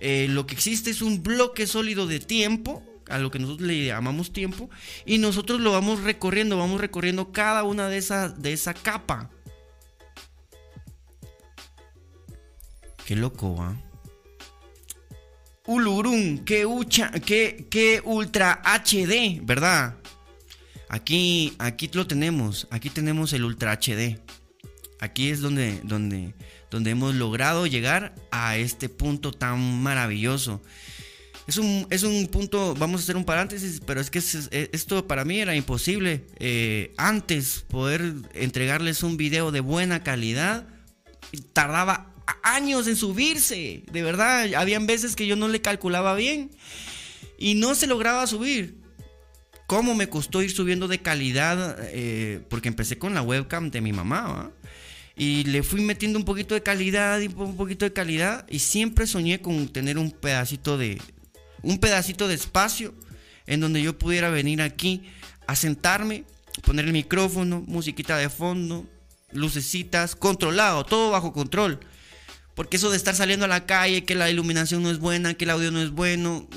Eh, 0.01 0.27
lo 0.29 0.45
que 0.45 0.53
existe 0.53 0.89
es 0.89 1.01
un 1.01 1.23
bloque 1.23 1.65
sólido 1.65 2.07
de 2.07 2.19
tiempo 2.19 2.83
a 3.09 3.19
lo 3.19 3.31
que 3.31 3.39
nosotros 3.39 3.67
le 3.67 3.85
llamamos 3.85 4.33
tiempo, 4.33 4.69
y 5.05 5.17
nosotros 5.17 5.59
lo 5.61 5.71
vamos 5.71 6.03
recorriendo, 6.03 6.57
vamos 6.57 6.81
recorriendo 6.81 7.31
cada 7.31 7.63
una 7.63 7.89
de 7.89 7.97
esas 7.97 8.41
de 8.41 8.53
esa 8.53 8.73
capa. 8.73 9.29
Qué 13.05 13.15
loco, 13.15 13.55
¿va? 13.55 13.75
Ulurun, 15.65 16.39
qué, 16.45 16.65
ucha, 16.65 17.11
qué, 17.11 17.67
qué 17.69 18.01
ultra 18.03 18.61
HD, 18.63 19.39
¿verdad? 19.43 19.95
Aquí, 20.89 21.53
aquí 21.59 21.89
lo 21.93 22.07
tenemos, 22.07 22.67
aquí 22.71 22.89
tenemos 22.89 23.33
el 23.33 23.43
ultra 23.43 23.73
HD. 23.73 24.19
Aquí 24.99 25.29
es 25.29 25.41
donde, 25.41 25.79
donde, 25.83 26.33
donde 26.71 26.91
hemos 26.91 27.15
logrado 27.15 27.67
llegar 27.67 28.15
a 28.31 28.57
este 28.57 28.89
punto 28.89 29.31
tan 29.31 29.81
maravilloso. 29.81 30.61
Es 31.47 31.57
un, 31.57 31.87
es 31.89 32.03
un 32.03 32.27
punto, 32.27 32.75
vamos 32.75 32.99
a 32.99 33.03
hacer 33.03 33.15
un 33.15 33.23
paréntesis, 33.23 33.81
pero 33.85 34.01
es 34.01 34.09
que 34.09 34.19
esto 34.19 35.07
para 35.07 35.23
mí 35.23 35.39
era 35.39 35.55
imposible. 35.55 36.25
Eh, 36.39 36.93
antes 36.97 37.63
poder 37.69 38.13
entregarles 38.33 39.01
un 39.01 39.15
video 39.15 39.51
de 39.51 39.61
buena 39.61 40.03
calidad, 40.03 40.67
tardaba 41.53 42.13
años 42.43 42.87
en 42.87 42.97
subirse. 42.97 43.83
De 43.89 44.01
verdad, 44.03 44.53
habían 44.55 44.87
veces 44.87 45.15
que 45.15 45.25
yo 45.25 45.37
no 45.37 45.47
le 45.47 45.61
calculaba 45.61 46.15
bien 46.15 46.51
y 47.37 47.55
no 47.55 47.75
se 47.75 47.87
lograba 47.87 48.27
subir. 48.27 48.75
¿Cómo 49.67 49.95
me 49.95 50.09
costó 50.09 50.41
ir 50.41 50.51
subiendo 50.51 50.89
de 50.89 50.99
calidad? 50.99 51.77
Eh, 51.91 52.41
porque 52.49 52.67
empecé 52.67 52.97
con 52.97 53.13
la 53.13 53.21
webcam 53.21 53.69
de 53.69 53.81
mi 53.81 53.93
mamá, 53.93 54.51
Y 55.15 55.45
le 55.45 55.63
fui 55.63 55.81
metiendo 55.81 56.19
un 56.19 56.25
poquito 56.25 56.55
de 56.55 56.61
calidad 56.61 57.19
y 57.21 57.27
un 57.27 57.55
poquito 57.55 57.85
de 57.85 57.93
calidad. 57.93 58.45
Y 58.49 58.59
siempre 58.59 59.07
soñé 59.07 59.41
con 59.41 59.67
tener 59.69 59.97
un 59.97 60.11
pedacito 60.11 60.77
de, 60.77 61.01
un 61.63 61.79
pedacito 61.79 62.27
de 62.27 62.35
espacio 62.35 62.93
en 63.45 63.59
donde 63.59 63.81
yo 63.81 63.97
pudiera 63.97 64.29
venir 64.29 64.61
aquí 64.61 65.03
a 65.47 65.55
sentarme, 65.55 66.25
poner 66.63 66.85
el 66.85 66.93
micrófono, 66.93 67.63
musiquita 67.65 68.17
de 68.17 68.29
fondo, 68.29 68.85
lucecitas, 69.31 70.15
controlado, 70.15 70.85
todo 70.85 71.11
bajo 71.11 71.33
control. 71.33 71.79
Porque 72.55 72.77
eso 72.77 72.89
de 72.89 72.97
estar 72.97 73.15
saliendo 73.15 73.45
a 73.45 73.47
la 73.47 73.65
calle, 73.65 74.03
que 74.03 74.15
la 74.15 74.29
iluminación 74.29 74.81
no 74.81 74.89
es 74.89 74.99
buena, 74.99 75.35
que 75.35 75.45
el 75.45 75.51
audio 75.51 75.71
no 75.71 75.81
es 75.81 75.91
bueno, 75.91 76.47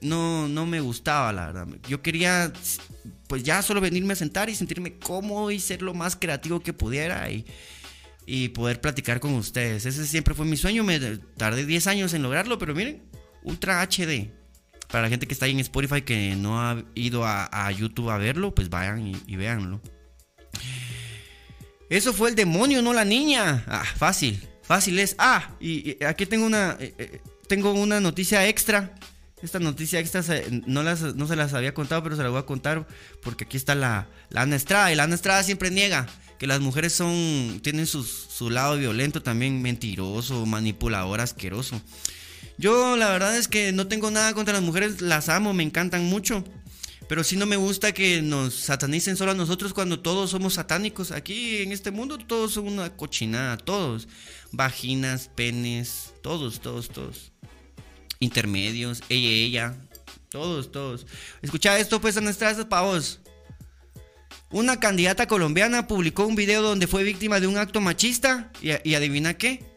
no, 0.00 0.48
no 0.48 0.66
me 0.66 0.80
gustaba, 0.80 1.32
la 1.32 1.46
verdad. 1.46 1.66
Yo 1.88 2.00
quería, 2.00 2.52
pues 3.26 3.42
ya 3.42 3.60
solo 3.62 3.80
venirme 3.80 4.12
a 4.12 4.16
sentar 4.16 4.48
y 4.50 4.54
sentirme 4.54 4.98
cómodo 4.98 5.50
y 5.50 5.58
ser 5.58 5.82
lo 5.82 5.94
más 5.94 6.16
creativo 6.16 6.60
que 6.60 6.72
pudiera 6.72 7.28
y, 7.30 7.44
y 8.24 8.50
poder 8.50 8.80
platicar 8.80 9.18
con 9.18 9.34
ustedes. 9.34 9.84
Ese 9.84 10.06
siempre 10.06 10.34
fue 10.34 10.46
mi 10.46 10.56
sueño. 10.56 10.84
Me 10.84 11.00
tardé 11.36 11.66
10 11.66 11.88
años 11.88 12.14
en 12.14 12.22
lograrlo, 12.22 12.58
pero 12.58 12.74
miren, 12.74 13.02
Ultra 13.42 13.82
HD. 13.82 14.30
Para 14.88 15.02
la 15.02 15.08
gente 15.08 15.26
que 15.26 15.32
está 15.32 15.46
ahí 15.46 15.52
en 15.52 15.60
Spotify 15.60 16.02
que 16.02 16.36
no 16.36 16.60
ha 16.60 16.84
ido 16.94 17.24
a, 17.24 17.70
YouTube 17.72 18.10
a 18.10 18.18
verlo, 18.18 18.54
pues 18.54 18.68
vayan 18.68 19.06
y, 19.26 19.36
véanlo. 19.36 19.80
Eso 21.88 22.12
fue 22.12 22.30
el 22.30 22.34
demonio, 22.34 22.82
no 22.82 22.92
la 22.92 23.04
niña. 23.04 23.64
Ah, 23.66 23.84
fácil, 23.96 24.46
fácil 24.62 24.98
es. 24.98 25.14
Ah, 25.18 25.54
y, 25.60 26.02
aquí 26.04 26.26
tengo 26.26 26.44
una, 26.44 26.76
eh, 26.78 26.94
eh, 26.98 27.20
tengo 27.48 27.72
una 27.72 28.00
noticia 28.00 28.46
extra. 28.46 28.94
Esta 29.42 29.58
noticia 29.58 29.98
extra 29.98 30.22
no, 30.66 30.82
las, 30.82 31.02
no 31.02 31.26
se 31.26 31.36
las 31.36 31.52
había 31.54 31.74
contado, 31.74 32.02
pero 32.02 32.14
se 32.14 32.22
la 32.22 32.28
voy 32.28 32.38
a 32.38 32.46
contar 32.46 32.86
porque 33.22 33.44
aquí 33.44 33.56
está 33.56 33.74
la, 33.74 34.08
la 34.28 34.42
Ana 34.42 34.56
Estrada. 34.56 34.92
Y 34.92 34.94
la 34.94 35.04
Ana 35.04 35.14
Estrada 35.14 35.42
siempre 35.42 35.70
niega 35.70 36.06
que 36.38 36.46
las 36.46 36.60
mujeres 36.60 36.92
son, 36.92 37.60
tienen 37.62 37.86
su 37.86 38.50
lado 38.50 38.76
violento 38.76 39.22
también, 39.22 39.62
mentiroso, 39.62 40.44
manipulador, 40.44 41.20
asqueroso. 41.20 41.80
Yo 42.62 42.94
la 42.96 43.10
verdad 43.10 43.36
es 43.36 43.48
que 43.48 43.72
no 43.72 43.88
tengo 43.88 44.12
nada 44.12 44.34
contra 44.34 44.54
las 44.54 44.62
mujeres, 44.62 45.00
las 45.00 45.28
amo, 45.28 45.52
me 45.52 45.64
encantan 45.64 46.04
mucho. 46.04 46.44
Pero 47.08 47.24
sí 47.24 47.36
no 47.36 47.44
me 47.44 47.56
gusta 47.56 47.90
que 47.90 48.22
nos 48.22 48.54
satanicen 48.54 49.16
solo 49.16 49.32
a 49.32 49.34
nosotros 49.34 49.74
cuando 49.74 49.98
todos 49.98 50.30
somos 50.30 50.54
satánicos. 50.54 51.10
Aquí 51.10 51.56
en 51.56 51.72
este 51.72 51.90
mundo 51.90 52.18
todos 52.18 52.52
son 52.52 52.68
una 52.68 52.96
cochinada, 52.96 53.56
todos. 53.56 54.06
Vaginas, 54.52 55.28
penes, 55.34 56.14
todos, 56.22 56.60
todos, 56.60 56.88
todos. 56.88 57.32
Intermedios, 58.20 59.02
ella, 59.08 59.28
ella, 59.28 59.74
todos, 60.30 60.70
todos. 60.70 61.04
Escucha 61.42 61.76
esto 61.80 62.00
pues 62.00 62.16
a 62.16 62.20
nuestras 62.20 62.64
pavos. 62.66 63.18
Una 64.52 64.78
candidata 64.78 65.26
colombiana 65.26 65.88
publicó 65.88 66.26
un 66.26 66.36
video 66.36 66.62
donde 66.62 66.86
fue 66.86 67.02
víctima 67.02 67.40
de 67.40 67.48
un 67.48 67.58
acto 67.58 67.80
machista 67.80 68.52
y, 68.62 68.70
y 68.88 68.94
adivina 68.94 69.34
qué 69.34 69.71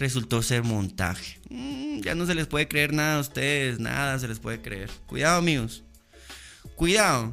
resultó 0.00 0.42
ser 0.42 0.64
montaje. 0.64 1.38
Mm, 1.50 2.00
ya 2.00 2.14
no 2.14 2.26
se 2.26 2.34
les 2.34 2.46
puede 2.46 2.66
creer 2.66 2.92
nada 2.92 3.18
a 3.18 3.20
ustedes, 3.20 3.78
nada 3.78 4.18
se 4.18 4.26
les 4.26 4.40
puede 4.40 4.60
creer. 4.60 4.90
Cuidado, 5.06 5.38
amigos. 5.38 5.84
Cuidado. 6.74 7.32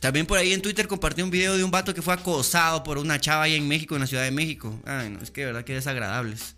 También 0.00 0.26
por 0.26 0.36
ahí 0.36 0.52
en 0.52 0.60
Twitter 0.60 0.86
compartí 0.86 1.22
un 1.22 1.30
video 1.30 1.56
de 1.56 1.64
un 1.64 1.70
vato 1.70 1.94
que 1.94 2.02
fue 2.02 2.12
acosado 2.12 2.84
por 2.84 2.98
una 2.98 3.18
chava 3.18 3.44
allá 3.44 3.56
en 3.56 3.66
México, 3.66 3.94
en 3.94 4.02
la 4.02 4.06
Ciudad 4.06 4.24
de 4.24 4.30
México. 4.30 4.78
Ay, 4.84 5.08
no, 5.08 5.20
es 5.20 5.30
que 5.30 5.40
de 5.40 5.46
verdad 5.46 5.64
que 5.64 5.72
desagradables. 5.72 6.56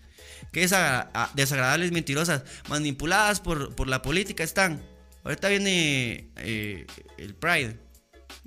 Que 0.51 0.63
desagradables, 0.63 1.93
mentirosas, 1.93 2.43
manipuladas 2.69 3.41
por, 3.41 3.89
la 3.89 4.03
política 4.03 4.43
están. 4.43 4.83
Ahorita 5.23 5.49
viene 5.49 6.31
eh, 6.37 6.87
el 7.19 7.35
Pride. 7.37 7.79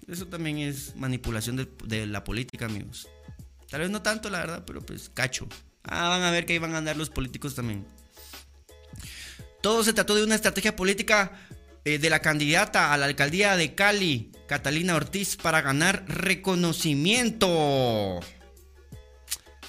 Eso 0.10 0.28
también 0.28 0.57
es 0.57 0.95
manipulación 0.97 1.70
de 1.86 2.05
la 2.05 2.26
política, 2.26 2.66
amigos. 2.66 3.07
Tal 3.70 3.82
vez 3.82 3.89
no 3.89 4.01
tanto, 4.01 4.30
la 4.30 4.39
verdad, 4.39 4.64
pero 4.66 4.82
pues 4.82 5.10
cacho. 5.14 5.47
Ah, 5.92 6.10
van 6.10 6.22
a 6.22 6.32
ver 6.32 6.46
que 6.46 6.54
ahí 6.54 6.60
van 6.60 6.76
a 6.76 6.78
andar 6.78 6.98
los 6.98 7.10
políticos 7.10 7.56
también. 7.56 7.86
Todo 9.62 9.84
se 9.84 9.94
trató 9.94 10.16
de 10.16 10.24
una 10.24 10.36
estrategia 10.36 10.76
política 10.76 11.32
eh, 11.84 11.98
de 11.98 12.10
la 12.10 12.20
candidata 12.20 12.94
a 12.94 12.98
la 12.98 13.08
alcaldía 13.08 13.56
de 13.56 13.74
Cali, 13.74 14.32
Catalina 14.48 14.96
Ortiz, 14.96 15.36
para 15.36 15.62
ganar 15.62 16.06
reconocimiento. 16.08 18.20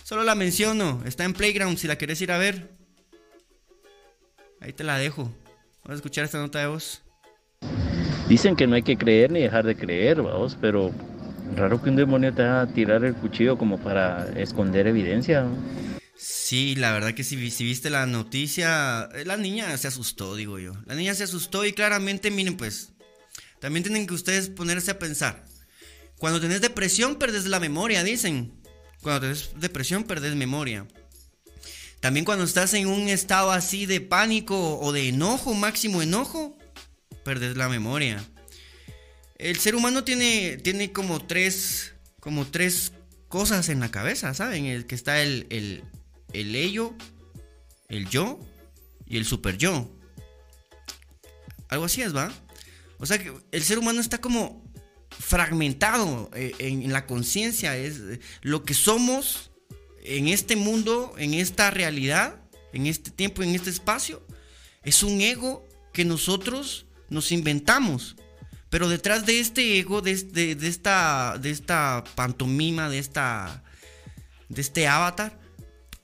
Solo 0.05 0.25
la 0.25 0.35
menciono, 0.35 1.03
está 1.07 1.25
en 1.25 1.33
Playground 1.33 1.79
si 1.79 1.89
la 1.89 1.97
quieres 1.97 2.21
ir 2.21 2.33
a 2.33 2.39
ver. 2.39 2.71
Ahí 4.61 4.75
te 4.75 4.85
la 4.85 4.99
dejo. 4.99 5.33
Vamos 5.83 5.93
a 5.93 5.95
escuchar 5.95 6.27
esta 6.27 6.39
nota 6.39 6.59
de 6.59 6.66
voz. 6.66 7.03
Dicen 8.29 8.55
que 8.55 8.66
no 8.66 8.77
hay 8.77 8.83
que 8.83 8.97
creer 8.97 9.33
ni 9.33 9.41
dejar 9.41 9.64
de 9.64 9.75
creer, 9.75 10.23
vamos, 10.23 10.57
pero 10.61 10.93
raro 11.57 11.83
que 11.83 11.91
un 11.91 11.97
demonio 11.97 12.33
te 12.33 12.43
haga 12.43 12.66
tirar 12.66 13.05
el 13.05 13.14
cuchillo 13.14 13.57
como 13.57 13.79
para 13.79 14.29
esconder 14.39 14.87
evidencia. 14.87 15.47
Sí, 16.23 16.75
la 16.75 16.93
verdad 16.93 17.14
que 17.14 17.25
si, 17.25 17.37
viste 17.37 17.89
la 17.89 18.05
noticia, 18.05 19.09
eh, 19.14 19.25
la 19.25 19.39
niña 19.39 19.75
se 19.79 19.89
asustó, 19.89 20.37
digo 20.37 20.59
yo. 20.59 20.75
La 20.85 20.95
niña 20.95 21.14
se 21.14 21.25
asustó 21.25 21.64
y 21.64 21.73
claramente, 21.73 22.31
miren, 22.31 22.59
pues, 22.59 22.91
también 23.59 23.85
tienen 23.85 24.07
que 24.07 24.12
ustedes 24.12 24.51
ponerse 24.51 24.91
a 24.91 24.99
pensar. 24.99 25.45
Cuando 26.18 26.41
tenés 26.41 26.61
depresión, 26.61 27.16
perdes 27.16 27.47
la 27.47 27.59
memoria, 27.59 28.05
dicen. 28.05 28.53
Cuando 29.01 29.23
tenés 29.23 29.51
depresión, 29.57 30.05
perdes 30.05 30.35
memoria. 30.35 30.87
También 32.01 32.27
cuando 32.27 32.45
estás 32.45 32.75
en 32.75 32.87
un 32.87 33.09
estado 33.09 33.51
así 33.51 33.87
de 33.87 34.03
pánico 34.03 34.79
o 34.79 34.93
de 34.93 35.09
enojo, 35.09 35.55
máximo 35.55 36.03
enojo, 36.03 36.59
perdes 37.25 37.57
la 37.57 37.71
memoria. 37.71 38.23
El 39.39 39.57
ser 39.59 39.75
humano 39.75 40.05
tiene, 40.05 40.59
tiene 40.59 40.93
como 40.93 41.25
tres, 41.25 41.95
como 42.21 42.47
tres 42.47 42.93
cosas 43.29 43.71
en 43.71 43.81
la 43.81 43.91
cabeza, 43.91 44.35
¿saben? 44.35 44.66
El 44.66 44.85
que 44.85 44.95
está 44.95 45.23
el, 45.23 45.85
el 46.33 46.55
ello, 46.55 46.95
el 47.89 48.09
yo 48.09 48.39
y 49.07 49.16
el 49.16 49.24
super 49.24 49.57
yo. 49.57 49.91
Algo 51.68 51.85
así 51.85 52.03
es, 52.03 52.14
¿va? 52.14 52.33
O 52.99 53.07
sea 53.07 53.18
que 53.18 53.33
el 53.53 53.62
ser 53.62 53.78
humano 53.78 54.01
está 54.01 54.20
como 54.20 54.62
fragmentado 55.11 56.31
eh, 56.35 56.53
en, 56.59 56.93
la 56.93 57.07
conciencia. 57.07 57.76
Es 57.76 57.99
eh, 57.99 58.20
lo 58.43 58.64
que 58.64 58.74
somos 58.74 59.51
en 60.03 60.28
este 60.28 60.57
mundo, 60.57 61.14
en 61.18 61.35
esta 61.35 61.70
realidad, 61.70 62.41
en 62.72 62.87
este 62.87 63.11
tiempo, 63.11 63.43
en 63.43 63.55
este 63.55 63.70
espacio. 63.70 64.24
Es 64.83 65.03
un 65.03 65.20
ego 65.20 65.66
que 65.93 66.05
nosotros 66.05 66.87
nos 67.09 67.33
inventamos. 67.33 68.16
Pero 68.68 68.89
detrás 68.89 69.26
de 69.26 69.41
este 69.41 69.78
ego, 69.78 70.01
de, 70.01 70.12
esta 70.62 72.05
pantomima, 72.14 72.89
de, 72.89 72.99
esta, 72.99 73.64
de 74.49 74.61
este 74.61 74.87
avatar, 74.87 75.39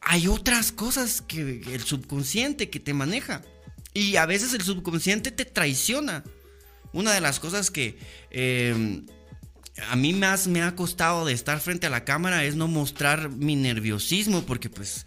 hay 0.08 0.28
otras 0.28 0.70
cosas 0.70 1.20
que 1.20 1.62
el 1.66 1.82
subconsciente 1.82 2.70
que 2.70 2.78
te 2.78 2.94
maneja. 2.94 3.42
Y 3.92 4.16
a 4.16 4.24
veces 4.24 4.54
el 4.54 4.62
subconsciente 4.62 5.32
te 5.32 5.44
traiciona. 5.44 6.22
Una 6.92 7.12
de 7.12 7.20
las 7.20 7.40
cosas 7.40 7.72
que 7.72 7.98
em, 8.30 9.04
a 9.90 9.96
mí 9.96 10.12
más 10.12 10.46
me 10.46 10.62
ha 10.62 10.76
costado 10.76 11.26
de 11.26 11.32
estar 11.32 11.58
frente 11.58 11.88
a 11.88 11.90
la 11.90 12.04
cámara 12.04 12.44
es 12.44 12.54
no 12.54 12.68
mostrar 12.68 13.30
mi 13.30 13.56
nerviosismo, 13.56 14.46
porque 14.46 14.70
pues 14.70 15.06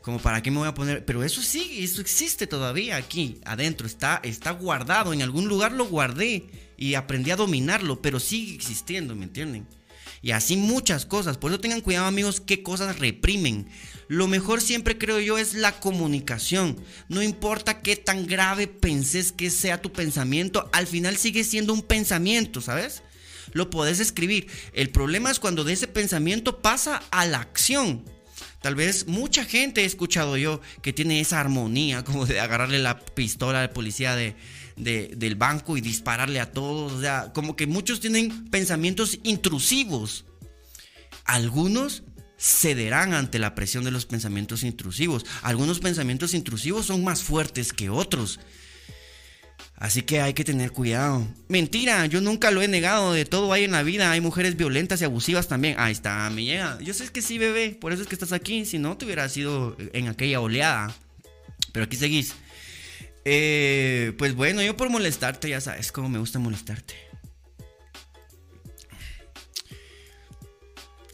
como 0.00 0.20
para 0.20 0.40
qué 0.40 0.52
me 0.52 0.58
voy 0.58 0.68
a 0.68 0.74
poner, 0.74 1.04
pero 1.04 1.24
eso 1.24 1.42
sí, 1.42 1.78
eso 1.80 2.00
existe 2.00 2.46
todavía 2.46 2.94
aquí 2.94 3.40
adentro, 3.44 3.88
está, 3.88 4.20
está 4.22 4.52
guardado, 4.52 5.12
en 5.12 5.22
algún 5.22 5.48
lugar 5.48 5.72
lo 5.72 5.86
guardé 5.86 6.46
y 6.76 6.94
aprendí 6.94 7.32
a 7.32 7.36
dominarlo, 7.36 8.00
pero 8.00 8.20
sigue 8.20 8.54
existiendo, 8.54 9.16
¿me 9.16 9.24
entienden? 9.24 9.66
Y 10.26 10.32
así 10.32 10.56
muchas 10.56 11.06
cosas, 11.06 11.38
por 11.38 11.52
eso 11.52 11.60
tengan 11.60 11.82
cuidado 11.82 12.06
amigos 12.06 12.40
qué 12.40 12.64
cosas 12.64 12.98
reprimen. 12.98 13.68
Lo 14.08 14.26
mejor 14.26 14.60
siempre 14.60 14.98
creo 14.98 15.20
yo 15.20 15.38
es 15.38 15.54
la 15.54 15.78
comunicación. 15.78 16.76
No 17.08 17.22
importa 17.22 17.80
qué 17.80 17.94
tan 17.94 18.26
grave 18.26 18.66
penses 18.66 19.30
que 19.30 19.50
sea 19.50 19.80
tu 19.80 19.92
pensamiento, 19.92 20.68
al 20.72 20.88
final 20.88 21.16
sigue 21.16 21.44
siendo 21.44 21.72
un 21.72 21.82
pensamiento, 21.82 22.60
¿sabes? 22.60 23.04
Lo 23.52 23.70
podés 23.70 24.00
escribir. 24.00 24.48
El 24.72 24.90
problema 24.90 25.30
es 25.30 25.38
cuando 25.38 25.62
de 25.62 25.74
ese 25.74 25.86
pensamiento 25.86 26.60
pasa 26.60 27.04
a 27.12 27.24
la 27.24 27.38
acción. 27.38 28.02
Tal 28.60 28.74
vez 28.74 29.06
mucha 29.06 29.44
gente 29.44 29.82
he 29.82 29.84
escuchado 29.84 30.36
yo 30.36 30.60
que 30.82 30.92
tiene 30.92 31.20
esa 31.20 31.38
armonía 31.38 32.02
como 32.02 32.26
de 32.26 32.40
agarrarle 32.40 32.80
la 32.80 32.98
pistola 32.98 33.62
al 33.62 33.70
policía 33.70 34.16
de, 34.16 34.34
del 34.76 35.34
banco 35.36 35.76
y 35.76 35.80
dispararle 35.80 36.40
a 36.40 36.52
todos. 36.52 36.92
O 36.92 37.00
sea, 37.00 37.32
como 37.32 37.56
que 37.56 37.66
muchos 37.66 38.00
tienen 38.00 38.50
pensamientos 38.50 39.18
intrusivos. 39.22 40.24
Algunos 41.24 42.02
cederán 42.38 43.14
ante 43.14 43.38
la 43.38 43.54
presión 43.54 43.84
de 43.84 43.90
los 43.90 44.06
pensamientos 44.06 44.62
intrusivos. 44.62 45.24
Algunos 45.42 45.80
pensamientos 45.80 46.34
intrusivos 46.34 46.86
son 46.86 47.02
más 47.02 47.22
fuertes 47.22 47.72
que 47.72 47.90
otros. 47.90 48.38
Así 49.78 50.02
que 50.02 50.20
hay 50.22 50.32
que 50.32 50.44
tener 50.44 50.72
cuidado. 50.72 51.26
Mentira, 51.48 52.06
yo 52.06 52.20
nunca 52.22 52.50
lo 52.50 52.62
he 52.62 52.68
negado. 52.68 53.12
De 53.12 53.26
todo 53.26 53.52
hay 53.52 53.64
en 53.64 53.72
la 53.72 53.82
vida. 53.82 54.10
Hay 54.10 54.20
mujeres 54.20 54.56
violentas 54.56 55.00
y 55.00 55.04
abusivas 55.04 55.48
también. 55.48 55.74
Ahí 55.78 55.92
está, 55.92 56.28
me 56.30 56.44
llega. 56.44 56.78
Yo 56.80 56.94
sé 56.94 57.08
que 57.08 57.20
sí, 57.20 57.36
bebé. 57.36 57.76
Por 57.78 57.92
eso 57.92 58.02
es 58.02 58.08
que 58.08 58.14
estás 58.14 58.32
aquí. 58.32 58.64
Si 58.64 58.78
no, 58.78 58.96
te 58.96 59.04
hubiera 59.04 59.28
sido 59.28 59.76
en 59.92 60.08
aquella 60.08 60.40
oleada. 60.40 60.94
Pero 61.72 61.84
aquí 61.84 61.96
seguís. 61.96 62.34
Eh, 63.28 64.12
pues 64.18 64.36
bueno, 64.36 64.62
yo 64.62 64.76
por 64.76 64.88
molestarte, 64.88 65.48
ya 65.48 65.60
sabes 65.60 65.90
cómo 65.90 66.08
me 66.08 66.20
gusta 66.20 66.38
molestarte. 66.38 66.94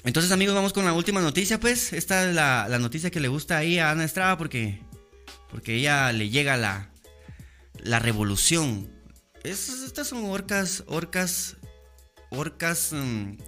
Entonces, 0.04 0.30
amigos, 0.30 0.54
vamos 0.54 0.74
con 0.74 0.84
la 0.84 0.92
última 0.92 1.22
noticia, 1.22 1.58
pues. 1.58 1.94
Esta 1.94 2.28
es 2.28 2.34
la, 2.34 2.78
noticia 2.78 3.10
que 3.10 3.18
le 3.18 3.28
gusta 3.28 3.56
ahí 3.56 3.78
a 3.78 3.90
Ana 3.90 4.04
Estrada 4.04 4.36
porque, 4.36 4.78
porque 5.50 5.76
ella 5.76 6.12
le 6.12 6.28
llega 6.28 6.58
la, 6.58 6.90
la 7.78 7.98
revolución. 7.98 8.92
estas 9.42 10.08
son 10.08 10.26
orcas, 10.26 10.84
orcas, 10.88 11.56
orcas 12.28 12.92
mm, 12.92 13.38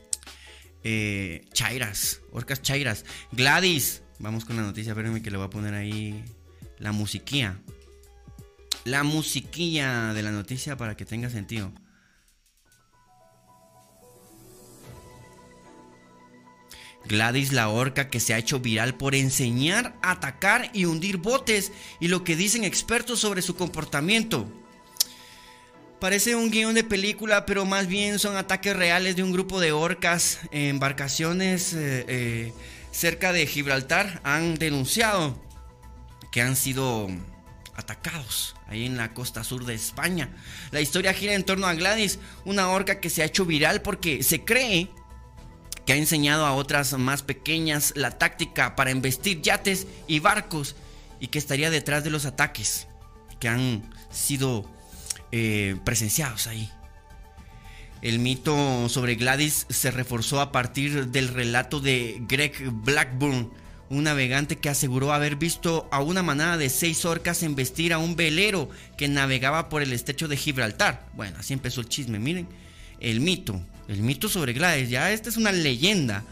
eh, 0.84 1.44
chairas, 1.52 2.22
orcas 2.32 2.62
chairas. 2.62 3.04
Gladys, 3.30 4.00
vamos 4.20 4.46
con 4.46 4.56
la 4.56 4.62
noticia, 4.62 4.92
espérenme 4.92 5.20
que 5.20 5.30
le 5.30 5.36
voy 5.36 5.48
a 5.48 5.50
poner 5.50 5.74
ahí 5.74 6.24
la 6.78 6.92
musiquilla. 6.92 7.60
La 8.84 9.02
musiquilla 9.02 10.12
de 10.12 10.22
la 10.22 10.30
noticia 10.30 10.76
para 10.76 10.96
que 10.96 11.04
tenga 11.04 11.30
sentido. 11.30 11.72
Gladys 17.06 17.52
la 17.52 17.68
orca 17.68 18.08
que 18.08 18.20
se 18.20 18.34
ha 18.34 18.38
hecho 18.38 18.60
viral 18.60 18.94
por 18.94 19.14
enseñar, 19.14 19.94
atacar 20.02 20.70
y 20.72 20.86
hundir 20.86 21.18
botes 21.18 21.72
y 22.00 22.08
lo 22.08 22.24
que 22.24 22.36
dicen 22.36 22.64
expertos 22.64 23.20
sobre 23.20 23.42
su 23.42 23.56
comportamiento. 23.56 24.46
Parece 26.00 26.34
un 26.34 26.50
guion 26.50 26.74
de 26.74 26.84
película, 26.84 27.46
pero 27.46 27.64
más 27.64 27.86
bien 27.86 28.18
son 28.18 28.36
ataques 28.36 28.76
reales 28.76 29.16
de 29.16 29.22
un 29.22 29.32
grupo 29.32 29.60
de 29.60 29.72
orcas 29.72 30.40
embarcaciones 30.50 31.72
eh, 31.72 32.04
eh, 32.08 32.52
cerca 32.90 33.32
de 33.32 33.46
Gibraltar. 33.46 34.20
Han 34.24 34.56
denunciado 34.56 35.38
que 36.30 36.42
han 36.42 36.56
sido 36.56 37.08
atacados 37.76 38.54
ahí 38.68 38.86
en 38.86 38.96
la 38.96 39.14
costa 39.14 39.44
sur 39.44 39.64
de 39.64 39.74
España. 39.74 40.30
La 40.70 40.80
historia 40.80 41.12
gira 41.12 41.34
en 41.34 41.44
torno 41.44 41.66
a 41.66 41.74
Gladys, 41.74 42.18
una 42.44 42.68
orca 42.68 43.00
que 43.00 43.10
se 43.10 43.22
ha 43.22 43.26
hecho 43.26 43.44
viral 43.44 43.82
porque 43.82 44.22
se 44.22 44.44
cree 44.44 44.90
que 45.86 45.92
ha 45.92 45.96
enseñado 45.96 46.46
a 46.46 46.54
otras 46.54 46.96
más 46.98 47.22
pequeñas 47.22 47.92
la 47.96 48.12
táctica 48.12 48.74
para 48.76 48.90
embestir 48.90 49.42
yates 49.42 49.86
y 50.06 50.18
barcos 50.18 50.76
y 51.20 51.28
que 51.28 51.38
estaría 51.38 51.70
detrás 51.70 52.04
de 52.04 52.10
los 52.10 52.24
ataques 52.24 52.86
que 53.38 53.48
han 53.48 53.90
sido 54.10 54.64
eh, 55.32 55.76
presenciados 55.84 56.46
ahí. 56.46 56.70
El 58.02 58.18
mito 58.18 58.88
sobre 58.90 59.14
Gladys 59.14 59.66
se 59.70 59.90
reforzó 59.90 60.40
a 60.40 60.52
partir 60.52 61.06
del 61.08 61.28
relato 61.28 61.80
de 61.80 62.18
Greg 62.28 62.70
Blackburn, 62.70 63.50
un 63.90 64.04
navegante 64.04 64.56
que 64.56 64.68
aseguró 64.68 65.12
haber 65.12 65.36
visto 65.36 65.88
a 65.90 66.02
una 66.02 66.22
manada 66.22 66.56
de 66.56 66.70
seis 66.70 67.04
orcas 67.04 67.42
embestir 67.42 67.92
a 67.92 67.98
un 67.98 68.16
velero 68.16 68.68
que 68.96 69.08
navegaba 69.08 69.68
por 69.68 69.82
el 69.82 69.92
estrecho 69.92 70.28
de 70.28 70.36
Gibraltar. 70.36 71.06
Bueno, 71.14 71.36
así 71.38 71.52
empezó 71.52 71.80
el 71.80 71.88
chisme, 71.88 72.18
miren. 72.18 72.48
El 73.00 73.20
mito 73.20 73.60
el 73.88 74.00
mito 74.00 74.28
sobre 74.28 74.52
Gladys, 74.52 74.90
ya 74.90 75.12
esta 75.12 75.28
es 75.28 75.36
una 75.36 75.52
leyenda. 75.52 76.24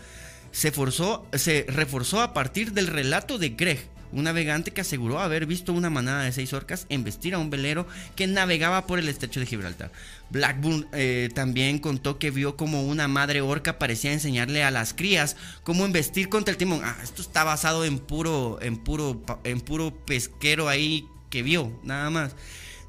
Se, 0.52 0.70
forzó, 0.70 1.26
se 1.32 1.64
reforzó 1.68 2.20
a 2.20 2.34
partir 2.34 2.72
del 2.72 2.86
relato 2.86 3.38
de 3.38 3.50
Greg, 3.50 3.86
un 4.12 4.24
navegante 4.24 4.72
que 4.72 4.82
aseguró 4.82 5.20
haber 5.20 5.46
visto 5.46 5.72
una 5.72 5.90
manada 5.90 6.24
de 6.24 6.32
seis 6.32 6.52
orcas 6.52 6.86
embestir 6.88 7.34
a 7.34 7.38
un 7.38 7.50
velero 7.50 7.86
que 8.14 8.26
navegaba 8.26 8.86
por 8.86 8.98
el 8.98 9.08
estrecho 9.08 9.40
de 9.40 9.46
Gibraltar. 9.46 9.90
Blackburn 10.30 10.86
eh, 10.92 11.30
también 11.34 11.78
contó 11.78 12.18
que 12.18 12.30
vio 12.30 12.56
como 12.56 12.84
una 12.84 13.08
madre 13.08 13.40
orca 13.40 13.78
parecía 13.78 14.12
enseñarle 14.12 14.64
a 14.64 14.70
las 14.70 14.94
crías 14.94 15.36
cómo 15.64 15.84
embestir 15.84 16.28
contra 16.28 16.52
el 16.52 16.58
timón. 16.58 16.80
Ah, 16.84 16.96
esto 17.02 17.22
está 17.22 17.44
basado 17.44 17.84
en 17.84 17.98
puro, 17.98 18.58
en 18.62 18.76
puro, 18.76 19.22
en 19.44 19.60
puro 19.60 19.94
pesquero 20.04 20.68
ahí 20.68 21.06
que 21.30 21.42
vio, 21.42 21.72
nada 21.82 22.10
más. 22.10 22.34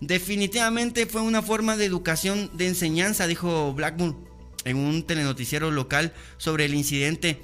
Definitivamente 0.01 1.05
fue 1.05 1.21
una 1.21 1.41
forma 1.41 1.77
de 1.77 1.85
educación, 1.85 2.51
de 2.53 2.67
enseñanza, 2.67 3.27
dijo 3.27 3.73
Blackburn 3.73 4.17
en 4.65 4.77
un 4.77 5.03
telenoticiero 5.03 5.71
local 5.71 6.13
sobre 6.37 6.65
el 6.65 6.73
incidente 6.73 7.41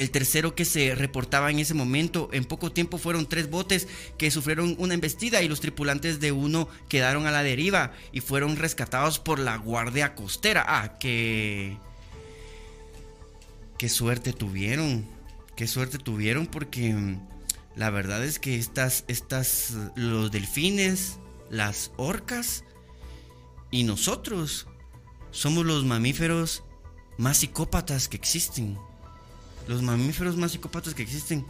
el 0.00 0.10
tercero 0.10 0.54
que 0.54 0.64
se 0.64 0.94
reportaba 0.94 1.50
en 1.50 1.58
ese 1.58 1.74
momento. 1.74 2.30
En 2.32 2.46
poco 2.46 2.72
tiempo 2.72 2.96
fueron 2.96 3.28
tres 3.28 3.50
botes 3.50 3.86
que 4.16 4.30
sufrieron 4.30 4.74
una 4.78 4.94
embestida 4.94 5.42
y 5.42 5.48
los 5.48 5.60
tripulantes 5.60 6.20
de 6.20 6.32
uno 6.32 6.68
quedaron 6.88 7.26
a 7.26 7.30
la 7.30 7.42
deriva 7.42 7.92
y 8.10 8.20
fueron 8.20 8.56
rescatados 8.56 9.18
por 9.18 9.38
la 9.38 9.58
Guardia 9.58 10.14
Costera. 10.14 10.64
Ah, 10.66 10.98
que... 10.98 11.76
Qué 13.76 13.90
suerte 13.90 14.32
tuvieron. 14.32 15.04
Qué 15.54 15.66
suerte 15.66 15.98
tuvieron 15.98 16.46
porque 16.46 16.94
mm, 16.94 17.20
la 17.76 17.90
verdad 17.90 18.24
es 18.24 18.38
que 18.38 18.56
estas, 18.56 19.04
estas, 19.06 19.74
los 19.96 20.30
delfines, 20.30 21.18
las 21.50 21.92
orcas 21.98 22.64
y 23.70 23.84
nosotros 23.84 24.66
somos 25.30 25.66
los 25.66 25.84
mamíferos 25.84 26.64
más 27.18 27.36
psicópatas 27.36 28.08
que 28.08 28.16
existen. 28.16 28.78
Los 29.70 29.82
mamíferos 29.82 30.36
más 30.36 30.50
psicópatas 30.50 30.94
que 30.94 31.04
existen. 31.04 31.46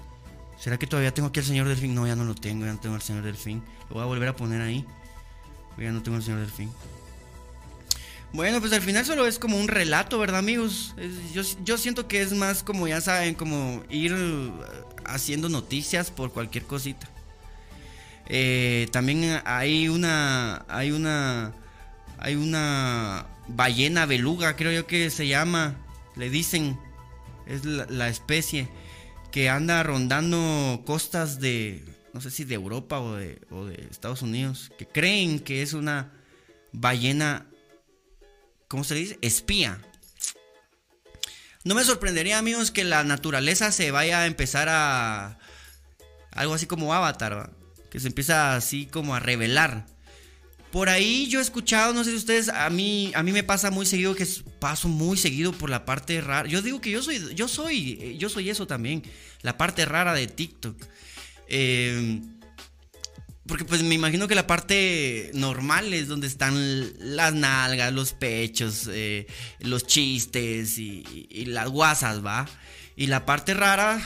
¿Será 0.59 0.79
que 0.79 0.87
todavía 0.87 1.15
tengo 1.15 1.31
aquí 1.31 1.41
al 1.41 1.47
señor 1.47 1.67
delfín? 1.67 1.95
No, 1.95 2.07
ya 2.07 2.15
no 2.15 2.25
lo 2.25 2.35
tengo, 2.35 2.67
ya 2.67 2.75
no 2.75 2.79
tengo 2.79 2.95
al 2.95 3.01
señor 3.01 3.23
delfín. 3.23 3.63
Lo 3.89 3.95
voy 3.95 4.03
a 4.03 4.05
volver 4.05 4.29
a 4.29 4.37
poner 4.37 4.61
ahí. 4.61 4.85
Ya 5.79 5.91
no 5.91 6.03
tengo 6.03 6.19
al 6.19 6.23
señor 6.23 6.41
delfín. 6.41 6.71
Bueno, 8.35 8.61
pues 8.61 8.75
al 8.75 8.83
final 8.83 9.07
solo 9.07 9.27
es 9.27 9.39
como 9.39 9.57
un 9.57 9.69
relato, 9.69 10.19
¿verdad, 10.19 10.41
amigos? 10.41 10.95
yo, 11.33 11.79
siento 11.79 12.09
que 12.09 12.21
es 12.21 12.35
más 12.35 12.63
como, 12.63 12.87
ya 12.87 13.01
saben, 13.01 13.35
como 13.35 13.83
ir 13.89 14.13
uh, 14.13 14.53
haciendo 15.07 15.49
noticias 15.49 16.11
por 16.11 16.31
cualquier 16.31 16.65
cosita. 16.65 17.09
Eh, 18.27 18.87
también 18.93 19.41
hay 19.47 19.89
una, 19.89 20.67
hay 20.69 20.93
una, 20.93 21.55
hay 22.19 22.35
una 22.35 23.25
ballena 23.49 24.05
beluga, 24.05 24.57
creo 24.57 24.73
yo 24.73 24.87
que 24.87 25.09
se 25.09 25.27
llama, 25.27 25.75
le 26.17 26.29
dicen, 26.29 26.79
es 27.51 27.65
la, 27.65 28.09
especie 28.09 28.69
que 29.33 29.49
anda 29.49 29.83
rondando 29.83 30.83
costas 30.87 31.41
de, 31.41 31.85
no 32.13 32.21
sé 32.21 32.31
si 32.31 32.45
de 32.45 32.55
Europa 32.55 33.01
o 33.01 33.15
de, 33.15 33.39
Estados 33.91 34.23
Unidos, 34.23 34.71
que 34.79 34.87
creen 34.87 35.41
que 35.41 35.63
es 35.63 35.73
una 35.73 36.13
ballena 36.73 37.47
¿cómo 38.71 38.85
se 38.85 38.95
dice? 38.95 39.19
Espía. 39.21 39.81
No 41.65 41.75
me 41.75 41.85
sorprendería, 41.85 42.39
amigos, 42.39 42.71
que 42.71 42.85
la 42.85 43.03
naturaleza 43.03 43.73
se 43.73 43.91
vaya 43.91 44.21
a 44.21 44.27
empezar 44.27 44.69
a... 44.71 45.39
Algo 46.31 46.55
así 46.55 46.67
como 46.67 46.95
Avatar, 46.95 47.51
que 47.91 47.99
se 47.99 48.07
empieza 48.07 48.55
así 48.55 48.87
como 48.87 49.17
a 49.17 49.21
revelar. 49.21 49.87
Por 50.73 50.89
ahí 50.89 51.27
yo 51.29 51.41
he 51.41 51.43
escuchado, 51.43 51.93
no 51.93 52.05
sé 52.05 52.11
si 52.11 52.17
ustedes, 52.17 52.49
a 52.49 52.71
mí, 52.71 53.11
a 53.15 53.23
mí 53.23 53.33
me 53.33 53.43
pasa 53.43 53.71
muy 53.71 53.87
seguido 53.87 54.15
que 54.15 54.27
paso 54.61 54.89
muy 54.89 55.17
seguido 55.17 55.53
por 55.53 55.69
la 55.69 55.85
parte 55.85 56.21
rara. 56.21 56.49
Yo 56.49 56.63
digo 56.63 56.81
que 56.81 56.91
yo 56.91 57.03
soy, 57.03 57.35
yo 57.35 57.49
soy, 57.49 58.17
yo 58.19 58.29
soy 58.29 58.51
eso 58.51 58.67
también, 58.67 59.03
la 59.43 59.59
parte 59.59 59.85
rara 59.85 60.15
de 60.15 60.29
TikTok. 60.29 60.77
Eh, 61.49 62.21
porque 63.51 63.65
pues 63.65 63.83
me 63.83 63.97
imagino 63.97 64.29
que 64.29 64.37
la 64.37 64.47
parte 64.47 65.33
normal 65.35 65.93
es 65.93 66.07
donde 66.07 66.29
están 66.29 66.55
las 67.01 67.35
nalgas, 67.35 67.93
los 67.93 68.13
pechos, 68.13 68.89
eh, 68.93 69.27
los 69.59 69.89
chistes 69.89 70.79
y, 70.79 71.47
las 71.47 71.69
guasas, 71.69 72.25
¿va? 72.25 72.47
Y 72.95 73.09
la 73.09 73.27
parte 73.27 73.55
rara 73.55 74.01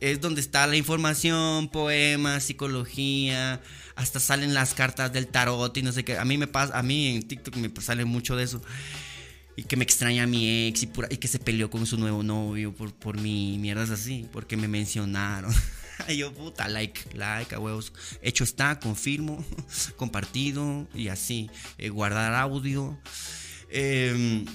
es 0.00 0.20
donde 0.20 0.42
está 0.42 0.66
la 0.66 0.76
información, 0.76 1.68
poemas, 1.68 2.44
psicología, 2.44 3.62
hasta 3.98 4.20
salen 4.20 4.54
las 4.54 4.74
cartas 4.74 5.12
del 5.12 5.26
tarot 5.26 5.76
y 5.76 5.82
no 5.82 5.90
sé 5.90 6.04
qué. 6.04 6.16
A 6.16 6.24
mí 6.24 6.38
me 6.38 6.46
pasa, 6.46 6.78
a 6.78 6.84
mí 6.84 7.16
en 7.16 7.26
TikTok 7.26 7.56
me 7.56 7.68
sale 7.80 8.04
mucho 8.04 8.36
de 8.36 8.44
eso. 8.44 8.62
Y 9.56 9.64
que 9.64 9.76
me 9.76 9.82
extraña 9.82 10.22
a 10.22 10.26
mi 10.28 10.68
ex 10.68 10.84
y, 10.84 10.90
y 11.10 11.16
que 11.16 11.26
se 11.26 11.40
peleó 11.40 11.68
con 11.68 11.84
su 11.84 11.98
nuevo 11.98 12.22
novio 12.22 12.72
por, 12.72 12.94
por 12.94 13.20
mi 13.20 13.58
mierdas 13.58 13.90
así, 13.90 14.28
porque 14.32 14.56
me 14.56 14.68
mencionaron. 14.68 15.52
yo, 16.16 16.32
puta, 16.32 16.68
like, 16.68 17.00
like, 17.14 17.52
a 17.52 17.58
huevos. 17.58 17.92
Hecho 18.22 18.44
está, 18.44 18.78
confirmo, 18.78 19.44
compartido 19.96 20.86
y 20.94 21.08
así. 21.08 21.50
Eh, 21.76 21.88
guardar 21.88 22.34
audio. 22.34 22.96
Em, 23.68 24.46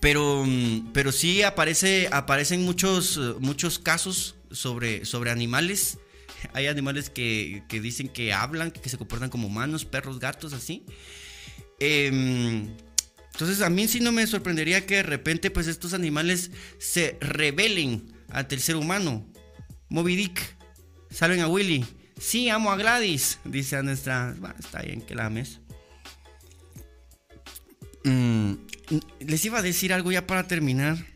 pero, 0.00 0.44
pero 0.92 1.12
sí 1.12 1.42
aparece, 1.42 2.08
aparecen 2.10 2.64
muchos, 2.64 3.20
muchos 3.38 3.78
casos 3.78 4.34
sobre, 4.50 5.04
sobre 5.04 5.30
animales. 5.30 5.98
Hay 6.52 6.66
animales 6.66 7.10
que, 7.10 7.62
que 7.68 7.80
dicen 7.80 8.08
que 8.08 8.32
hablan, 8.32 8.70
que 8.70 8.88
se 8.88 8.98
comportan 8.98 9.30
como 9.30 9.46
humanos, 9.48 9.84
perros, 9.84 10.18
gatos, 10.18 10.52
así. 10.52 10.84
Em, 11.80 12.68
entonces 13.32 13.60
a 13.62 13.70
mí 13.70 13.88
sí 13.88 14.00
no 14.00 14.12
me 14.12 14.26
sorprendería 14.26 14.86
que 14.86 14.96
de 14.96 15.02
repente 15.02 15.50
pues 15.50 15.66
estos 15.66 15.92
animales 15.92 16.52
se 16.78 17.18
rebelen 17.20 18.12
ante 18.28 18.54
el 18.54 18.60
ser 18.60 18.76
humano. 18.76 19.26
Moby 19.88 20.16
Dick 20.16 20.54
Salven 21.14 21.40
a 21.40 21.48
Willy. 21.48 21.86
Sí, 22.18 22.48
amo 22.48 22.72
a 22.72 22.76
Gladys, 22.76 23.38
dice 23.44 23.76
a 23.76 23.84
nuestra. 23.84 24.34
Bueno, 24.36 24.56
está 24.58 24.82
bien 24.82 25.00
que 25.00 25.14
la 25.14 25.26
ames. 25.26 25.60
Mm, 28.02 28.54
les 29.20 29.44
iba 29.44 29.58
a 29.60 29.62
decir 29.62 29.92
algo 29.92 30.10
ya 30.10 30.26
para 30.26 30.48
terminar. 30.48 31.13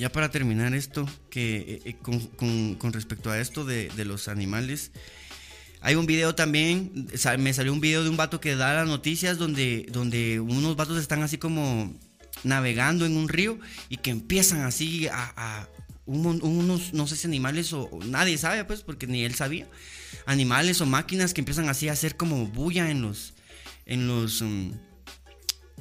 Ya 0.00 0.10
para 0.10 0.30
terminar 0.30 0.72
esto, 0.72 1.06
que 1.28 1.58
eh, 1.58 1.82
eh, 1.84 1.96
con, 2.00 2.92
respecto 2.94 3.30
a 3.30 3.38
esto 3.38 3.66
de, 3.66 3.90
los 4.06 4.28
animales. 4.28 4.92
Hay 5.82 5.94
un 5.94 6.06
video 6.06 6.34
también, 6.34 7.06
me 7.38 7.52
salió 7.52 7.70
un 7.70 7.82
video 7.82 8.02
de 8.02 8.08
un 8.08 8.16
vato 8.16 8.40
que 8.40 8.56
da 8.56 8.72
las 8.72 8.88
noticias 8.88 9.36
donde, 9.36 9.86
donde 9.92 10.40
unos 10.40 10.74
vatos 10.74 10.96
están 10.96 11.22
así 11.22 11.36
como 11.36 11.94
navegando 12.44 13.04
en 13.04 13.14
un 13.14 13.28
río 13.28 13.58
y 13.90 13.98
que 13.98 14.08
empiezan 14.08 14.62
así 14.62 15.06
a, 15.08 15.68
unos, 16.06 16.94
no 16.94 17.06
sé 17.06 17.16
si 17.16 17.26
animales 17.26 17.70
o, 17.74 17.90
nadie 18.06 18.38
sabe, 18.38 18.64
pues, 18.64 18.80
porque 18.80 19.06
ni 19.06 19.24
él 19.24 19.34
sabía. 19.34 19.68
Animales 20.24 20.80
o 20.80 20.86
máquinas 20.86 21.34
que 21.34 21.42
empiezan 21.42 21.68
así 21.68 21.90
a 21.90 21.92
hacer 21.92 22.16
como 22.16 22.46
bulla 22.46 22.90
en 22.90 23.02
los, 23.02 23.34
en 23.84 24.06
los, 24.06 24.40
mm, 24.40 24.70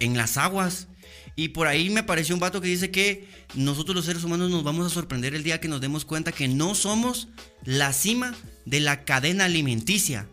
en 0.01 0.17
las 0.17 0.36
aguas. 0.36 0.89
Y 1.36 1.49
por 1.49 1.67
ahí 1.67 1.89
me 1.89 2.01
apareció 2.01 2.36
un 2.36 2.41
vato 2.41 2.61
que 2.61 2.67
dice 2.67 2.91
que 2.91 3.27
nosotros 3.55 3.95
los 3.95 4.05
seres 4.05 4.23
humanos 4.23 4.49
nos 4.51 4.63
vamos 4.63 4.86
a 4.86 4.93
sorprender 4.93 5.36
el 5.36 5.43
día 5.43 5.59
que 5.61 5.67
nos 5.67 5.82
demos 5.82 6.05
cuenta 6.05 6.32
que 6.32 6.47
no 6.47 6.75
somos 6.75 7.30
la 7.63 7.93
cima 7.93 8.36
de 8.65 8.80
la 8.80 9.05
cadena 9.05 9.45
alimenticia. 9.45 10.27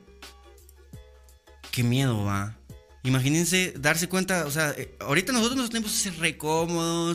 Qué 1.70 1.82
miedo 1.82 2.24
va. 2.24 2.58
Imagínense 3.04 3.72
darse 3.78 4.08
cuenta, 4.08 4.46
o 4.46 4.50
sea, 4.50 4.74
eh, 4.76 4.96
ahorita 4.98 5.32
nosotros 5.32 5.56
nos 5.56 5.70
tenemos 5.70 5.92
que 5.92 5.98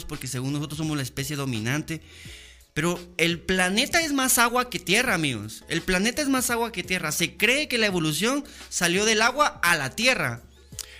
porque 0.07 0.27
según 0.27 0.53
nosotros 0.53 0.77
somos 0.77 0.95
la 0.95 1.03
especie 1.03 1.35
dominante. 1.35 2.01
Pero 2.73 2.97
el 3.17 3.41
planeta 3.41 4.01
es 4.01 4.13
más 4.13 4.37
agua 4.37 4.69
que 4.69 4.79
tierra, 4.79 5.13
amigos. 5.13 5.65
El 5.67 5.81
planeta 5.81 6.21
es 6.21 6.29
más 6.29 6.49
agua 6.49 6.71
que 6.71 6.83
tierra. 6.83 7.11
Se 7.11 7.35
cree 7.35 7.67
que 7.67 7.77
la 7.77 7.87
evolución 7.87 8.45
salió 8.69 9.03
del 9.03 9.21
agua 9.21 9.59
a 9.61 9.75
la 9.75 9.89
tierra. 9.89 10.41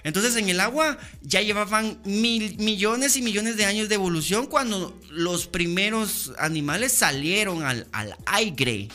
Entonces 0.04 0.36
en 0.36 0.50
el 0.50 0.60
agua 0.60 0.98
ya 1.22 1.42
llevaban 1.42 2.02
mil, 2.06 2.58
millones 2.58 3.18
y 3.18 3.22
millones 3.22 3.58
de 3.58 3.66
años 3.66 3.90
de 3.90 3.96
evolución 3.96 4.48
cuando 4.48 5.00
los 5.10 5.48
primeros 5.48 6.34
animales 6.40 6.92
salieron 6.92 7.64
al, 7.64 7.88
aire. 8.26 8.88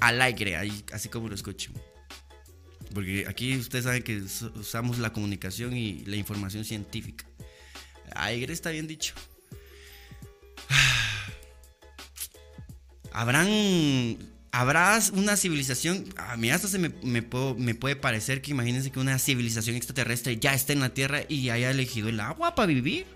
Al 0.00 0.22
aire, 0.22 0.56
así 0.92 1.08
como 1.08 1.28
lo 1.28 1.34
escucho. 1.34 1.72
Porque 2.94 3.26
aquí 3.28 3.56
ustedes 3.56 3.84
saben 3.84 4.02
que 4.02 4.18
usamos 4.18 4.98
la 4.98 5.12
comunicación 5.12 5.76
y 5.76 6.04
la 6.06 6.16
información 6.16 6.64
científica. 6.64 7.26
Aire 8.14 8.52
está 8.52 8.70
bien 8.70 8.86
dicho. 8.86 9.14
Habrán. 13.12 14.37
Habrá 14.50 14.98
una 15.12 15.36
civilización. 15.36 16.06
A 16.16 16.36
mí 16.36 16.50
hasta 16.50 16.68
se 16.68 16.78
me, 16.78 16.90
me, 17.02 17.22
puede 17.22 17.96
parecer 17.96 18.40
que 18.40 18.50
imagínense 18.50 18.90
que 18.90 18.98
una 18.98 19.18
civilización 19.18 19.76
extraterrestre 19.76 20.38
ya 20.38 20.54
está 20.54 20.72
en 20.72 20.80
la 20.80 20.90
Tierra 20.90 21.22
y 21.28 21.50
haya 21.50 21.70
elegido 21.70 22.08
el 22.08 22.20
agua 22.20 22.54
para 22.54 22.66
vivir. 22.66 23.06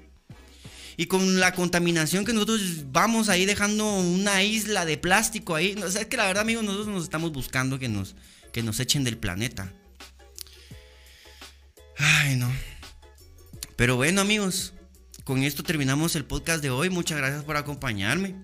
Y 0.96 1.06
con 1.06 1.40
la 1.40 1.54
contaminación 1.54 2.24
que 2.24 2.34
nosotros 2.34 2.92
vamos 2.92 3.30
ahí 3.30 3.46
dejando 3.46 3.94
una 3.94 4.42
isla 4.42 4.84
de 4.84 4.98
plástico 4.98 5.54
ahí. 5.54 5.74
O 5.82 5.90
sea, 5.90 6.02
es 6.02 6.06
que 6.06 6.18
la 6.18 6.26
verdad, 6.26 6.42
amigos, 6.42 6.64
nosotros 6.64 6.88
nos 6.88 7.04
estamos 7.04 7.32
buscando 7.32 7.78
que 7.78 7.88
nos, 7.88 8.14
que 8.52 8.62
nos 8.62 8.78
echen 8.78 9.02
del 9.02 9.16
planeta. 9.16 9.72
Ay, 11.96 12.36
no. 12.36 12.52
Pero 13.76 13.96
bueno, 13.96 14.20
amigos, 14.20 14.74
con 15.24 15.42
esto 15.42 15.62
terminamos 15.62 16.14
el 16.14 16.24
podcast 16.24 16.62
de 16.62 16.70
hoy. 16.70 16.90
Muchas 16.90 17.16
gracias 17.16 17.44
por 17.44 17.56
acompañarme. 17.56 18.34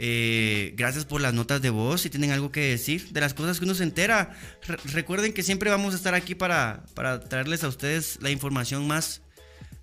Eh, 0.00 0.74
gracias 0.76 1.04
por 1.04 1.20
las 1.20 1.34
notas 1.34 1.60
de 1.60 1.70
voz. 1.70 2.02
Si 2.02 2.10
tienen 2.10 2.30
algo 2.30 2.52
que 2.52 2.60
decir 2.60 3.08
de 3.10 3.20
las 3.20 3.34
cosas 3.34 3.58
que 3.58 3.64
uno 3.64 3.74
se 3.74 3.82
entera, 3.82 4.32
recuerden 4.92 5.32
que 5.32 5.42
siempre 5.42 5.70
vamos 5.70 5.92
a 5.92 5.96
estar 5.96 6.14
aquí 6.14 6.36
para, 6.36 6.84
para 6.94 7.18
traerles 7.18 7.64
a 7.64 7.68
ustedes 7.68 8.18
la 8.22 8.30
información 8.30 8.86
más 8.86 9.22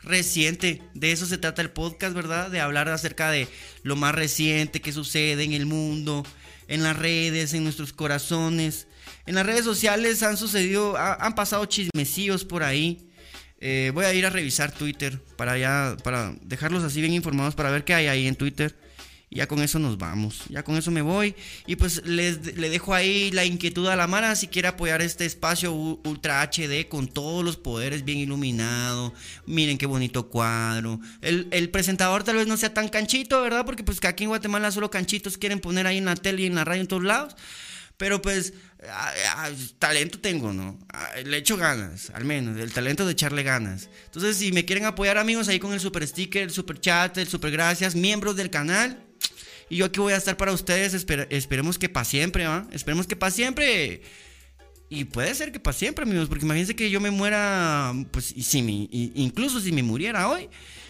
reciente. 0.01 0.81
De 0.93 1.11
eso 1.11 1.25
se 1.25 1.37
trata 1.37 1.61
el 1.61 1.69
podcast, 1.69 2.15
¿verdad? 2.15 2.49
De 2.49 2.61
hablar 2.61 2.87
acerca 2.87 3.29
de 3.29 3.49
lo 3.83 3.97
más 3.97 4.15
reciente 4.15 4.79
que 4.79 4.93
sucede 4.93 5.43
en 5.43 5.51
el 5.51 5.65
mundo, 5.65 6.25
en 6.69 6.81
las 6.81 6.95
redes, 6.97 7.53
en 7.53 7.63
nuestros 7.63 7.91
corazones. 7.91 8.87
En 9.25 9.35
las 9.35 9.45
redes 9.45 9.65
sociales 9.65 10.23
han 10.23 10.37
sucedido, 10.37 10.95
han 10.97 11.35
pasado 11.35 11.65
chismecillos 11.65 12.45
por 12.45 12.63
ahí 12.63 13.09
Eh, 13.59 13.91
voy 13.93 14.05
a 14.05 14.13
ir 14.13 14.25
a 14.25 14.29
revisar 14.29 14.71
Twitter 14.71 15.19
para 15.37 15.57
ya, 15.57 15.95
para 16.03 16.35
dejarlos 16.41 16.83
así 16.83 17.01
bien 17.01 17.13
informados 17.13 17.55
para 17.55 17.71
ver 17.71 17.83
qué 17.83 17.93
hay 17.93 18.07
ahí 18.07 18.27
en 18.27 18.35
Twitter. 18.35 18.75
Y 19.29 19.37
ya 19.37 19.47
con 19.47 19.61
eso 19.61 19.79
nos 19.79 19.97
vamos. 19.97 20.41
Ya 20.49 20.63
con 20.63 20.77
eso 20.77 20.91
me 20.91 21.01
voy. 21.01 21.35
Y 21.65 21.75
pues 21.75 22.05
les, 22.05 22.57
le 22.57 22.69
dejo 22.69 22.93
ahí 22.93 23.31
la 23.31 23.45
inquietud 23.45 23.87
a 23.87 23.95
la 23.95 24.07
Mara 24.07 24.35
si 24.35 24.47
quiere 24.47 24.67
apoyar 24.67 25.01
este 25.01 25.25
espacio 25.25 25.73
Ultra 25.73 26.41
HD 26.43 26.87
con 26.87 27.07
todos 27.07 27.43
los 27.43 27.57
poderes 27.57 28.05
bien 28.05 28.19
iluminado. 28.19 29.13
Miren 29.45 29.77
qué 29.77 29.85
bonito 29.85 30.29
cuadro. 30.29 30.99
El, 31.21 31.47
el, 31.51 31.69
presentador 31.69 32.23
tal 32.23 32.35
vez 32.35 32.47
no 32.47 32.57
sea 32.57 32.73
tan 32.73 32.89
canchito, 32.89 33.41
¿verdad? 33.41 33.65
Porque 33.65 33.83
pues 33.83 33.99
que 33.99 34.07
aquí 34.07 34.23
en 34.23 34.29
Guatemala 34.29 34.71
solo 34.71 34.91
canchitos 34.91 35.37
quieren 35.37 35.59
poner 35.59 35.87
ahí 35.87 35.97
en 35.97 36.05
la 36.05 36.15
tele 36.15 36.43
y 36.43 36.45
en 36.45 36.55
la 36.55 36.63
radio 36.63 36.81
en 36.81 36.87
todos 36.87 37.03
lados. 37.03 37.35
Pero 37.97 38.21
pues, 38.21 38.53
talento 39.79 40.19
tengo, 40.19 40.51
¿no? 40.51 40.77
Le 41.23 41.37
echo 41.37 41.55
ganas, 41.55 42.09
al 42.09 42.25
menos, 42.25 42.59
el 42.59 42.73
talento 42.73 43.05
de 43.05 43.13
echarle 43.13 43.43
ganas. 43.43 43.89
Entonces, 44.05 44.37
si 44.37 44.51
me 44.51 44.65
quieren 44.65 44.85
apoyar, 44.85 45.17
amigos, 45.17 45.47
ahí 45.47 45.59
con 45.59 45.73
el 45.73 45.79
super 45.79 46.05
sticker, 46.05 46.43
el 46.43 46.51
super 46.51 46.79
chat, 46.79 47.17
el 47.17 47.27
super 47.27 47.51
gracias, 47.51 47.95
miembros 47.95 48.35
del 48.35 48.49
canal. 48.49 49.04
Y 49.69 49.77
yo 49.77 49.85
aquí 49.85 49.99
voy 49.99 50.13
a 50.13 50.17
estar 50.17 50.37
para 50.37 50.51
ustedes, 50.51 50.93
esperemos 50.93 51.79
que 51.79 51.89
para 51.89 52.05
siempre, 52.05 52.45
¿va? 52.45 52.67
Esperemos 52.71 53.07
que 53.07 53.15
para 53.15 53.31
siempre. 53.31 54.01
Y 54.89 55.05
puede 55.05 55.33
ser 55.33 55.51
que 55.51 55.59
para 55.59 55.75
siempre, 55.75 56.03
amigos, 56.03 56.29
porque 56.29 56.45
imagínense 56.45 56.75
que 56.75 56.91
yo 56.91 57.01
me 57.01 57.09
muera, 57.09 57.91
pues, 58.11 58.31
y 58.35 58.43
si 58.43 58.61
me, 58.61 58.87
incluso 58.91 59.59
si 59.59 59.71
me 59.71 59.81
muriera 59.81 60.29
hoy, 60.29 60.49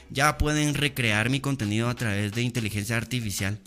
ya 0.10 0.38
pueden 0.38 0.74
recrear 0.74 1.30
mi 1.30 1.40
contenido 1.40 1.88
a 1.88 1.96
través 1.96 2.34
de 2.34 2.42
inteligencia 2.42 2.98
artificial. 2.98 3.60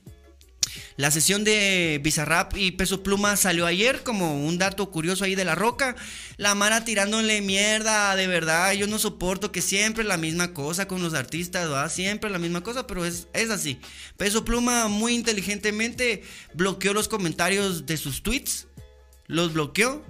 La 0.97 1.11
sesión 1.11 1.45
de 1.45 2.01
Bizarrap 2.03 2.57
y 2.57 2.73
Peso 2.73 3.03
Pluma 3.03 3.37
salió 3.37 3.67
ayer 3.67 4.03
como 4.03 4.45
un 4.45 4.59
dato 4.59 4.91
curioso 4.91 5.25
ahí 5.25 5.35
de 5.35 5.45
la 5.45 5.55
roca. 5.55 5.97
La 6.37 6.55
Mara 6.55 6.85
tirándole 6.85 7.41
mierda, 7.41 8.17
de 8.17 8.27
verdad. 8.27 8.73
Yo 8.73 8.87
no 8.87 8.99
soporto 8.99 9.53
que 9.53 9.63
siempre 9.63 10.05
la 10.05 10.17
misma 10.17 10.53
cosa 10.55 10.89
con 10.89 11.03
los 11.03 11.15
artistas. 11.15 11.93
Siempre 11.93 12.31
la 12.31 12.39
misma 12.39 12.63
cosa, 12.63 12.87
pero 12.87 13.05
es, 13.05 13.29
es 13.33 13.51
así. 13.51 13.81
Peso 14.17 14.45
Pluma 14.45 14.89
muy 14.89 15.15
inteligentemente 15.15 16.23
bloqueó 16.55 16.93
los 16.93 17.09
comentarios 17.09 17.87
de 17.87 17.97
sus 17.97 18.23
tweets. 18.23 18.67
Los 19.27 19.53
bloqueó. 19.53 20.05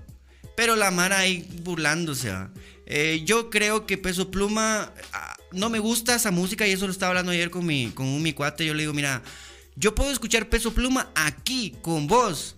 Pero 0.57 0.75
la 0.75 0.91
Mara 0.91 1.19
ahí 1.19 1.47
burlándose, 1.63 2.33
eh, 2.85 3.23
yo 3.25 3.49
creo 3.49 3.87
que 3.87 3.97
Peso 3.97 4.31
Pluma. 4.31 4.93
Ah, 5.13 5.37
no 5.53 5.71
me 5.71 5.79
gusta 5.79 6.17
esa 6.17 6.33
música 6.33 6.67
y 6.67 6.73
eso 6.73 6.87
lo 6.87 6.93
estaba 6.93 7.11
hablando 7.11 7.31
ayer 7.31 7.51
con 7.51 7.65
mi, 7.65 7.91
con 7.91 8.21
mi 8.23 8.33
cuate. 8.33 8.67
Yo 8.67 8.75
le 8.75 8.83
digo, 8.83 8.93
mira. 8.93 9.23
Yo 9.79 9.95
puedo 9.95 10.11
escuchar 10.11 10.49
Peso 10.49 10.75
Pluma 10.75 11.13
aquí, 11.15 11.77
con 11.83 12.09
vos, 12.09 12.57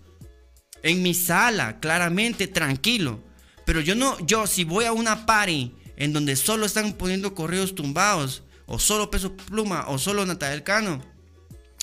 en 0.82 1.02
mi 1.02 1.12
sala, 1.12 1.78
claramente, 1.78 2.48
tranquilo. 2.48 3.22
Pero 3.66 3.82
yo 3.82 3.94
no, 3.94 4.18
yo 4.26 4.46
si 4.46 4.64
voy 4.64 4.86
a 4.86 4.92
una 4.92 5.26
party 5.26 5.74
en 5.98 6.14
donde 6.14 6.34
solo 6.34 6.64
están 6.64 6.94
poniendo 6.94 7.34
correos 7.34 7.74
tumbados, 7.74 8.42
o 8.64 8.78
solo 8.78 9.10
Peso 9.10 9.36
Pluma, 9.36 9.84
o 9.88 9.98
solo 9.98 10.24
Natael 10.24 10.62
Cano, 10.62 11.04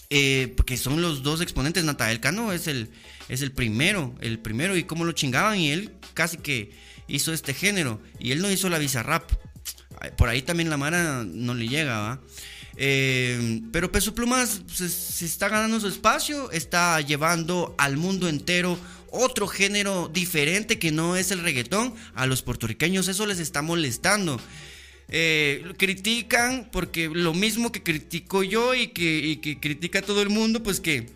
eh, 0.09 0.55
porque 0.57 0.75
son 0.75 1.03
los 1.03 1.21
dos 1.21 1.39
exponentes. 1.39 1.83
Natael 1.83 2.19
Cano 2.19 2.51
es 2.51 2.65
el, 2.65 2.89
es 3.29 3.43
el 3.43 3.51
primero, 3.51 4.15
el 4.21 4.39
primero, 4.39 4.75
y 4.75 4.85
cómo 4.85 5.05
lo 5.05 5.11
chingaban, 5.11 5.59
y 5.59 5.69
él 5.71 5.91
casi 6.15 6.37
que 6.37 6.71
hizo 7.07 7.31
este 7.31 7.53
género, 7.53 8.01
y 8.19 8.31
él 8.31 8.41
no 8.41 8.49
hizo 8.49 8.69
la 8.69 8.79
rap. 9.03 9.31
Por 10.17 10.29
ahí 10.29 10.41
también 10.41 10.71
la 10.71 10.77
Mara 10.77 11.23
no 11.23 11.53
le 11.53 11.67
llega, 11.67 11.99
¿va? 11.99 12.21
Eh, 12.79 13.61
pero 13.71 13.91
Peso 13.91 14.13
Plumas 14.13 14.61
se, 14.71 15.25
está 15.25 15.49
ganando 15.49 15.79
su 15.79 15.87
espacio, 15.87 16.51
está 16.51 17.01
llevando 17.01 17.73
al 17.79 17.97
mundo 17.97 18.29
entero 18.29 18.77
otro 19.09 19.47
género 19.47 20.09
diferente 20.13 20.77
que 20.77 20.91
no 20.91 21.15
es 21.15 21.31
el 21.31 21.41
reggaetón. 21.41 21.95
A 22.13 22.27
los 22.27 22.43
puertorriqueños 22.43 23.07
eso 23.07 23.25
les 23.25 23.39
está 23.39 23.61
molestando. 23.61 24.39
Eh, 25.09 25.63
critican 25.77 26.69
porque 26.71 27.09
lo 27.11 27.33
mismo 27.33 27.71
que 27.71 27.81
critico 27.81 28.43
yo 28.43 28.75
y 28.75 28.89
que, 28.89 29.19
y 29.19 29.37
que 29.37 29.59
critica 29.59 30.01
todo 30.01 30.21
el 30.21 30.29
mundo, 30.29 30.61
pues 30.61 30.79
que 30.79 31.09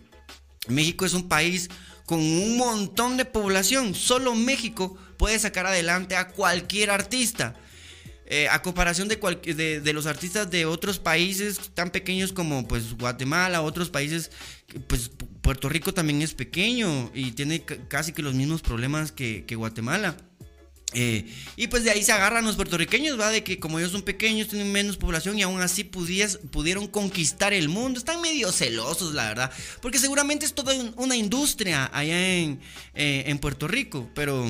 México 0.66 1.04
es 1.04 1.14
un 1.14 1.28
país 1.28 1.68
con 2.06 2.18
un 2.18 2.56
montón 2.56 3.16
de 3.16 3.24
población. 3.24 3.94
Solo 3.94 4.34
México 4.34 4.98
puede 5.16 5.38
sacar 5.38 5.66
adelante 5.66 6.16
a 6.16 6.28
cualquier 6.28 6.90
artista. 6.90 7.54
Eh, 8.34 8.48
a 8.48 8.62
comparación 8.62 9.08
de, 9.08 9.80
de, 9.84 9.92
los 9.92 10.06
artistas 10.06 10.50
de 10.50 10.64
otros 10.64 10.98
países 10.98 11.60
tan 11.74 11.90
pequeños 11.90 12.32
como 12.32 12.66
pues 12.66 12.94
Guatemala, 12.96 13.60
otros 13.60 13.90
países, 13.90 14.30
pues 14.86 15.10
Puerto 15.42 15.68
Rico 15.68 15.92
también 15.92 16.22
es 16.22 16.32
pequeño 16.32 17.10
y 17.12 17.32
tiene 17.32 17.62
casi 17.88 18.14
que 18.14 18.22
los 18.22 18.32
mismos 18.32 18.62
problemas 18.62 19.12
que, 19.12 19.44
Guatemala. 19.54 20.16
Eh, 20.94 21.30
y 21.56 21.66
pues 21.66 21.84
de 21.84 21.90
ahí 21.90 22.02
se 22.02 22.12
agarran 22.12 22.46
los 22.46 22.56
puertorriqueños, 22.56 23.20
¿va? 23.20 23.28
De 23.28 23.44
que 23.44 23.58
como 23.58 23.78
ellos 23.78 23.92
son 23.92 24.00
pequeños, 24.00 24.48
tienen 24.48 24.72
menos 24.72 24.96
población 24.96 25.38
y 25.38 25.42
aún 25.42 25.60
así 25.60 25.84
pudieron 25.84 26.86
conquistar 26.86 27.52
el 27.52 27.68
mundo. 27.68 27.98
Están 27.98 28.22
medio 28.22 28.50
celosos, 28.50 29.12
la 29.12 29.28
verdad. 29.28 29.52
Porque 29.82 29.98
seguramente 29.98 30.46
es 30.46 30.54
toda 30.54 30.72
una 30.96 31.16
industria 31.16 31.90
allá 31.92 32.34
en, 32.34 32.60
eh, 32.94 33.24
en 33.26 33.38
Puerto 33.38 33.68
Rico. 33.68 34.08
Pero 34.14 34.48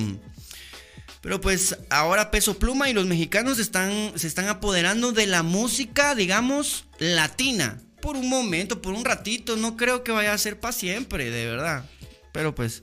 pero 1.21 1.41
pues 1.41 1.79
ahora 1.91 2.31
Peso 2.31 2.59
Pluma 2.59 2.89
y 2.89 2.93
los 2.93 3.07
mexicanos 3.07 3.59
están, 3.59 4.13
se 4.17 4.27
están 4.27 4.49
apoderando 4.49 5.13
de 5.13 5.27
la 5.27 5.43
música, 5.43 6.15
digamos, 6.15 6.87
latina. 6.99 7.81
Por 8.01 8.17
un 8.17 8.29
momento, 8.29 8.83
por 8.83 8.95
un 8.95 9.05
ratito. 9.05 9.57
No 9.57 9.77
creo 9.77 10.03
que 10.03 10.11
vaya 10.11 10.33
a 10.33 10.39
ser 10.39 10.59
para 10.59 10.73
siempre, 10.73 11.31
de 11.31 11.47
verdad. 11.47 11.85
Pero 12.33 12.55
pues 12.55 12.83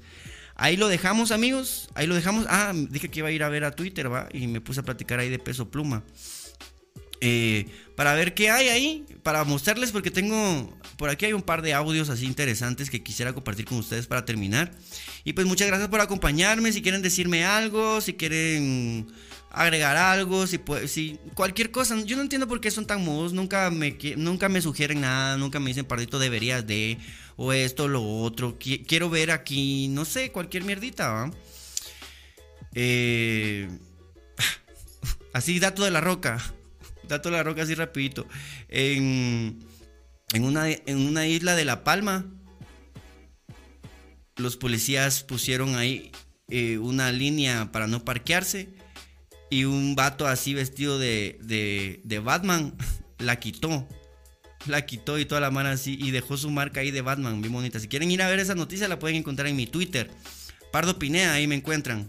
ahí 0.55 0.77
lo 0.77 0.87
dejamos, 0.87 1.31
amigos. 1.31 1.89
Ahí 1.95 2.07
lo 2.07 2.15
dejamos. 2.15 2.45
Ah, 2.47 2.71
dije 2.73 3.09
que 3.09 3.19
iba 3.19 3.27
a 3.27 3.31
ir 3.31 3.43
a 3.43 3.49
ver 3.49 3.65
a 3.65 3.71
Twitter, 3.71 4.11
¿va? 4.11 4.29
Y 4.31 4.47
me 4.47 4.61
puse 4.61 4.79
a 4.79 4.83
platicar 4.83 5.19
ahí 5.19 5.29
de 5.29 5.39
Peso 5.39 5.69
Pluma. 5.69 6.03
Eh, 7.21 7.65
para 7.95 8.13
ver 8.13 8.33
qué 8.33 8.49
hay 8.49 8.69
ahí, 8.69 9.05
para 9.23 9.43
mostrarles, 9.43 9.91
porque 9.91 10.09
tengo, 10.09 10.73
por 10.97 11.09
aquí 11.09 11.25
hay 11.25 11.33
un 11.33 11.41
par 11.41 11.61
de 11.61 11.73
audios 11.73 12.09
así 12.09 12.25
interesantes 12.25 12.89
que 12.89 13.03
quisiera 13.03 13.33
compartir 13.33 13.65
con 13.65 13.77
ustedes 13.77 14.07
para 14.07 14.23
terminar. 14.23 14.71
Y 15.23 15.33
pues 15.33 15.45
muchas 15.45 15.67
gracias 15.67 15.89
por 15.89 16.01
acompañarme, 16.01 16.71
si 16.71 16.81
quieren 16.81 17.01
decirme 17.01 17.45
algo, 17.45 18.01
si 18.01 18.13
quieren 18.13 19.07
agregar 19.51 19.97
algo, 19.97 20.47
si, 20.47 20.59
si 20.87 21.19
cualquier 21.33 21.71
cosa, 21.71 21.99
yo 22.03 22.15
no 22.15 22.21
entiendo 22.21 22.47
por 22.47 22.61
qué 22.61 22.71
son 22.71 22.85
tan 22.85 23.03
mudos, 23.03 23.33
nunca 23.33 23.69
me, 23.69 23.97
nunca 24.15 24.47
me 24.47 24.61
sugieren 24.61 25.01
nada, 25.01 25.37
nunca 25.37 25.59
me 25.59 25.69
dicen, 25.69 25.85
pardito, 25.85 26.19
deberías 26.19 26.65
de, 26.67 26.97
o 27.35 27.51
esto, 27.53 27.87
lo 27.87 28.03
otro, 28.03 28.57
quiero 28.59 29.09
ver 29.09 29.31
aquí, 29.31 29.87
no 29.89 30.05
sé, 30.05 30.31
cualquier 30.31 30.63
mierdita, 30.63 31.31
Eh, 32.75 33.67
así, 35.33 35.59
dato 35.59 35.83
de 35.83 35.91
la 35.91 36.01
roca. 36.01 36.39
Dato 37.09 37.31
la 37.31 37.41
roca 37.41 37.63
así 37.63 37.73
rapidito. 37.73 38.27
En, 38.67 39.57
en, 40.33 40.43
una, 40.43 40.69
en 40.69 40.97
una 40.97 41.25
isla 41.25 41.55
de 41.55 41.65
La 41.65 41.83
Palma, 41.83 42.27
los 44.39 44.57
policías 44.57 45.23
pusieron 45.23 45.75
ahí 45.75 46.11
eh, 46.49 46.77
una 46.79 47.11
línea 47.11 47.71
para 47.71 47.87
no 47.87 48.03
parquearse 48.03 48.69
y 49.49 49.65
un 49.65 49.95
vato 49.95 50.27
así 50.27 50.53
vestido 50.53 50.97
de, 50.97 51.99
de, 52.03 52.19
Batman 52.19 52.75
la 53.19 53.39
quitó. 53.39 53.87
La 54.65 54.85
quitó 54.85 55.19
y 55.19 55.25
toda 55.25 55.41
la 55.41 55.51
mano 55.51 55.69
así 55.69 55.97
y 55.99 56.11
dejó 56.11 56.35
su 56.35 56.49
marca 56.49 56.81
ahí 56.81 56.91
de 56.91 57.01
Batman, 57.01 57.41
bien 57.41 57.53
bonita. 57.53 57.79
Si 57.79 57.87
quieren 57.87 58.11
ir 58.11 58.21
a 58.21 58.29
ver 58.29 58.39
esa 58.39 58.55
noticia 58.55 58.87
la 58.87 58.99
pueden 58.99 59.17
encontrar 59.17 59.47
en 59.47 59.55
mi 59.55 59.67
Twitter. 59.67 60.11
Pardo 60.71 60.99
Pinea, 60.99 61.33
ahí 61.33 61.47
me 61.47 61.55
encuentran. 61.55 62.07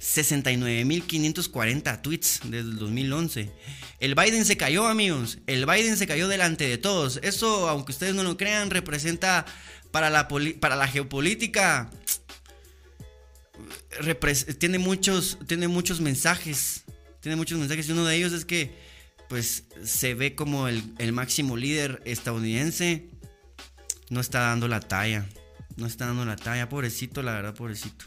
69.540 0.00 2.00
tweets 2.00 2.40
desde 2.44 2.70
el 2.70 2.78
2011. 2.78 3.52
El 3.98 4.14
Biden 4.14 4.46
se 4.46 4.56
cayó, 4.56 4.86
amigos. 4.86 5.38
El 5.46 5.66
Biden 5.66 5.98
se 5.98 6.06
cayó 6.06 6.26
delante 6.26 6.66
de 6.66 6.78
todos. 6.78 7.20
Eso, 7.22 7.68
aunque 7.68 7.92
ustedes 7.92 8.14
no 8.14 8.22
lo 8.22 8.38
crean, 8.38 8.70
representa 8.70 9.44
para 9.90 10.10
la, 10.10 10.88
geopolítica. 10.88 11.90
tiene, 14.58 14.78
muchos, 14.78 15.38
tiene 15.46 15.68
muchos 15.68 16.00
mensajes. 16.00 16.84
Tiene 17.20 17.36
muchos 17.36 17.58
mensajes. 17.58 17.88
Y 17.88 17.92
uno 17.92 18.04
de 18.04 18.16
ellos 18.16 18.32
es 18.32 18.44
que, 18.44 18.74
pues, 19.28 19.64
se 19.84 20.14
ve 20.14 20.34
como 20.34 20.68
el, 20.68 20.82
el 20.98 21.12
máximo 21.12 21.56
líder 21.56 22.02
estadounidense 22.04 23.08
no 24.08 24.20
está 24.20 24.40
dando 24.40 24.68
la 24.68 24.80
talla. 24.80 25.26
No 25.76 25.86
está 25.86 26.06
dando 26.06 26.24
la 26.24 26.36
talla. 26.36 26.68
Pobrecito, 26.68 27.22
la 27.22 27.32
verdad, 27.32 27.54
pobrecito. 27.54 28.04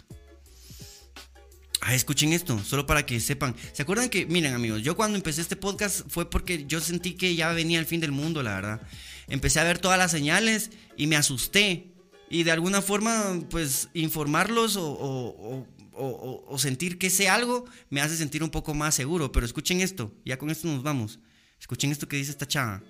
Ah, 1.85 1.93
escuchen 1.93 2.31
esto, 2.31 2.57
solo 2.63 2.85
para 2.85 3.05
que 3.05 3.19
sepan. 3.19 3.55
¿Se 3.73 3.81
acuerdan 3.81 4.09
que, 4.09 4.25
miren 4.25 4.53
amigos, 4.53 4.83
yo 4.83 4.95
cuando 4.95 5.17
empecé 5.17 5.41
este 5.41 5.57
podcast 5.57 6.07
fue 6.07 6.29
porque 6.29 6.65
yo 6.65 6.79
sentí 6.79 7.15
que 7.15 7.35
ya 7.35 7.51
venía 7.51 7.77
el 7.77 7.85
fin 7.85 7.99
del 7.99 8.13
mundo, 8.13 8.41
la 8.41 8.55
verdad. 8.55 8.81
Empecé 9.27 9.59
a 9.59 9.63
ver 9.63 9.79
todas 9.79 9.97
las 9.97 10.11
señales 10.11 10.71
y 10.97 11.07
me 11.07 11.15
asusté. 11.15 11.93
Y 12.29 12.43
de 12.43 12.51
alguna 12.51 12.81
forma, 12.81 13.39
pues, 13.49 13.89
informarlos 13.93 14.75
o, 14.77 15.65
o 15.95 16.57
sentir 16.57 16.97
que 16.97 17.09
sé 17.09 17.29
algo 17.29 17.65
me 17.89 18.01
hace 18.01 18.17
sentir 18.17 18.43
un 18.43 18.49
poco 18.49 18.73
más 18.73 18.95
seguro. 18.95 19.31
Pero 19.31 19.45
escuchen 19.45 19.81
esto, 19.81 20.13
ya 20.25 20.37
con 20.37 20.49
esto 20.49 20.67
nos 20.67 20.83
vamos. 20.83 21.19
Escuchen 21.59 21.91
esto 21.91 22.07
que 22.07 22.17
dice 22.17 22.31
esta 22.31 22.47
chava 22.47 22.81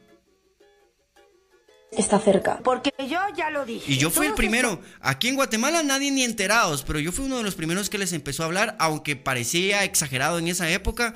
está 1.98 2.20
cerca. 2.20 2.60
Porque 2.64 2.92
yo 3.00 3.20
ya 3.36 3.50
lo 3.50 3.66
dije. 3.66 3.92
Y 3.92 3.98
yo 3.98 4.10
fui 4.10 4.28
el 4.28 4.34
primero. 4.34 4.80
Aquí 5.02 5.28
en 5.28 5.36
Guatemala 5.36 5.84
nadie 5.84 6.12
ni 6.12 6.24
enterados, 6.24 6.84
pero 6.84 7.00
yo 7.00 7.12
fui 7.12 7.26
uno 7.26 7.38
de 7.38 7.44
los 7.44 7.56
primeros 7.56 7.90
que 7.90 7.98
les 7.98 8.14
empezó 8.14 8.44
a 8.44 8.48
hablar, 8.48 8.76
aunque 8.80 9.16
parecía 9.16 9.84
exagerado 9.84 10.40
en 10.40 10.48
esa 10.48 10.70
época. 10.70 11.14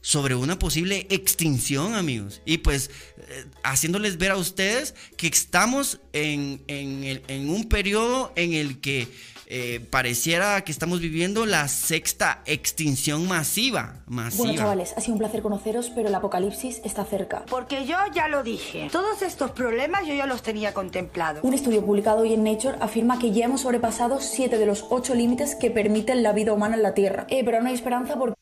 Sobre 0.00 0.34
una 0.34 0.58
posible 0.58 1.06
extinción, 1.10 1.94
amigos. 1.94 2.42
Y 2.44 2.58
pues 2.58 2.90
eh, 3.18 3.44
haciéndoles 3.62 4.18
ver 4.18 4.32
a 4.32 4.36
ustedes 4.36 4.94
que 5.16 5.26
estamos 5.26 6.00
en, 6.12 6.62
en 6.68 7.50
un 7.50 7.68
periodo 7.68 8.32
en 8.36 8.52
el 8.54 8.80
que 8.80 9.08
eh, 9.52 9.80
pareciera 9.90 10.62
que 10.62 10.70
estamos 10.70 11.00
viviendo 11.00 11.44
la 11.44 11.66
sexta 11.66 12.40
extinción 12.46 13.26
masiva, 13.26 13.96
masiva. 14.06 14.44
Bueno, 14.44 14.58
chavales, 14.60 14.94
ha 14.96 15.00
sido 15.00 15.14
un 15.14 15.18
placer 15.18 15.42
conoceros, 15.42 15.90
pero 15.92 16.06
el 16.06 16.14
apocalipsis 16.14 16.80
está 16.84 17.04
cerca. 17.04 17.44
Porque 17.50 17.84
yo 17.84 17.96
ya 18.14 18.28
lo 18.28 18.44
dije. 18.44 18.88
Todos 18.92 19.22
estos 19.22 19.50
problemas 19.50 20.06
yo 20.06 20.14
ya 20.14 20.26
los 20.26 20.42
tenía 20.42 20.72
contemplados. 20.72 21.42
Un 21.42 21.54
estudio 21.54 21.84
publicado 21.84 22.20
hoy 22.20 22.34
en 22.34 22.44
Nature 22.44 22.76
afirma 22.80 23.18
que 23.18 23.32
ya 23.32 23.46
hemos 23.46 23.62
sobrepasado 23.62 24.20
siete 24.20 24.56
de 24.56 24.66
los 24.66 24.84
ocho 24.88 25.14
límites 25.14 25.56
que 25.56 25.72
permiten 25.72 26.22
la 26.22 26.32
vida 26.32 26.52
humana 26.52 26.76
en 26.76 26.84
la 26.84 26.94
Tierra. 26.94 27.26
Eh, 27.28 27.42
pero 27.44 27.60
no 27.60 27.70
hay 27.70 27.74
esperanza 27.74 28.16
porque... 28.16 28.39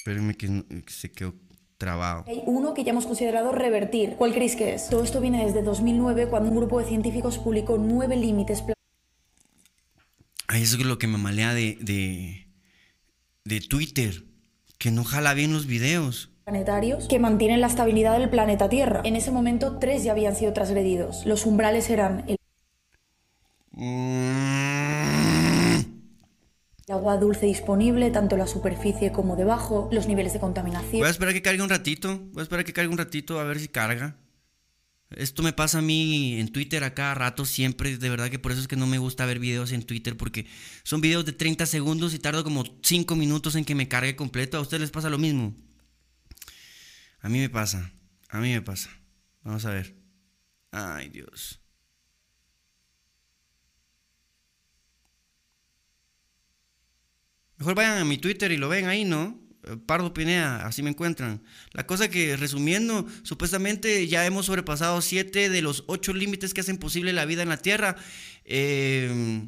Espérenme 0.00 0.34
que 0.34 0.64
se 0.86 1.12
quedó 1.12 1.34
trabado. 1.76 2.24
Hay 2.26 2.42
uno 2.46 2.72
que 2.72 2.84
ya 2.84 2.92
hemos 2.92 3.04
considerado 3.04 3.52
revertir. 3.52 4.14
¿Cuál 4.16 4.32
creéis 4.32 4.56
que 4.56 4.72
es? 4.72 4.88
Todo 4.88 5.04
esto 5.04 5.20
viene 5.20 5.44
desde 5.44 5.62
2009 5.62 6.28
cuando 6.28 6.48
un 6.48 6.56
grupo 6.56 6.78
de 6.78 6.86
científicos 6.86 7.36
publicó 7.36 7.76
nueve 7.76 8.16
límites 8.16 8.62
eso 10.52 10.76
es 10.76 10.84
lo 10.84 10.98
que 10.98 11.06
me 11.06 11.16
malea 11.16 11.54
de, 11.54 11.78
de, 13.44 13.60
Twitter, 13.60 14.24
que 14.78 14.90
no 14.90 15.04
jala 15.04 15.32
bien 15.34 15.52
los 15.52 15.66
videos 15.66 16.30
planetarios 16.44 17.06
que 17.06 17.20
mantienen 17.20 17.60
la 17.60 17.68
estabilidad 17.68 18.18
del 18.18 18.28
planeta 18.28 18.68
Tierra. 18.68 19.02
En 19.04 19.14
ese 19.14 19.30
momento, 19.30 19.78
tres 19.78 20.02
ya 20.02 20.12
habían 20.12 20.34
sido 20.34 20.52
transgredidos. 20.52 21.24
Los 21.24 21.46
umbrales 21.46 21.88
eran 21.90 22.24
el, 22.26 22.36
agua 26.90 27.16
dulce 27.16 27.46
disponible, 27.46 28.10
tanto 28.10 28.34
en 28.34 28.40
la 28.40 28.46
superficie 28.46 29.12
como 29.12 29.36
debajo, 29.36 29.88
los 29.92 30.06
niveles 30.06 30.32
de 30.32 30.40
contaminación. 30.40 31.00
Voy 31.00 31.08
a 31.08 31.10
esperar 31.10 31.34
que 31.34 31.42
cargue 31.42 31.62
un 31.62 31.68
ratito, 31.68 32.18
voy 32.32 32.40
a 32.40 32.42
esperar 32.42 32.64
que 32.64 32.72
cargue 32.72 32.90
un 32.90 32.98
ratito 32.98 33.38
a 33.40 33.44
ver 33.44 33.58
si 33.58 33.68
carga. 33.68 34.16
Esto 35.10 35.42
me 35.42 35.52
pasa 35.52 35.78
a 35.78 35.82
mí 35.82 36.38
en 36.38 36.52
Twitter 36.52 36.84
a 36.84 36.94
cada 36.94 37.14
rato, 37.14 37.44
siempre. 37.44 37.98
De 37.98 38.08
verdad 38.10 38.30
que 38.30 38.38
por 38.38 38.52
eso 38.52 38.60
es 38.60 38.68
que 38.68 38.76
no 38.76 38.86
me 38.86 38.98
gusta 38.98 39.26
ver 39.26 39.40
videos 39.40 39.72
en 39.72 39.82
Twitter, 39.82 40.16
porque 40.16 40.46
son 40.84 41.00
videos 41.00 41.24
de 41.24 41.32
30 41.32 41.66
segundos 41.66 42.14
y 42.14 42.20
tardo 42.20 42.44
como 42.44 42.64
5 42.82 43.16
minutos 43.16 43.56
en 43.56 43.64
que 43.64 43.74
me 43.74 43.88
cargue 43.88 44.14
completo. 44.14 44.56
¿A 44.56 44.60
ustedes 44.60 44.82
les 44.82 44.90
pasa 44.90 45.10
lo 45.10 45.18
mismo? 45.18 45.54
A 47.20 47.28
mí 47.28 47.38
me 47.38 47.50
pasa, 47.50 47.92
a 48.28 48.38
mí 48.38 48.50
me 48.52 48.62
pasa. 48.62 48.90
Vamos 49.42 49.64
a 49.64 49.70
ver. 49.70 49.96
Ay, 50.70 51.08
Dios. 51.08 51.59
Mejor 57.60 57.74
vayan 57.74 57.98
a 57.98 58.04
mi 58.06 58.16
Twitter 58.16 58.50
y 58.52 58.56
lo 58.56 58.70
ven 58.70 58.86
ahí, 58.86 59.04
¿no? 59.04 59.38
Pardo 59.84 60.14
Pinea, 60.14 60.66
así 60.66 60.82
me 60.82 60.88
encuentran. 60.88 61.42
La 61.72 61.86
cosa 61.86 62.08
que, 62.08 62.34
resumiendo, 62.38 63.06
supuestamente 63.22 64.08
ya 64.08 64.24
hemos 64.24 64.46
sobrepasado 64.46 65.02
siete 65.02 65.50
de 65.50 65.60
los 65.60 65.84
ocho 65.86 66.14
límites 66.14 66.54
que 66.54 66.62
hacen 66.62 66.78
posible 66.78 67.12
la 67.12 67.26
vida 67.26 67.42
en 67.42 67.50
la 67.50 67.58
Tierra. 67.58 67.96
Eh, 68.46 69.46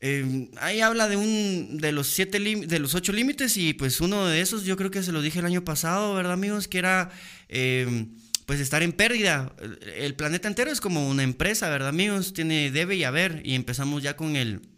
eh, 0.00 0.50
ahí 0.56 0.80
habla 0.80 1.08
de 1.08 1.16
un 1.16 1.78
de 1.78 1.92
los 1.92 2.08
siete 2.08 2.40
de 2.40 2.78
los 2.80 2.96
ocho 2.96 3.12
límites 3.12 3.56
y 3.56 3.72
pues 3.74 4.00
uno 4.00 4.26
de 4.26 4.40
esos 4.40 4.64
yo 4.64 4.76
creo 4.76 4.90
que 4.90 5.04
se 5.04 5.12
lo 5.12 5.22
dije 5.22 5.38
el 5.38 5.46
año 5.46 5.64
pasado, 5.64 6.12
¿verdad 6.14 6.32
amigos? 6.32 6.66
Que 6.66 6.78
era 6.78 7.10
pues 8.46 8.58
estar 8.58 8.82
en 8.82 8.90
pérdida. 8.90 9.54
El 9.96 10.16
planeta 10.16 10.48
entero 10.48 10.72
es 10.72 10.80
como 10.80 11.08
una 11.08 11.22
empresa, 11.22 11.70
¿verdad 11.70 11.90
amigos? 11.90 12.32
Tiene 12.32 12.72
debe 12.72 12.96
y 12.96 13.04
haber 13.04 13.42
y 13.44 13.54
empezamos 13.54 14.02
ya 14.02 14.16
con 14.16 14.34
el 14.34 14.73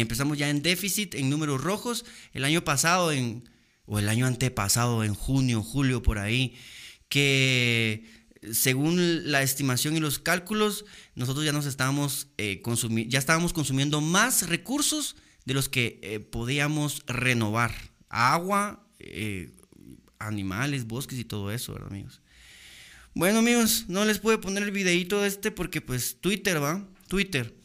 Empezamos 0.00 0.38
ya 0.38 0.48
en 0.48 0.62
déficit, 0.62 1.14
en 1.14 1.30
números 1.30 1.62
rojos. 1.62 2.04
El 2.32 2.44
año 2.44 2.64
pasado, 2.64 3.12
en, 3.12 3.48
o 3.86 3.98
el 3.98 4.08
año 4.08 4.26
antepasado, 4.26 5.04
en 5.04 5.14
junio, 5.14 5.62
julio, 5.62 6.02
por 6.02 6.18
ahí, 6.18 6.54
que 7.08 8.04
según 8.52 9.30
la 9.30 9.42
estimación 9.42 9.96
y 9.96 10.00
los 10.00 10.18
cálculos, 10.18 10.84
nosotros 11.14 11.44
ya 11.44 11.52
nos 11.52 11.66
estábamos, 11.66 12.28
eh, 12.38 12.62
ya 13.08 13.18
estábamos 13.18 13.52
consumiendo 13.52 14.00
más 14.00 14.48
recursos 14.48 15.16
de 15.44 15.54
los 15.54 15.68
que 15.68 15.98
eh, 16.02 16.20
podíamos 16.20 17.02
renovar. 17.06 17.74
Agua, 18.08 18.86
eh, 18.98 19.50
animales, 20.18 20.86
bosques 20.86 21.18
y 21.18 21.24
todo 21.24 21.50
eso, 21.50 21.72
¿verdad, 21.72 21.88
amigos? 21.90 22.20
Bueno, 23.14 23.40
amigos, 23.40 23.86
no 23.88 24.04
les 24.04 24.18
puedo 24.18 24.40
poner 24.40 24.62
el 24.62 24.70
videito 24.70 25.24
este 25.24 25.50
porque 25.50 25.80
pues 25.80 26.20
Twitter, 26.20 26.62
¿va? 26.62 26.86
Twitter. 27.08 27.57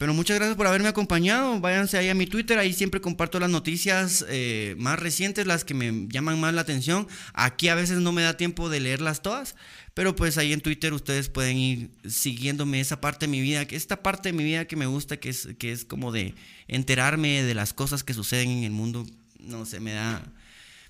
Pero 0.00 0.14
muchas 0.14 0.36
gracias 0.38 0.56
por 0.56 0.66
haberme 0.66 0.88
acompañado. 0.88 1.60
Váyanse 1.60 1.98
ahí 1.98 2.08
a 2.08 2.14
mi 2.14 2.26
Twitter, 2.26 2.58
ahí 2.58 2.72
siempre 2.72 3.02
comparto 3.02 3.38
las 3.38 3.50
noticias 3.50 4.24
eh, 4.30 4.74
más 4.78 4.98
recientes, 4.98 5.46
las 5.46 5.62
que 5.62 5.74
me 5.74 6.08
llaman 6.08 6.40
más 6.40 6.54
la 6.54 6.62
atención. 6.62 7.06
Aquí 7.34 7.68
a 7.68 7.74
veces 7.74 7.98
no 7.98 8.10
me 8.10 8.22
da 8.22 8.38
tiempo 8.38 8.70
de 8.70 8.80
leerlas 8.80 9.20
todas, 9.20 9.56
pero 9.92 10.16
pues 10.16 10.38
ahí 10.38 10.54
en 10.54 10.62
Twitter 10.62 10.94
ustedes 10.94 11.28
pueden 11.28 11.58
ir 11.58 11.90
siguiéndome 12.08 12.80
esa 12.80 13.02
parte 13.02 13.26
de 13.26 13.30
mi 13.30 13.42
vida, 13.42 13.66
que 13.66 13.76
esta 13.76 14.02
parte 14.02 14.30
de 14.30 14.32
mi 14.32 14.42
vida 14.42 14.64
que 14.64 14.74
me 14.74 14.86
gusta, 14.86 15.18
que 15.18 15.28
es, 15.28 15.48
que 15.58 15.70
es 15.70 15.84
como 15.84 16.12
de 16.12 16.34
enterarme 16.66 17.42
de 17.42 17.52
las 17.52 17.74
cosas 17.74 18.02
que 18.02 18.14
suceden 18.14 18.48
en 18.48 18.64
el 18.64 18.72
mundo. 18.72 19.04
No 19.38 19.66
sé, 19.66 19.80
me 19.80 19.92
da, 19.92 20.22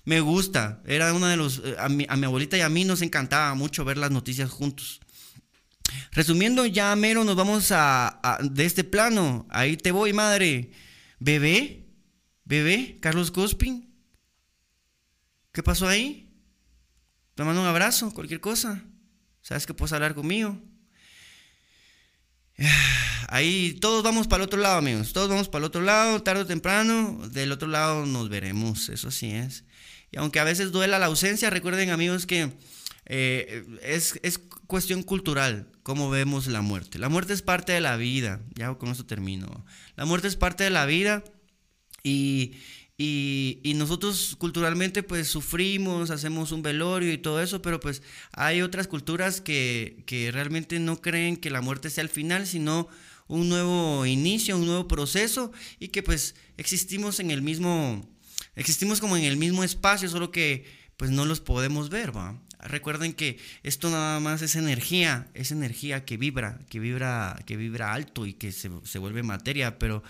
me 0.05 0.21
gusta. 0.21 0.81
Era 0.87 1.13
una 1.13 1.29
de 1.29 1.35
los, 1.35 1.61
eh, 1.65 1.75
a 1.77 1.89
mi, 1.89 2.05
a 2.07 2.15
mi 2.15 2.27
abuelita 2.27 2.57
y 2.57 2.61
a 2.61 2.69
mí 2.69 2.85
nos 2.85 3.01
encantaba 3.01 3.53
mucho 3.55 3.83
ver 3.83 3.97
las 3.97 4.11
noticias 4.11 4.49
juntos. 4.49 5.00
Resumiendo, 6.11 6.65
ya 6.65 6.95
mero 6.95 7.23
nos 7.23 7.35
vamos 7.35 7.71
a, 7.71 8.39
de 8.41 8.65
este 8.65 8.83
plano. 8.83 9.47
Ahí 9.49 9.77
te 9.77 9.91
voy, 9.91 10.13
madre. 10.13 10.71
Bebé, 11.19 11.87
bebé, 12.45 12.97
Carlos 13.01 13.31
Cospin. 13.31 13.93
¿Qué 15.51 15.63
pasó 15.63 15.87
ahí? 15.87 16.29
Te 17.35 17.43
mando 17.43 17.61
un 17.61 17.67
abrazo, 17.67 18.13
cualquier 18.13 18.39
cosa. 18.39 18.83
Sabes 19.41 19.65
que 19.65 19.73
puedes 19.73 19.93
hablar 19.93 20.15
conmigo. 20.15 20.61
Ahí 23.27 23.77
todos 23.79 24.03
vamos 24.03 24.27
para 24.27 24.43
el 24.43 24.47
otro 24.47 24.59
lado, 24.59 24.77
amigos. 24.77 25.13
Todos 25.13 25.29
vamos 25.29 25.47
para 25.47 25.59
el 25.59 25.65
otro 25.65 25.81
lado, 25.81 26.21
tarde 26.21 26.41
o 26.41 26.45
temprano. 26.45 27.27
Del 27.29 27.51
otro 27.51 27.67
lado 27.67 28.05
nos 28.05 28.29
veremos, 28.29 28.89
eso 28.89 29.09
sí 29.09 29.31
es. 29.31 29.63
Y 30.11 30.17
aunque 30.17 30.39
a 30.39 30.43
veces 30.43 30.71
duela 30.71 30.99
la 30.99 31.05
ausencia, 31.05 31.49
recuerden, 31.49 31.89
amigos, 31.89 32.25
que 32.25 32.51
eh, 33.05 33.65
es, 33.81 34.19
es, 34.23 34.39
cuestión 34.67 35.03
cultural 35.03 35.67
cómo 35.83 36.09
vemos 36.09 36.47
la 36.47 36.61
muerte. 36.61 36.99
La 36.99 37.09
muerte 37.09 37.33
es 37.33 37.41
parte 37.41 37.73
de 37.73 37.81
la 37.81 37.97
vida, 37.97 38.41
ya 38.55 38.73
con 38.75 38.89
eso 38.89 39.05
termino. 39.05 39.65
La 39.95 40.05
muerte 40.05 40.27
es 40.27 40.35
parte 40.35 40.63
de 40.63 40.69
la 40.69 40.85
vida 40.85 41.23
y, 42.03 42.53
y, 42.97 43.73
nosotros 43.75 44.35
culturalmente 44.37 45.03
pues 45.03 45.27
sufrimos, 45.27 46.11
hacemos 46.11 46.51
un 46.51 46.61
velorio 46.61 47.11
y 47.11 47.17
todo 47.17 47.41
eso, 47.41 47.61
pero 47.61 47.79
pues 47.79 48.03
hay 48.31 48.61
otras 48.61 48.87
culturas 48.87 49.41
que, 49.41 50.03
que 50.05 50.31
realmente 50.31 50.79
no 50.79 51.01
creen 51.01 51.37
que 51.37 51.49
la 51.49 51.61
muerte 51.61 51.89
sea 51.89 52.03
el 52.03 52.09
final, 52.09 52.45
sino 52.45 52.87
un 53.27 53.49
nuevo 53.49 54.05
inicio, 54.05 54.57
un 54.57 54.67
nuevo 54.67 54.87
proceso 54.87 55.51
y 55.79 55.87
que 55.87 56.03
pues 56.03 56.35
existimos 56.57 57.19
en 57.19 57.31
el 57.31 57.41
mismo, 57.41 58.07
existimos 58.55 58.99
como 58.99 59.17
en 59.17 59.23
el 59.23 59.37
mismo 59.37 59.63
espacio, 59.63 60.09
solo 60.09 60.31
que 60.31 60.65
pues 60.97 61.09
no 61.11 61.25
los 61.25 61.39
podemos 61.39 61.89
ver, 61.89 62.15
¿va? 62.15 62.39
Recuerden 62.63 63.13
que 63.13 63.39
esto 63.63 63.89
nada 63.89 64.19
más 64.19 64.41
es 64.41 64.55
energía, 64.55 65.27
es 65.33 65.51
energía 65.51 66.05
que 66.05 66.17
vibra, 66.17 66.59
que 66.69 66.79
vibra, 66.79 67.39
que 67.45 67.57
vibra 67.57 67.93
alto 67.93 68.25
y 68.25 68.33
que 68.33 68.51
se, 68.51 68.69
vuelve 68.99 69.23
materia, 69.23 69.79
pero 69.79 70.03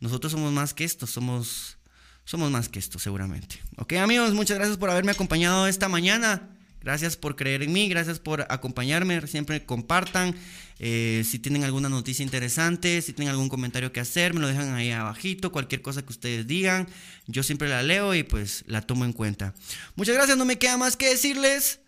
nosotros 0.00 0.32
somos 0.32 0.52
más 0.52 0.74
que 0.74 0.84
esto, 0.84 1.06
somos, 1.06 1.78
somos 2.24 2.50
más 2.50 2.68
que 2.68 2.78
esto 2.78 2.98
seguramente. 2.98 3.60
Ok 3.76 3.94
amigos, 3.94 4.32
muchas 4.34 4.58
gracias 4.58 4.78
por 4.78 4.90
haberme 4.90 5.12
acompañado 5.12 5.66
esta 5.66 5.88
mañana. 5.88 6.48
Gracias 6.82 7.16
por 7.16 7.36
creer 7.36 7.62
en 7.62 7.72
mí, 7.72 7.90
gracias 7.90 8.18
por 8.18 8.46
acompañarme, 8.48 9.26
siempre 9.26 9.66
compartan. 9.66 10.34
Eh, 10.78 11.24
si 11.28 11.38
tienen 11.38 11.62
alguna 11.62 11.90
noticia 11.90 12.22
interesante, 12.22 13.02
si 13.02 13.12
tienen 13.12 13.30
algún 13.30 13.50
comentario 13.50 13.92
que 13.92 14.00
hacer, 14.00 14.32
me 14.32 14.40
lo 14.40 14.48
dejan 14.48 14.72
ahí 14.72 14.90
abajito, 14.90 15.52
cualquier 15.52 15.82
cosa 15.82 16.00
que 16.00 16.08
ustedes 16.08 16.46
digan, 16.46 16.88
yo 17.26 17.42
siempre 17.42 17.68
la 17.68 17.82
leo 17.82 18.14
y 18.14 18.22
pues 18.22 18.64
la 18.66 18.80
tomo 18.80 19.04
en 19.04 19.12
cuenta. 19.12 19.52
Muchas 19.94 20.14
gracias, 20.14 20.38
no 20.38 20.46
me 20.46 20.58
queda 20.58 20.78
más 20.78 20.96
que 20.96 21.10
decirles. 21.10 21.80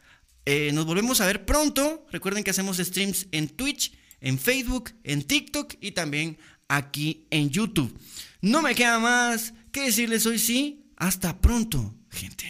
Eh, 0.45 0.71
nos 0.73 0.87
volvemos 0.87 1.21
a 1.21 1.27
ver 1.27 1.45
pronto. 1.45 2.07
Recuerden 2.11 2.45
que 2.45 2.51
hacemos 2.51 2.79
streams 2.79 3.29
en 3.33 3.49
Twitch, 3.49 3.93
en 4.21 4.39
Facebook, 4.39 4.91
en 5.05 5.23
TikTok 5.23 5.75
y 5.81 5.93
también 5.93 6.39
aquí 6.69 7.27
en 7.31 7.51
YouTube. 7.51 7.97
No 8.41 8.63
me 8.63 8.75
queda 8.75 8.99
más 8.99 9.55
que 9.71 9.83
decirles 9.83 10.27
hoy 10.27 10.39
sí. 10.39 10.79
Hasta 10.97 11.41
pronto, 11.41 11.95
gente. 12.11 12.45